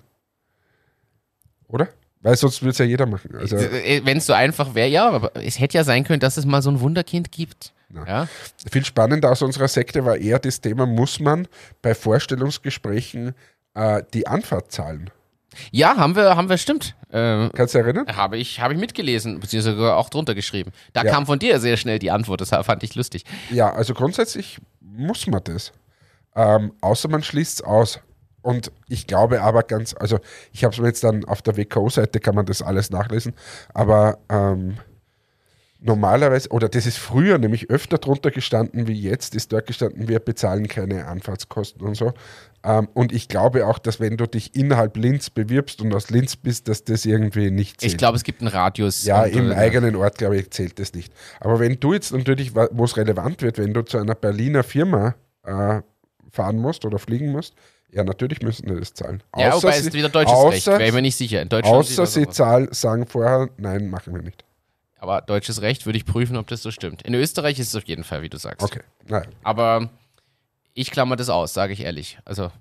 Oder? 1.69 1.87
Weil 2.21 2.35
sonst 2.35 2.61
würde 2.61 2.71
es 2.71 2.77
ja 2.77 2.85
jeder 2.85 3.05
machen. 3.05 3.35
Also, 3.35 3.55
äh, 3.55 3.97
äh, 3.97 4.05
Wenn 4.05 4.17
es 4.17 4.25
so 4.25 4.33
einfach 4.33 4.75
wäre, 4.75 4.89
ja, 4.89 5.09
aber 5.09 5.35
es 5.35 5.59
hätte 5.59 5.77
ja 5.77 5.83
sein 5.83 6.03
können, 6.03 6.19
dass 6.19 6.37
es 6.37 6.45
mal 6.45 6.61
so 6.61 6.69
ein 6.69 6.81
Wunderkind 6.81 7.31
gibt. 7.31 7.73
Ja. 7.93 8.27
Viel 8.69 8.85
spannender 8.85 9.31
aus 9.31 9.41
unserer 9.41 9.67
Sekte 9.67 10.05
war 10.05 10.17
eher 10.17 10.39
das 10.39 10.61
Thema, 10.61 10.85
muss 10.85 11.19
man 11.19 11.47
bei 11.81 11.95
Vorstellungsgesprächen 11.95 13.33
äh, 13.73 14.03
die 14.13 14.27
Anfahrt 14.27 14.71
zahlen? 14.71 15.09
Ja, 15.71 15.97
haben 15.97 16.15
wir, 16.15 16.35
haben 16.35 16.49
wir, 16.49 16.57
stimmt. 16.57 16.95
Äh, 17.09 17.49
Kannst 17.49 17.73
du 17.73 17.79
erinnern? 17.79 18.05
Habe 18.15 18.37
ich, 18.37 18.59
hab 18.59 18.71
ich 18.71 18.77
mitgelesen, 18.77 19.39
beziehungsweise 19.39 19.75
sogar 19.75 19.97
auch 19.97 20.09
drunter 20.09 20.35
geschrieben. 20.35 20.71
Da 20.93 21.03
ja. 21.03 21.11
kam 21.11 21.25
von 21.25 21.39
dir 21.39 21.59
sehr 21.59 21.77
schnell 21.77 21.97
die 21.97 22.11
Antwort, 22.11 22.41
das 22.41 22.49
fand 22.49 22.83
ich 22.83 22.93
lustig. 22.95 23.23
Ja, 23.49 23.73
also 23.73 23.93
grundsätzlich 23.93 24.59
muss 24.79 25.25
man 25.25 25.43
das. 25.43 25.71
Ähm, 26.35 26.73
außer 26.81 27.09
man 27.09 27.23
schließt 27.23 27.61
es 27.61 27.65
aus. 27.65 27.99
Und 28.41 28.71
ich 28.87 29.07
glaube 29.07 29.41
aber 29.41 29.63
ganz, 29.63 29.95
also 29.97 30.19
ich 30.51 30.63
habe 30.63 30.73
es 30.73 30.79
mir 30.79 30.87
jetzt 30.87 31.03
dann 31.03 31.25
auf 31.25 31.41
der 31.41 31.57
WKO-Seite, 31.57 32.19
kann 32.19 32.35
man 32.35 32.45
das 32.45 32.61
alles 32.61 32.89
nachlesen, 32.89 33.33
aber 33.73 34.19
ähm, 34.29 34.77
normalerweise, 35.81 36.49
oder 36.49 36.69
das 36.69 36.85
ist 36.85 36.97
früher 36.97 37.37
nämlich 37.37 37.69
öfter 37.69 37.97
drunter 37.97 38.31
gestanden 38.31 38.87
wie 38.87 38.99
jetzt, 38.99 39.35
ist 39.35 39.51
dort 39.51 39.67
gestanden, 39.67 40.07
wir 40.07 40.19
bezahlen 40.19 40.67
keine 40.67 41.07
Anfahrtskosten 41.07 41.81
und 41.81 41.95
so. 41.95 42.13
Ähm, 42.63 42.89
und 42.93 43.13
ich 43.13 43.29
glaube 43.29 43.65
auch, 43.65 43.79
dass 43.79 43.99
wenn 43.99 44.17
du 44.17 44.27
dich 44.27 44.55
innerhalb 44.55 44.97
Linz 44.97 45.29
bewirbst 45.29 45.81
und 45.81 45.93
aus 45.93 46.09
Linz 46.09 46.35
bist, 46.35 46.67
dass 46.67 46.83
das 46.83 47.05
irgendwie 47.05 47.51
nicht 47.51 47.79
zählt. 47.79 47.93
Ich 47.93 47.97
glaube, 47.97 48.17
es 48.17 48.23
gibt 48.23 48.41
einen 48.41 48.49
Radius. 48.49 49.05
Ja, 49.05 49.23
im 49.23 49.51
äh, 49.51 49.55
eigenen 49.55 49.95
Ort, 49.95 50.17
glaube 50.17 50.37
ich, 50.37 50.51
zählt 50.51 50.79
das 50.79 50.93
nicht. 50.93 51.13
Aber 51.39 51.59
wenn 51.59 51.79
du 51.79 51.93
jetzt 51.93 52.11
natürlich, 52.11 52.53
wo 52.55 52.83
es 52.83 52.97
relevant 52.97 53.41
wird, 53.41 53.57
wenn 53.57 53.73
du 53.73 53.81
zu 53.83 53.97
einer 53.97 54.15
Berliner 54.15 54.63
Firma 54.63 55.15
äh, 55.43 55.81
fahren 56.31 56.57
musst 56.57 56.83
oder 56.83 56.99
fliegen 56.99 57.31
musst, 57.31 57.55
ja, 57.91 58.03
natürlich 58.03 58.41
müssen 58.41 58.67
die 58.67 58.79
das 58.79 58.93
zahlen. 58.93 59.23
Ja, 59.35 59.51
Außer 59.51 59.67
wobei 59.67 59.79
sie- 59.81 59.87
es 59.89 59.93
wieder 59.93 60.09
deutsches 60.09 60.33
außer, 60.35 60.51
Recht. 60.53 60.67
Wäre 60.67 60.87
ich 60.87 60.93
mir 60.93 61.01
nicht 61.01 61.15
sicher. 61.15 61.41
In 61.41 61.49
Deutschland 61.49 61.77
Außer 61.77 62.05
sie 62.05 62.25
das 62.25 62.35
zahl, 62.35 62.67
sagen 62.73 63.07
vorher, 63.07 63.49
nein, 63.57 63.89
machen 63.89 64.13
wir 64.13 64.21
nicht. 64.21 64.43
Aber 64.99 65.21
deutsches 65.21 65.61
Recht 65.61 65.85
würde 65.85 65.97
ich 65.97 66.05
prüfen, 66.05 66.35
ob 66.37 66.47
das 66.47 66.61
so 66.61 66.71
stimmt. 66.71 67.03
In 67.03 67.13
Österreich 67.13 67.57
ist 67.57 67.69
es 67.69 67.75
auf 67.75 67.85
jeden 67.87 68.03
Fall, 68.03 68.21
wie 68.21 68.29
du 68.29 68.37
sagst. 68.37 68.61
Okay, 68.63 68.81
naja. 69.07 69.25
Aber 69.43 69.89
ich 70.73 70.91
klammer 70.91 71.15
das 71.15 71.29
aus, 71.29 71.53
sage 71.53 71.73
ich 71.73 71.81
ehrlich. 71.81 72.19
Also, 72.25 72.51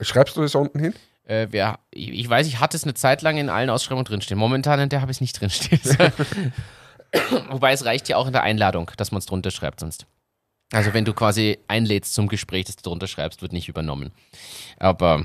Schreibst 0.00 0.36
du 0.36 0.42
das 0.42 0.54
unten 0.54 0.78
hin? 0.78 0.94
äh, 1.24 1.46
wer, 1.50 1.78
ich, 1.90 2.10
ich 2.10 2.28
weiß, 2.28 2.46
ich 2.46 2.60
hatte 2.60 2.76
es 2.76 2.84
eine 2.84 2.94
Zeit 2.94 3.22
lang 3.22 3.36
in 3.38 3.48
allen 3.48 3.70
Ausschreibungen 3.70 4.04
drinstehen. 4.04 4.38
Momentan 4.38 4.78
in 4.80 4.88
der 4.88 5.00
habe 5.00 5.10
ich 5.10 5.16
es 5.16 5.20
nicht 5.20 5.40
drinstehen. 5.40 5.80
Wobei 7.50 7.72
es 7.72 7.84
reicht 7.84 8.08
ja 8.08 8.16
auch 8.16 8.26
in 8.26 8.32
der 8.32 8.42
Einladung, 8.42 8.90
dass 8.96 9.10
man 9.10 9.18
es 9.18 9.26
drunter 9.26 9.50
schreibt 9.50 9.80
sonst. 9.80 10.06
Also 10.72 10.94
wenn 10.94 11.04
du 11.04 11.12
quasi 11.12 11.58
einlädst 11.68 12.14
zum 12.14 12.28
Gespräch, 12.28 12.66
das 12.66 12.76
du 12.76 12.82
drunter 12.82 13.08
schreibst, 13.08 13.42
wird 13.42 13.52
nicht 13.52 13.68
übernommen. 13.68 14.12
Aber 14.78 15.24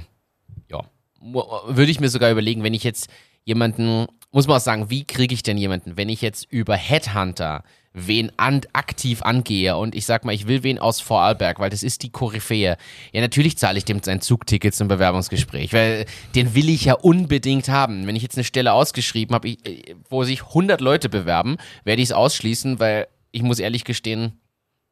ja, 0.70 0.82
würde 1.22 1.92
ich 1.92 2.00
mir 2.00 2.10
sogar 2.10 2.32
überlegen, 2.32 2.64
wenn 2.64 2.74
ich 2.74 2.84
jetzt 2.84 3.10
jemanden, 3.44 4.08
muss 4.32 4.48
man 4.48 4.58
auch 4.58 4.62
sagen, 4.62 4.90
wie 4.90 5.06
kriege 5.06 5.34
ich 5.34 5.44
denn 5.44 5.58
jemanden, 5.58 5.98
wenn 5.98 6.10
ich 6.10 6.22
jetzt 6.22 6.52
über 6.52 6.76
Headhunter 6.76 7.64
wen 7.96 8.32
an, 8.38 8.62
aktiv 8.74 9.22
angehe 9.22 9.78
und 9.78 9.96
ich 9.96 10.06
sag 10.06 10.26
mal, 10.26 10.34
ich 10.36 10.48
will 10.48 10.64
wen 10.64 10.80
aus 10.80 11.00
Vorarlberg, 11.00 11.60
weil 11.60 11.70
das 11.70 11.82
ist 11.82 12.04
die 12.04 12.10
Koryphäe. 12.10 12.78
Ja, 13.14 13.22
natürlich 13.22 13.58
zahle 13.58 13.78
ich 13.78 13.86
dem 13.86 14.04
sein 14.04 14.20
Zugticket 14.20 14.76
zum 14.76 14.90
Bewerbungsgespräch, 14.90 15.72
weil 15.72 16.06
den 16.36 16.54
will 16.56 16.68
ich 16.68 16.86
ja 16.86 16.96
unbedingt 16.96 17.70
haben. 17.70 18.06
Wenn 18.06 18.18
ich 18.18 18.24
jetzt 18.24 18.38
eine 18.38 18.44
Stelle 18.44 18.74
ausgeschrieben 18.74 19.34
habe, 19.34 19.50
äh, 19.50 19.96
wo 20.10 20.26
sich 20.26 20.44
100 20.44 20.82
Leute 20.82 21.08
bewerben, 21.08 21.56
werde 21.86 22.02
ich 22.02 22.10
es 22.10 22.14
ausschließen, 22.14 22.80
weil 22.80 23.08
ich 23.32 23.44
muss 23.44 23.60
ehrlich 23.60 23.86
gestehen, 23.86 24.34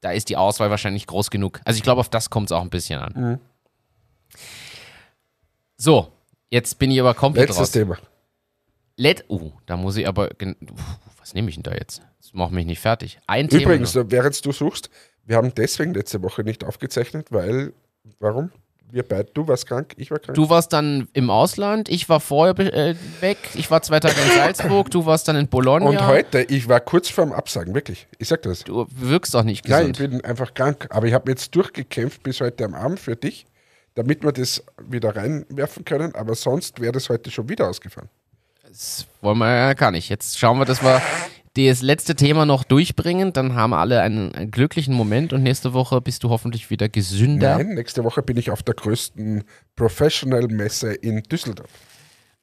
da 0.04 0.12
ist 0.12 0.30
die 0.30 0.38
Auswahl 0.38 0.70
wahrscheinlich 0.70 1.08
groß 1.08 1.32
genug. 1.32 1.62
Also 1.64 1.78
ich 1.78 1.84
glaube, 1.84 2.02
auf 2.02 2.10
das 2.10 2.30
kommt 2.30 2.50
es 2.50 2.52
auch 2.52 2.62
ein 2.62 2.70
bisschen 2.70 3.00
an. 3.00 3.40
So, 5.78 6.12
jetzt 6.50 6.78
bin 6.78 6.92
ich 6.92 7.00
aber 7.00 7.14
komplett 7.14 7.48
Letztes 7.48 7.62
raus. 7.62 7.72
Thema. 7.72 7.98
Let 8.98 9.26
uh, 9.30 9.52
da 9.66 9.78
muss 9.78 9.98
ich 9.98 10.08
aber. 10.08 10.30
Puh, 10.30 10.56
Was 11.20 11.34
nehme 11.34 11.50
ich 11.50 11.56
denn 11.56 11.64
da 11.64 11.72
jetzt? 11.72 12.02
Das 12.22 12.34
macht 12.34 12.52
mich 12.52 12.66
nicht 12.66 12.80
fertig. 12.80 13.20
Ein 13.28 13.50
Thema. 13.50 13.64
Übrigens, 13.64 13.96
noch. 13.96 14.06
während 14.10 14.46
du 14.46 14.52
suchst, 14.52 14.90
wir 15.24 15.38
haben 15.38 15.54
deswegen 15.56 15.94
letzte 15.94 16.22
Woche 16.22 16.44
nicht 16.44 16.64
aufgezeichnet, 16.64 17.32
weil, 17.32 17.74
warum? 18.20 18.52
Wir 18.94 19.02
beide, 19.02 19.28
du 19.34 19.48
warst 19.48 19.66
krank, 19.66 19.96
ich 19.98 20.12
war 20.12 20.20
krank. 20.20 20.36
Du 20.36 20.50
warst 20.52 20.72
dann 20.72 21.08
im 21.14 21.32
Ausland, 21.32 21.90
ich 21.90 22.10
war 22.10 22.20
vorher 22.20 22.60
äh, 22.60 22.94
weg, 23.22 23.40
ich 23.56 23.72
war 23.72 23.82
zwei 23.82 24.00
Tage 24.00 24.14
in 24.22 24.32
Salzburg, 24.36 24.92
du 24.92 25.04
warst 25.08 25.28
dann 25.28 25.36
in 25.36 25.48
Bologna. 25.48 25.90
Und 25.90 26.06
heute, 26.06 26.44
ich 26.44 26.70
war 26.70 26.80
kurz 26.80 27.10
vorm 27.10 27.32
Absagen, 27.34 27.74
wirklich. 27.74 28.08
Ich 28.20 28.28
sag 28.28 28.44
das. 28.44 28.60
Du 28.64 28.86
wirkst 28.92 29.36
auch 29.36 29.42
nicht 29.42 29.68
Nein, 29.68 29.88
ich 29.88 29.98
gesund. 29.98 30.12
bin 30.12 30.24
einfach 30.24 30.54
krank. 30.54 30.86
Aber 30.92 31.08
ich 31.08 31.14
habe 31.16 31.32
jetzt 31.32 31.56
durchgekämpft 31.56 32.22
bis 32.22 32.40
heute 32.40 32.66
am 32.66 32.76
Abend 32.76 33.00
für 33.00 33.16
dich, 33.16 33.48
damit 33.96 34.24
wir 34.24 34.32
das 34.32 34.64
wieder 34.88 35.16
reinwerfen 35.16 35.86
können. 35.86 36.14
Aber 36.14 36.36
sonst 36.36 36.80
wäre 36.80 36.92
das 36.92 37.10
heute 37.10 37.32
schon 37.32 37.50
wieder 37.50 37.68
ausgefallen. 37.70 38.10
Das 38.68 39.08
wollen 39.22 39.40
wir 39.40 39.56
ja 39.56 39.74
gar 39.74 39.90
nicht. 39.90 40.08
Jetzt 40.08 40.38
schauen 40.38 40.60
wir, 40.60 40.66
dass 40.66 40.84
wir 40.84 41.02
das 41.56 41.82
letzte 41.82 42.16
Thema 42.16 42.46
noch 42.46 42.64
durchbringen. 42.64 43.34
Dann 43.34 43.54
haben 43.54 43.74
alle 43.74 44.02
einen, 44.02 44.34
einen 44.34 44.52
glücklichen 44.52 44.94
Moment 44.94 45.34
und 45.34 45.44
nächste 45.44 45.74
Woche 45.74 46.02
bist 46.02 46.24
du 46.24 46.30
hoffentlich 46.30 46.70
wieder 46.70 46.90
gesünder. 46.90 47.58
Nein, 47.58 47.76
nächste 47.76 48.04
Woche 48.04 48.22
bin 48.24 48.38
ich 48.38 48.50
auf 48.50 48.64
der 48.64 48.74
größten 48.74 49.44
Professional-Messe 49.76 50.94
in 50.94 51.22
Düsseldorf. 51.24 51.70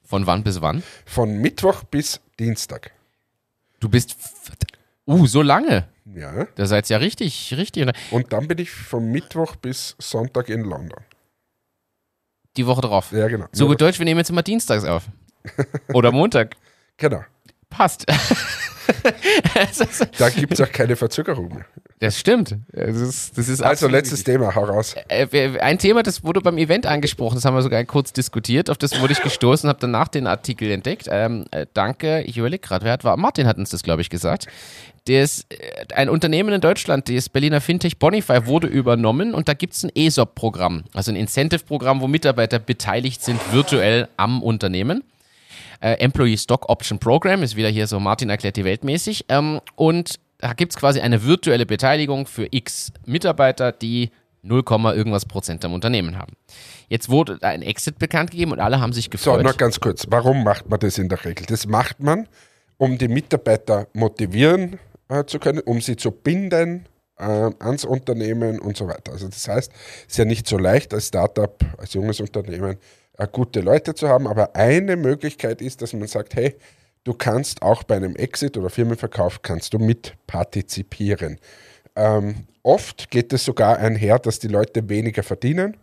Von 0.03 0.27
wann 0.27 0.43
bis 0.43 0.61
wann? 0.61 0.83
Von 1.07 1.39
Mittwoch 1.39 1.85
bis 1.85 2.21
Dienstag. 2.39 2.93
Du 3.81 3.89
bist. 3.89 4.17
Uh, 5.07 5.27
so 5.27 5.43
lange. 5.43 5.89
Ja. 6.05 6.47
Da 6.55 6.67
seid 6.67 6.89
ihr 6.91 6.97
ja 6.97 6.99
richtig, 6.99 7.55
richtig. 7.57 7.91
Und 8.11 8.33
dann 8.33 8.49
bin 8.49 8.59
ich 8.59 8.71
von 8.71 9.11
Mittwoch 9.11 9.57
bis 9.57 9.97
Sonntag 9.99 10.49
in 10.49 10.63
London. 10.63 11.01
Die 12.57 12.67
Woche 12.67 12.81
drauf. 12.81 13.13
Ja, 13.13 13.29
genau. 13.29 13.47
So 13.53 13.67
gut 13.67 13.81
Deutsch, 13.81 13.99
wir 13.99 14.05
nehmen 14.05 14.19
jetzt 14.19 14.31
immer 14.31 14.43
dienstags 14.43 14.85
auf. 14.85 15.05
Oder 15.93 16.13
Montag. 16.13 16.57
Genau. 16.97 17.25
Passt. 17.71 18.07
Da 20.19 20.31
gibt 20.31 20.53
es 20.53 20.61
auch 20.61 20.71
keine 20.73 20.97
Verzögerung 20.97 21.49
mehr. 21.49 21.65
das 22.01 22.19
stimmt. 22.19 22.57
Das 22.73 22.97
ist, 22.97 23.39
das 23.39 23.49
ist 23.49 23.63
Also 23.63 23.89
letztes 23.89 24.25
Thema, 24.25 24.55
hau 24.55 24.65
raus. 24.65 24.95
Äh, 25.09 25.59
Ein 25.61 25.79
Thema, 25.79 26.03
das 26.03 26.25
wurde 26.25 26.41
beim 26.41 26.59
Event 26.59 26.87
angesprochen, 26.87 27.37
das 27.37 27.45
haben 27.45 27.55
wir 27.55 27.63
sogar 27.63 27.85
kurz 27.85 28.13
diskutiert, 28.13 28.69
auf 28.71 28.79
das 28.79 29.01
wurde 29.01 29.13
ich 29.13 29.23
gestoßen, 29.23 29.69
habe 29.69 29.79
danach 29.81 30.09
den 30.09 30.27
Artikel 30.27 30.71
entdeckt. 30.71 31.07
Ähm, 31.11 31.45
äh, 31.51 31.67
danke, 31.73 32.23
ich 32.23 32.37
überlege 32.39 32.67
gerade, 32.67 32.85
wer 32.85 32.93
hat 32.93 33.05
war? 33.05 33.17
Martin 33.17 33.47
hat 33.47 33.59
uns 33.59 33.71
das, 33.71 33.83
glaube 33.83 34.03
ich, 34.03 34.11
gesagt. 34.11 34.47
Das, 35.07 35.47
äh, 35.51 35.95
ein 35.95 36.09
Unternehmen 36.09 36.53
in 36.53 36.61
Deutschland, 36.61 37.09
das 37.09 37.29
Berliner 37.29 37.61
Fintech 37.61 37.99
Bonify, 37.99 38.47
wurde 38.47 38.67
übernommen 38.67 39.35
und 39.35 39.49
da 39.49 39.55
gibt 39.55 39.75
es 39.75 39.85
ein 39.85 39.91
ESOP-Programm, 39.95 40.85
also 40.95 41.13
ein 41.13 41.17
Incentive-Programm, 41.17 42.01
wo 42.01 42.09
Mitarbeiter 42.09 42.59
beteiligt 42.59 43.23
sind 43.23 43.41
virtuell 43.53 44.09
am 44.17 44.43
Unternehmen. 44.43 45.05
Äh, 45.81 45.93
Employee 45.95 46.37
Stock 46.37 46.69
Option 46.69 46.99
Program 46.99 47.43
ist 47.43 47.57
wieder 47.57 47.69
hier 47.69 47.87
so 47.87 47.99
Martin 48.01 48.31
erklärt 48.31 48.57
die 48.57 48.65
Welt 48.65 48.85
mäßig. 48.85 49.25
Ähm, 49.29 49.61
und 49.77 50.17
da 50.39 50.53
gibt 50.53 50.73
es 50.73 50.79
quasi 50.79 51.01
eine 51.01 51.25
virtuelle 51.25 51.67
Beteiligung 51.67 52.27
für 52.27 52.47
x 52.51 52.93
Mitarbeiter, 53.07 53.73
die 53.73 54.11
0, 54.43 54.63
irgendwas 54.95 55.27
Prozent 55.27 55.65
am 55.65 55.75
Unternehmen 55.75 56.17
haben. 56.19 56.35
Jetzt 56.89 57.09
wurde 57.09 57.39
ein 57.43 57.63
Exit 57.63 57.99
bekannt 57.99 58.31
gegeben 58.31 58.53
und 58.53 58.61
alle 58.61 58.81
haben 58.81 58.93
sich 58.93 59.05
So, 59.05 59.11
gefreut. 59.11 59.43
noch 59.43 59.57
ganz 59.57 59.81
kurz. 59.81 60.07
Warum 60.09 60.45
macht 60.45 60.69
man 60.69 60.81
das 60.81 60.99
in 60.99 61.09
der 61.09 61.25
Regel? 61.25 61.47
Das 61.47 61.67
macht 61.67 62.01
man, 62.01 62.27
um 62.79 62.97
die 62.97 63.09
Mitarbeiter 63.09 63.87
motivieren 63.93 64.79
äh, 65.09 65.25
zu 65.25 65.39
können, 65.39 65.61
um 65.61 65.81
sie 65.81 65.97
zu 65.97 66.11
binden 66.11 66.87
äh, 67.19 67.23
ans 67.23 67.85
Unternehmen 67.85 68.59
und 68.59 68.77
so 68.77 68.89
weiter. 68.89 69.13
Also 69.13 69.29
das 69.29 69.47
heißt, 69.47 69.73
es 69.73 70.13
ist 70.13 70.17
ja 70.17 70.25
nicht 70.25 70.47
so 70.49 70.57
leicht 70.57 70.95
als 70.95 71.09
Startup, 71.09 71.55
als 71.79 71.93
junges 71.93 72.21
Unternehmen, 72.21 72.77
gute 73.27 73.61
Leute 73.61 73.95
zu 73.95 74.09
haben, 74.09 74.27
aber 74.27 74.57
eine 74.57 74.97
Möglichkeit 74.97 75.61
ist, 75.61 75.83
dass 75.83 75.93
man 75.93 76.09
sagt, 76.09 76.35
hey, 76.35 76.57
du 77.05 77.15
kannst 77.15 77.63
auch 77.63 77.83
bei 77.83 77.97
einem 77.97 78.17
Exit 78.17 78.57
oder 78.57 78.71
Firmenverkauf 78.71 79.43
kannst 79.43 79.75
du 79.75 79.79
mit 79.79 80.15
partizipieren. 80.27 81.39
Ähm, 81.97 82.47
oft 82.63 83.11
geht 83.11 83.33
es 83.33 83.45
sogar 83.45 83.79
einher, 83.79 84.19
dass 84.19 84.39
die 84.39 84.49
Leute 84.49 84.89
weniger 84.89 85.23
verdienen 85.23 85.77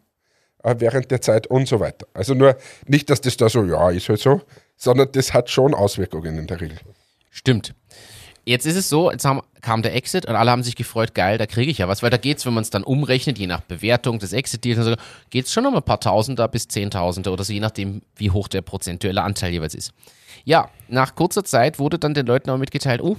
äh, 0.64 0.76
während 0.80 1.12
der 1.12 1.22
Zeit 1.22 1.48
und 1.48 1.68
so 1.68 1.80
weiter. 1.80 2.08
Also 2.14 2.34
nur 2.34 2.58
nicht, 2.86 3.10
dass 3.10 3.22
das 3.22 3.38
da 3.38 3.50
so, 3.50 3.64
ja, 3.64 3.90
ist 3.92 4.10
halt 4.10 4.20
so, 4.20 4.42
sondern 4.76 5.12
das 5.12 5.34
hat 5.34 5.50
schon 5.50 5.74
Auswirkungen 5.74 6.38
in 6.38 6.48
der 6.48 6.62
Regel. 6.62 6.78
Stimmt. 7.30 7.74
Jetzt 8.48 8.66
ist 8.66 8.78
es 8.78 8.88
so, 8.88 9.12
jetzt 9.12 9.26
haben, 9.26 9.42
kam 9.60 9.82
der 9.82 9.94
Exit 9.94 10.26
und 10.26 10.38
alle 10.38 10.52
haben 10.52 10.64
sich 10.64 10.78
gefreut, 10.78 11.14
geil, 11.14 11.38
da 11.38 11.46
kriege 11.46 11.70
ich 11.70 11.80
ja 11.80 11.90
was, 11.90 12.02
weil 12.02 12.12
da 12.12 12.16
geht's, 12.16 12.46
wenn 12.46 12.54
man 12.54 12.62
es 12.62 12.70
dann 12.70 12.86
umrechnet, 12.86 13.38
je 13.38 13.46
nach 13.46 13.60
Bewertung 13.60 14.20
des 14.20 14.32
Exit-Deals, 14.32 14.86
so, 14.86 14.96
geht's 15.30 15.52
schon 15.52 15.66
um 15.66 15.76
ein 15.76 15.84
paar 15.84 16.00
Tausender 16.00 16.48
bis 16.48 16.70
Zehntausender 16.70 17.34
oder 17.34 17.44
so, 17.44 17.52
je 17.52 17.60
nachdem, 17.60 18.04
wie 18.16 18.32
hoch 18.32 18.48
der 18.48 18.62
prozentuelle 18.62 19.22
Anteil 19.22 19.52
jeweils 19.52 19.76
ist. 19.76 19.92
Ja, 20.46 20.70
nach 20.88 21.14
kurzer 21.14 21.44
Zeit 21.44 21.78
wurde 21.78 22.00
dann 22.00 22.14
den 22.14 22.26
Leuten 22.26 22.50
auch 22.50 22.58
mitgeteilt, 22.58 23.02
oh, 23.02 23.18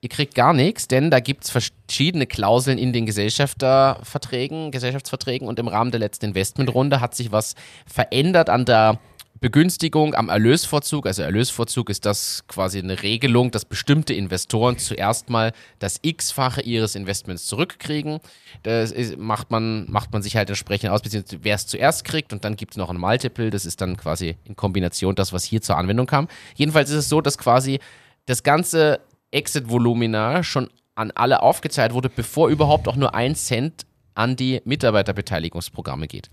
ihr 0.00 0.08
kriegt 0.08 0.34
gar 0.34 0.54
nichts, 0.54 0.88
denn 0.88 1.10
da 1.10 1.20
gibt's 1.20 1.50
verschiedene 1.50 2.26
Klauseln 2.26 2.78
in 2.78 2.94
den 2.94 3.04
Gesellschafterverträgen, 3.04 4.70
Gesellschaftsverträgen 4.70 5.46
und 5.46 5.58
im 5.58 5.68
Rahmen 5.68 5.90
der 5.90 6.00
letzten 6.00 6.24
Investmentrunde 6.24 7.02
hat 7.02 7.14
sich 7.14 7.32
was 7.32 7.54
verändert 7.84 8.48
an 8.48 8.64
der 8.64 8.98
Begünstigung 9.40 10.14
am 10.14 10.28
Erlösvorzug, 10.28 11.06
also 11.06 11.22
Erlösvorzug 11.22 11.88
ist 11.88 12.04
das 12.04 12.44
quasi 12.46 12.78
eine 12.78 13.02
Regelung, 13.02 13.50
dass 13.50 13.64
bestimmte 13.64 14.12
Investoren 14.12 14.76
zuerst 14.76 15.30
mal 15.30 15.52
das 15.78 15.98
X-fache 16.02 16.60
ihres 16.60 16.94
Investments 16.94 17.46
zurückkriegen. 17.46 18.20
Das 18.64 18.92
ist, 18.92 19.16
macht, 19.16 19.50
man, 19.50 19.90
macht 19.90 20.12
man 20.12 20.20
sich 20.20 20.36
halt 20.36 20.50
entsprechend 20.50 20.90
aus, 20.90 21.00
beziehungsweise 21.00 21.42
wer 21.42 21.54
es 21.54 21.66
zuerst 21.66 22.04
kriegt 22.04 22.34
und 22.34 22.44
dann 22.44 22.56
gibt 22.56 22.74
es 22.74 22.76
noch 22.76 22.90
ein 22.90 22.98
Multiple, 22.98 23.48
das 23.48 23.64
ist 23.64 23.80
dann 23.80 23.96
quasi 23.96 24.36
in 24.44 24.56
Kombination 24.56 25.14
das, 25.14 25.32
was 25.32 25.44
hier 25.44 25.62
zur 25.62 25.78
Anwendung 25.78 26.06
kam. 26.06 26.28
Jedenfalls 26.54 26.90
ist 26.90 26.96
es 26.96 27.08
so, 27.08 27.22
dass 27.22 27.38
quasi 27.38 27.80
das 28.26 28.42
ganze 28.42 29.00
Exit-Volumina 29.30 30.42
schon 30.42 30.68
an 30.94 31.12
alle 31.12 31.40
aufgezahlt 31.40 31.94
wurde, 31.94 32.10
bevor 32.10 32.50
überhaupt 32.50 32.88
auch 32.88 32.96
nur 32.96 33.14
ein 33.14 33.34
Cent 33.34 33.86
an 34.20 34.36
die 34.36 34.60
Mitarbeiterbeteiligungsprogramme 34.64 36.06
geht. 36.06 36.28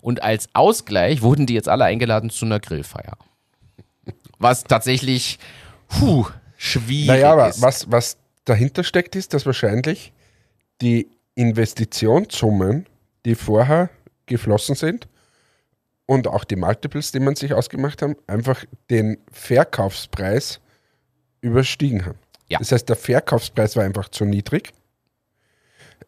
Und 0.00 0.22
als 0.22 0.48
Ausgleich 0.52 1.22
wurden 1.22 1.46
die 1.46 1.54
jetzt 1.54 1.68
alle 1.68 1.84
eingeladen 1.84 2.30
zu 2.30 2.46
einer 2.46 2.60
Grillfeier. 2.60 3.18
Was 4.38 4.62
tatsächlich 4.62 5.40
puh, 5.88 6.26
schwierig 6.56 7.08
Naja, 7.08 7.32
aber 7.32 7.48
ist. 7.48 7.60
was, 7.60 7.90
was 7.90 8.16
dahinter 8.44 8.84
steckt, 8.84 9.16
ist, 9.16 9.34
dass 9.34 9.44
wahrscheinlich 9.44 10.12
die 10.80 11.08
Investitionssummen, 11.34 12.86
die 13.24 13.34
vorher 13.34 13.90
geflossen 14.26 14.76
sind 14.76 15.08
und 16.06 16.28
auch 16.28 16.44
die 16.44 16.56
Multiples, 16.56 17.10
die 17.10 17.20
man 17.20 17.34
sich 17.34 17.54
ausgemacht 17.54 18.02
haben, 18.02 18.16
einfach 18.28 18.64
den 18.88 19.18
Verkaufspreis 19.32 20.60
überstiegen 21.40 22.06
haben. 22.06 22.18
Ja. 22.48 22.58
Das 22.58 22.70
heißt, 22.70 22.88
der 22.88 22.96
Verkaufspreis 22.96 23.74
war 23.76 23.84
einfach 23.84 24.10
zu 24.10 24.24
niedrig. 24.24 24.72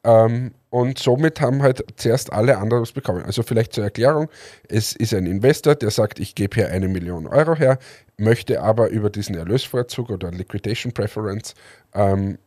Ähm, 0.03 0.53
und 0.71 0.99
somit 0.99 1.41
haben 1.41 1.63
halt 1.63 1.85
zuerst 1.97 2.33
alle 2.33 2.59
anderen 2.59 2.83
was 2.83 2.93
bekommen. 2.93 3.23
Also 3.23 3.43
vielleicht 3.43 3.73
zur 3.73 3.85
Erklärung, 3.85 4.29
es 4.69 4.93
ist 4.93 5.15
ein 5.15 5.27
Investor, 5.27 5.77
der 5.77 5.91
sagt, 5.91 6.19
ich 6.19 6.35
gebe 6.35 6.57
hier 6.57 6.71
eine 6.71 6.89
Million 6.89 7.27
Euro 7.27 7.55
her, 7.55 7.79
möchte 8.17 8.61
aber 8.61 8.89
über 8.89 9.11
diesen 9.11 9.37
Erlösvorzug 9.37 10.11
oder 10.11 10.31
Liquidation 10.31 10.93
Preference 10.93 11.55
ähm, 11.95 12.39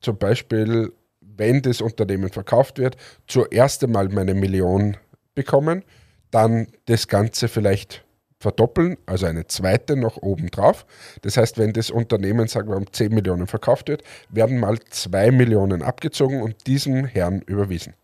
zum 0.00 0.18
Beispiel, 0.18 0.92
wenn 1.20 1.62
das 1.62 1.80
Unternehmen 1.80 2.30
verkauft 2.30 2.78
wird, 2.78 2.96
zuerst 3.26 3.84
einmal 3.84 4.08
meine 4.08 4.34
Million 4.34 4.96
bekommen, 5.34 5.84
dann 6.30 6.68
das 6.86 7.08
Ganze 7.08 7.48
vielleicht 7.48 8.05
verdoppeln, 8.38 8.96
also 9.06 9.26
eine 9.26 9.46
zweite 9.46 9.96
noch 9.96 10.18
oben 10.18 10.50
drauf. 10.50 10.86
Das 11.22 11.36
heißt, 11.36 11.58
wenn 11.58 11.72
das 11.72 11.90
Unternehmen, 11.90 12.48
sagen 12.48 12.68
wir, 12.68 12.76
um 12.76 12.90
10 12.90 13.14
Millionen 13.14 13.46
verkauft 13.46 13.88
wird, 13.88 14.02
werden 14.30 14.60
mal 14.60 14.78
2 14.78 15.30
Millionen 15.30 15.82
abgezogen 15.82 16.42
und 16.42 16.66
diesem 16.66 17.06
Herrn 17.06 17.42
überwiesen. 17.42 17.94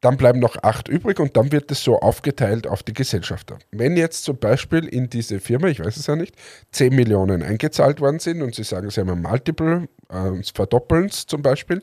Dann 0.00 0.16
bleiben 0.16 0.38
noch 0.38 0.56
8 0.62 0.86
übrig 0.86 1.18
und 1.18 1.36
dann 1.36 1.50
wird 1.50 1.72
es 1.72 1.82
so 1.82 1.98
aufgeteilt 1.98 2.68
auf 2.68 2.84
die 2.84 2.92
Gesellschafter. 2.92 3.58
Wenn 3.72 3.96
jetzt 3.96 4.22
zum 4.22 4.38
Beispiel 4.38 4.86
in 4.86 5.10
diese 5.10 5.40
Firma, 5.40 5.66
ich 5.66 5.80
weiß 5.80 5.96
es 5.96 6.06
ja 6.06 6.14
nicht, 6.14 6.36
10 6.70 6.94
Millionen 6.94 7.42
eingezahlt 7.42 8.00
worden 8.00 8.20
sind 8.20 8.42
und 8.42 8.54
Sie 8.54 8.62
sagen, 8.62 8.90
Sie 8.90 9.00
haben 9.00 9.10
ein 9.10 9.22
Multiple, 9.22 9.88
äh, 10.08 10.42
verdoppeln 10.54 11.06
es 11.06 11.26
zum 11.26 11.42
Beispiel, 11.42 11.82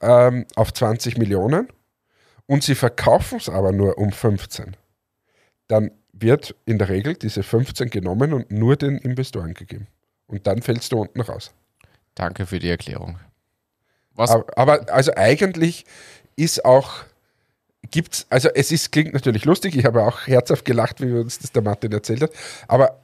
ähm, 0.00 0.46
auf 0.54 0.72
20 0.72 1.18
Millionen 1.18 1.68
und 2.46 2.62
Sie 2.62 2.76
verkaufen 2.76 3.38
es 3.38 3.48
aber 3.48 3.72
nur 3.72 3.98
um 3.98 4.12
15, 4.12 4.76
dann 5.66 5.90
wird 6.20 6.54
in 6.64 6.78
der 6.78 6.88
Regel 6.88 7.14
diese 7.14 7.42
15 7.42 7.90
genommen 7.90 8.32
und 8.32 8.50
nur 8.50 8.76
den 8.76 8.98
Investoren 8.98 9.54
gegeben. 9.54 9.86
Und 10.26 10.46
dann 10.46 10.62
fällst 10.62 10.92
du 10.92 11.00
unten 11.00 11.20
raus. 11.20 11.52
Danke 12.14 12.46
für 12.46 12.58
die 12.58 12.68
Erklärung. 12.68 13.18
Was? 14.14 14.30
Aber, 14.30 14.58
aber 14.58 14.92
also 14.92 15.12
eigentlich 15.16 15.84
ist 16.36 16.64
auch, 16.64 17.04
gibt's, 17.90 18.26
also 18.28 18.48
es 18.54 18.72
ist, 18.72 18.92
klingt 18.92 19.14
natürlich 19.14 19.44
lustig, 19.44 19.76
ich 19.76 19.84
habe 19.84 20.02
auch 20.02 20.26
herzhaft 20.26 20.64
gelacht, 20.64 21.00
wie 21.00 21.12
uns 21.12 21.38
das 21.38 21.52
der 21.52 21.62
Martin 21.62 21.92
erzählt 21.92 22.22
hat, 22.22 22.32
aber 22.66 23.00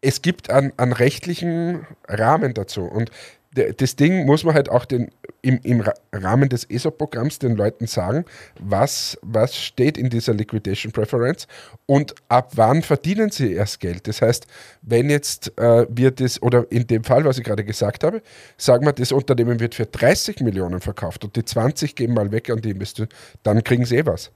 es 0.00 0.20
gibt 0.20 0.50
einen, 0.50 0.72
einen 0.76 0.92
rechtlichen 0.92 1.86
Rahmen 2.06 2.52
dazu. 2.52 2.82
Und 2.82 3.10
das 3.54 3.96
Ding 3.96 4.26
muss 4.26 4.44
man 4.44 4.54
halt 4.54 4.68
auch 4.68 4.84
den, 4.84 5.10
im, 5.42 5.60
im 5.62 5.84
Rahmen 6.12 6.48
des 6.48 6.68
ESOP-Programms 6.68 7.38
den 7.38 7.56
Leuten 7.56 7.86
sagen, 7.86 8.24
was, 8.58 9.18
was 9.22 9.56
steht 9.56 9.96
in 9.96 10.10
dieser 10.10 10.34
Liquidation 10.34 10.92
Preference 10.92 11.46
und 11.86 12.14
ab 12.28 12.52
wann 12.54 12.82
verdienen 12.82 13.30
sie 13.30 13.52
erst 13.52 13.80
Geld. 13.80 14.08
Das 14.08 14.22
heißt, 14.22 14.46
wenn 14.82 15.10
jetzt 15.10 15.56
äh, 15.58 15.86
wir 15.88 16.10
das, 16.10 16.42
oder 16.42 16.66
in 16.70 16.86
dem 16.86 17.04
Fall, 17.04 17.24
was 17.24 17.38
ich 17.38 17.44
gerade 17.44 17.64
gesagt 17.64 18.04
habe, 18.04 18.22
sagen 18.56 18.86
wir, 18.86 18.92
das 18.92 19.12
Unternehmen 19.12 19.60
wird 19.60 19.74
für 19.74 19.86
30 19.86 20.40
Millionen 20.40 20.80
verkauft 20.80 21.24
und 21.24 21.36
die 21.36 21.44
20 21.44 21.94
gehen 21.94 22.14
mal 22.14 22.32
weg 22.32 22.50
an 22.50 22.60
die 22.60 22.70
Investoren, 22.70 23.08
dann 23.42 23.62
kriegen 23.62 23.84
sie 23.84 23.98
eh 23.98 24.06
was. 24.06 24.30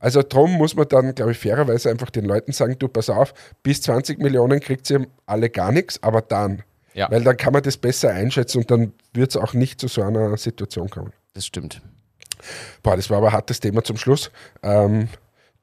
Also 0.00 0.22
darum 0.22 0.52
muss 0.52 0.76
man 0.76 0.86
dann, 0.88 1.14
glaube 1.14 1.32
ich, 1.32 1.38
fairerweise 1.38 1.90
einfach 1.90 2.10
den 2.10 2.24
Leuten 2.24 2.52
sagen, 2.52 2.76
du 2.78 2.88
pass 2.88 3.10
auf, 3.10 3.34
bis 3.62 3.82
20 3.82 4.20
Millionen 4.20 4.60
kriegt 4.60 4.88
ihr 4.90 5.06
alle 5.26 5.50
gar 5.50 5.72
nichts, 5.72 6.02
aber 6.02 6.22
dann. 6.22 6.62
Ja. 6.98 7.08
Weil 7.12 7.22
dann 7.22 7.36
kann 7.36 7.52
man 7.52 7.62
das 7.62 7.76
besser 7.76 8.10
einschätzen 8.10 8.58
und 8.58 8.70
dann 8.72 8.92
wird 9.12 9.30
es 9.30 9.36
auch 9.36 9.54
nicht 9.54 9.80
zu 9.80 9.86
so 9.86 10.02
einer 10.02 10.36
Situation 10.36 10.90
kommen. 10.90 11.12
Das 11.32 11.46
stimmt. 11.46 11.80
Boah, 12.82 12.96
das 12.96 13.08
war 13.08 13.18
aber 13.18 13.28
ein 13.28 13.34
hartes 13.34 13.60
Thema 13.60 13.84
zum 13.84 13.96
Schluss. 13.96 14.32
Ähm, 14.64 15.08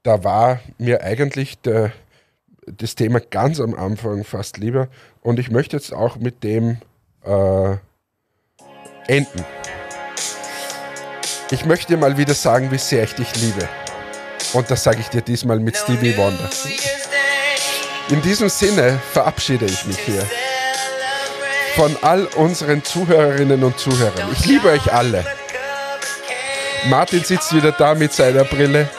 da 0.04 0.24
war 0.24 0.62
mir 0.78 1.04
eigentlich 1.04 1.60
der, 1.60 1.92
das 2.66 2.96
Thema 2.96 3.20
ganz 3.20 3.60
am 3.60 3.74
Anfang 3.74 4.24
fast 4.24 4.60
lieber 4.60 4.88
und 5.20 5.38
ich 5.38 5.52
möchte 5.52 5.76
jetzt 5.76 5.94
auch 5.94 6.16
mit 6.16 6.42
dem 6.42 6.78
äh, 7.26 7.76
enden. 9.08 9.44
Ich 11.52 11.66
möchte 11.66 11.98
mal 11.98 12.18
wieder 12.18 12.34
sagen, 12.34 12.72
wie 12.72 12.78
sehr 12.78 13.04
ich 13.04 13.14
dich 13.14 13.36
liebe. 13.42 13.68
Und 14.54 14.72
das 14.72 14.86
sage 14.86 15.02
ich 15.02 15.10
dir 15.10 15.22
diesmal 15.22 15.60
mit 15.60 15.76
Stevie 15.76 16.16
Wonder. 16.16 16.50
In 18.10 18.22
diesem 18.22 18.48
Sinne 18.48 19.02
verabschiede 19.12 19.66
ich 19.66 19.86
mich 19.86 20.00
hier 20.00 20.26
von 21.76 21.96
all 22.02 22.26
unseren 22.36 22.84
Zuhörerinnen 22.84 23.64
und 23.64 23.78
Zuhörern. 23.78 24.30
Ich 24.32 24.46
liebe 24.46 24.70
euch 24.70 24.94
alle. 24.94 25.26
Martin 26.90 27.24
sitzt 27.24 27.54
wieder 27.54 27.74
da 27.74 27.96
mit 27.96 28.14
seiner 28.14 28.46
Brille. 28.46 28.90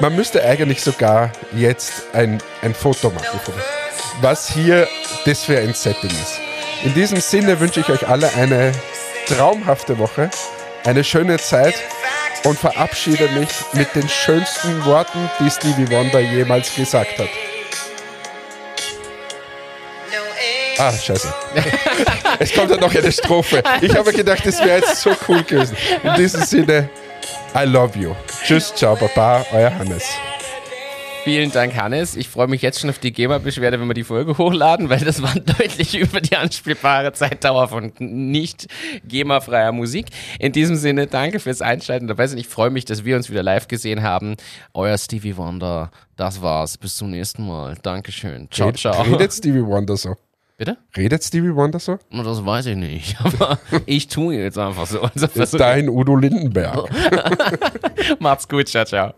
Man 0.00 0.16
müsste 0.16 0.42
eigentlich 0.42 0.82
sogar 0.82 1.32
jetzt 1.52 1.92
ein, 2.14 2.42
ein 2.62 2.74
Foto 2.74 3.10
machen, 3.10 3.40
was 4.22 4.48
hier 4.48 4.88
das 5.26 5.42
für 5.42 5.58
ein 5.58 5.74
Setting 5.74 6.10
ist. 6.10 6.40
In 6.84 6.94
diesem 6.94 7.20
Sinne 7.20 7.60
wünsche 7.60 7.80
ich 7.80 7.88
euch 7.90 8.08
alle 8.08 8.32
eine 8.34 8.72
traumhafte 9.26 9.98
Woche, 9.98 10.30
eine 10.84 11.04
schöne 11.04 11.36
Zeit 11.36 11.74
und 12.44 12.58
verabschiede 12.58 13.28
mich 13.28 13.50
mit 13.74 13.94
den 13.94 14.08
schönsten 14.08 14.84
Worten, 14.86 15.30
die 15.38 15.50
Stevie 15.50 15.90
Wonder 15.90 16.20
jemals 16.20 16.74
gesagt 16.74 17.18
hat. 17.18 17.51
Ah, 20.82 20.90
scheiße. 20.90 21.32
es 22.40 22.52
kommt 22.52 22.72
ja 22.72 22.76
noch 22.76 22.92
eine 22.92 23.12
Strophe. 23.12 23.62
Ich 23.80 23.94
habe 23.94 24.12
gedacht, 24.12 24.44
das 24.44 24.58
wäre 24.58 24.80
jetzt 24.80 25.00
so 25.00 25.10
cool 25.28 25.44
gewesen. 25.44 25.76
In 26.02 26.14
diesem 26.14 26.42
Sinne, 26.42 26.90
I 27.54 27.64
love 27.64 27.96
you. 27.96 28.16
Tschüss, 28.44 28.74
ciao, 28.74 28.96
baba, 28.96 29.46
euer 29.52 29.72
Hannes. 29.78 30.02
Vielen 31.22 31.52
Dank, 31.52 31.76
Hannes. 31.76 32.16
Ich 32.16 32.28
freue 32.28 32.48
mich 32.48 32.62
jetzt 32.62 32.80
schon 32.80 32.90
auf 32.90 32.98
die 32.98 33.12
GEMA-Beschwerde, 33.12 33.78
wenn 33.78 33.86
wir 33.86 33.94
die 33.94 34.02
Folge 34.02 34.36
hochladen, 34.38 34.90
weil 34.90 34.98
das 34.98 35.22
war 35.22 35.32
deutlich 35.58 35.94
über 35.96 36.20
die 36.20 36.34
anspielbare 36.34 37.12
Zeitdauer 37.12 37.68
von 37.68 37.92
nicht 38.00 38.66
GEMA-freier 39.06 39.70
Musik. 39.70 40.06
In 40.40 40.50
diesem 40.50 40.74
Sinne, 40.74 41.06
danke 41.06 41.38
fürs 41.38 41.62
Einschalten 41.62 42.08
dabei 42.08 42.26
sind. 42.26 42.38
Ich 42.38 42.48
freue 42.48 42.70
mich, 42.70 42.86
dass 42.86 43.04
wir 43.04 43.14
uns 43.14 43.30
wieder 43.30 43.44
live 43.44 43.68
gesehen 43.68 44.02
haben. 44.02 44.34
Euer 44.74 44.98
Stevie 44.98 45.36
Wonder. 45.36 45.92
Das 46.16 46.42
war's. 46.42 46.76
Bis 46.76 46.96
zum 46.96 47.12
nächsten 47.12 47.46
Mal. 47.46 47.76
Dankeschön. 47.84 48.48
Ciao, 48.50 48.72
ciao. 48.72 49.02
Redet 49.02 49.32
Stevie 49.32 49.64
Wonder 49.64 49.96
so? 49.96 50.16
Bitte? 50.62 50.78
Redet 50.96 51.24
Stevie 51.24 51.56
Wonder 51.56 51.80
so? 51.80 51.98
Das 52.12 52.46
weiß 52.46 52.66
ich 52.66 52.76
nicht. 52.76 53.16
Aber 53.24 53.58
ich 53.84 54.06
tue 54.06 54.36
jetzt 54.36 54.58
einfach 54.58 54.86
so. 54.86 55.00
Also 55.00 55.26
Ist 55.26 55.58
dein 55.58 55.88
Udo 55.88 56.14
Lindenberg. 56.14 56.88
Macht's 58.20 58.46
gut. 58.48 58.68
Ciao, 58.68 58.84
ciao. 58.84 59.12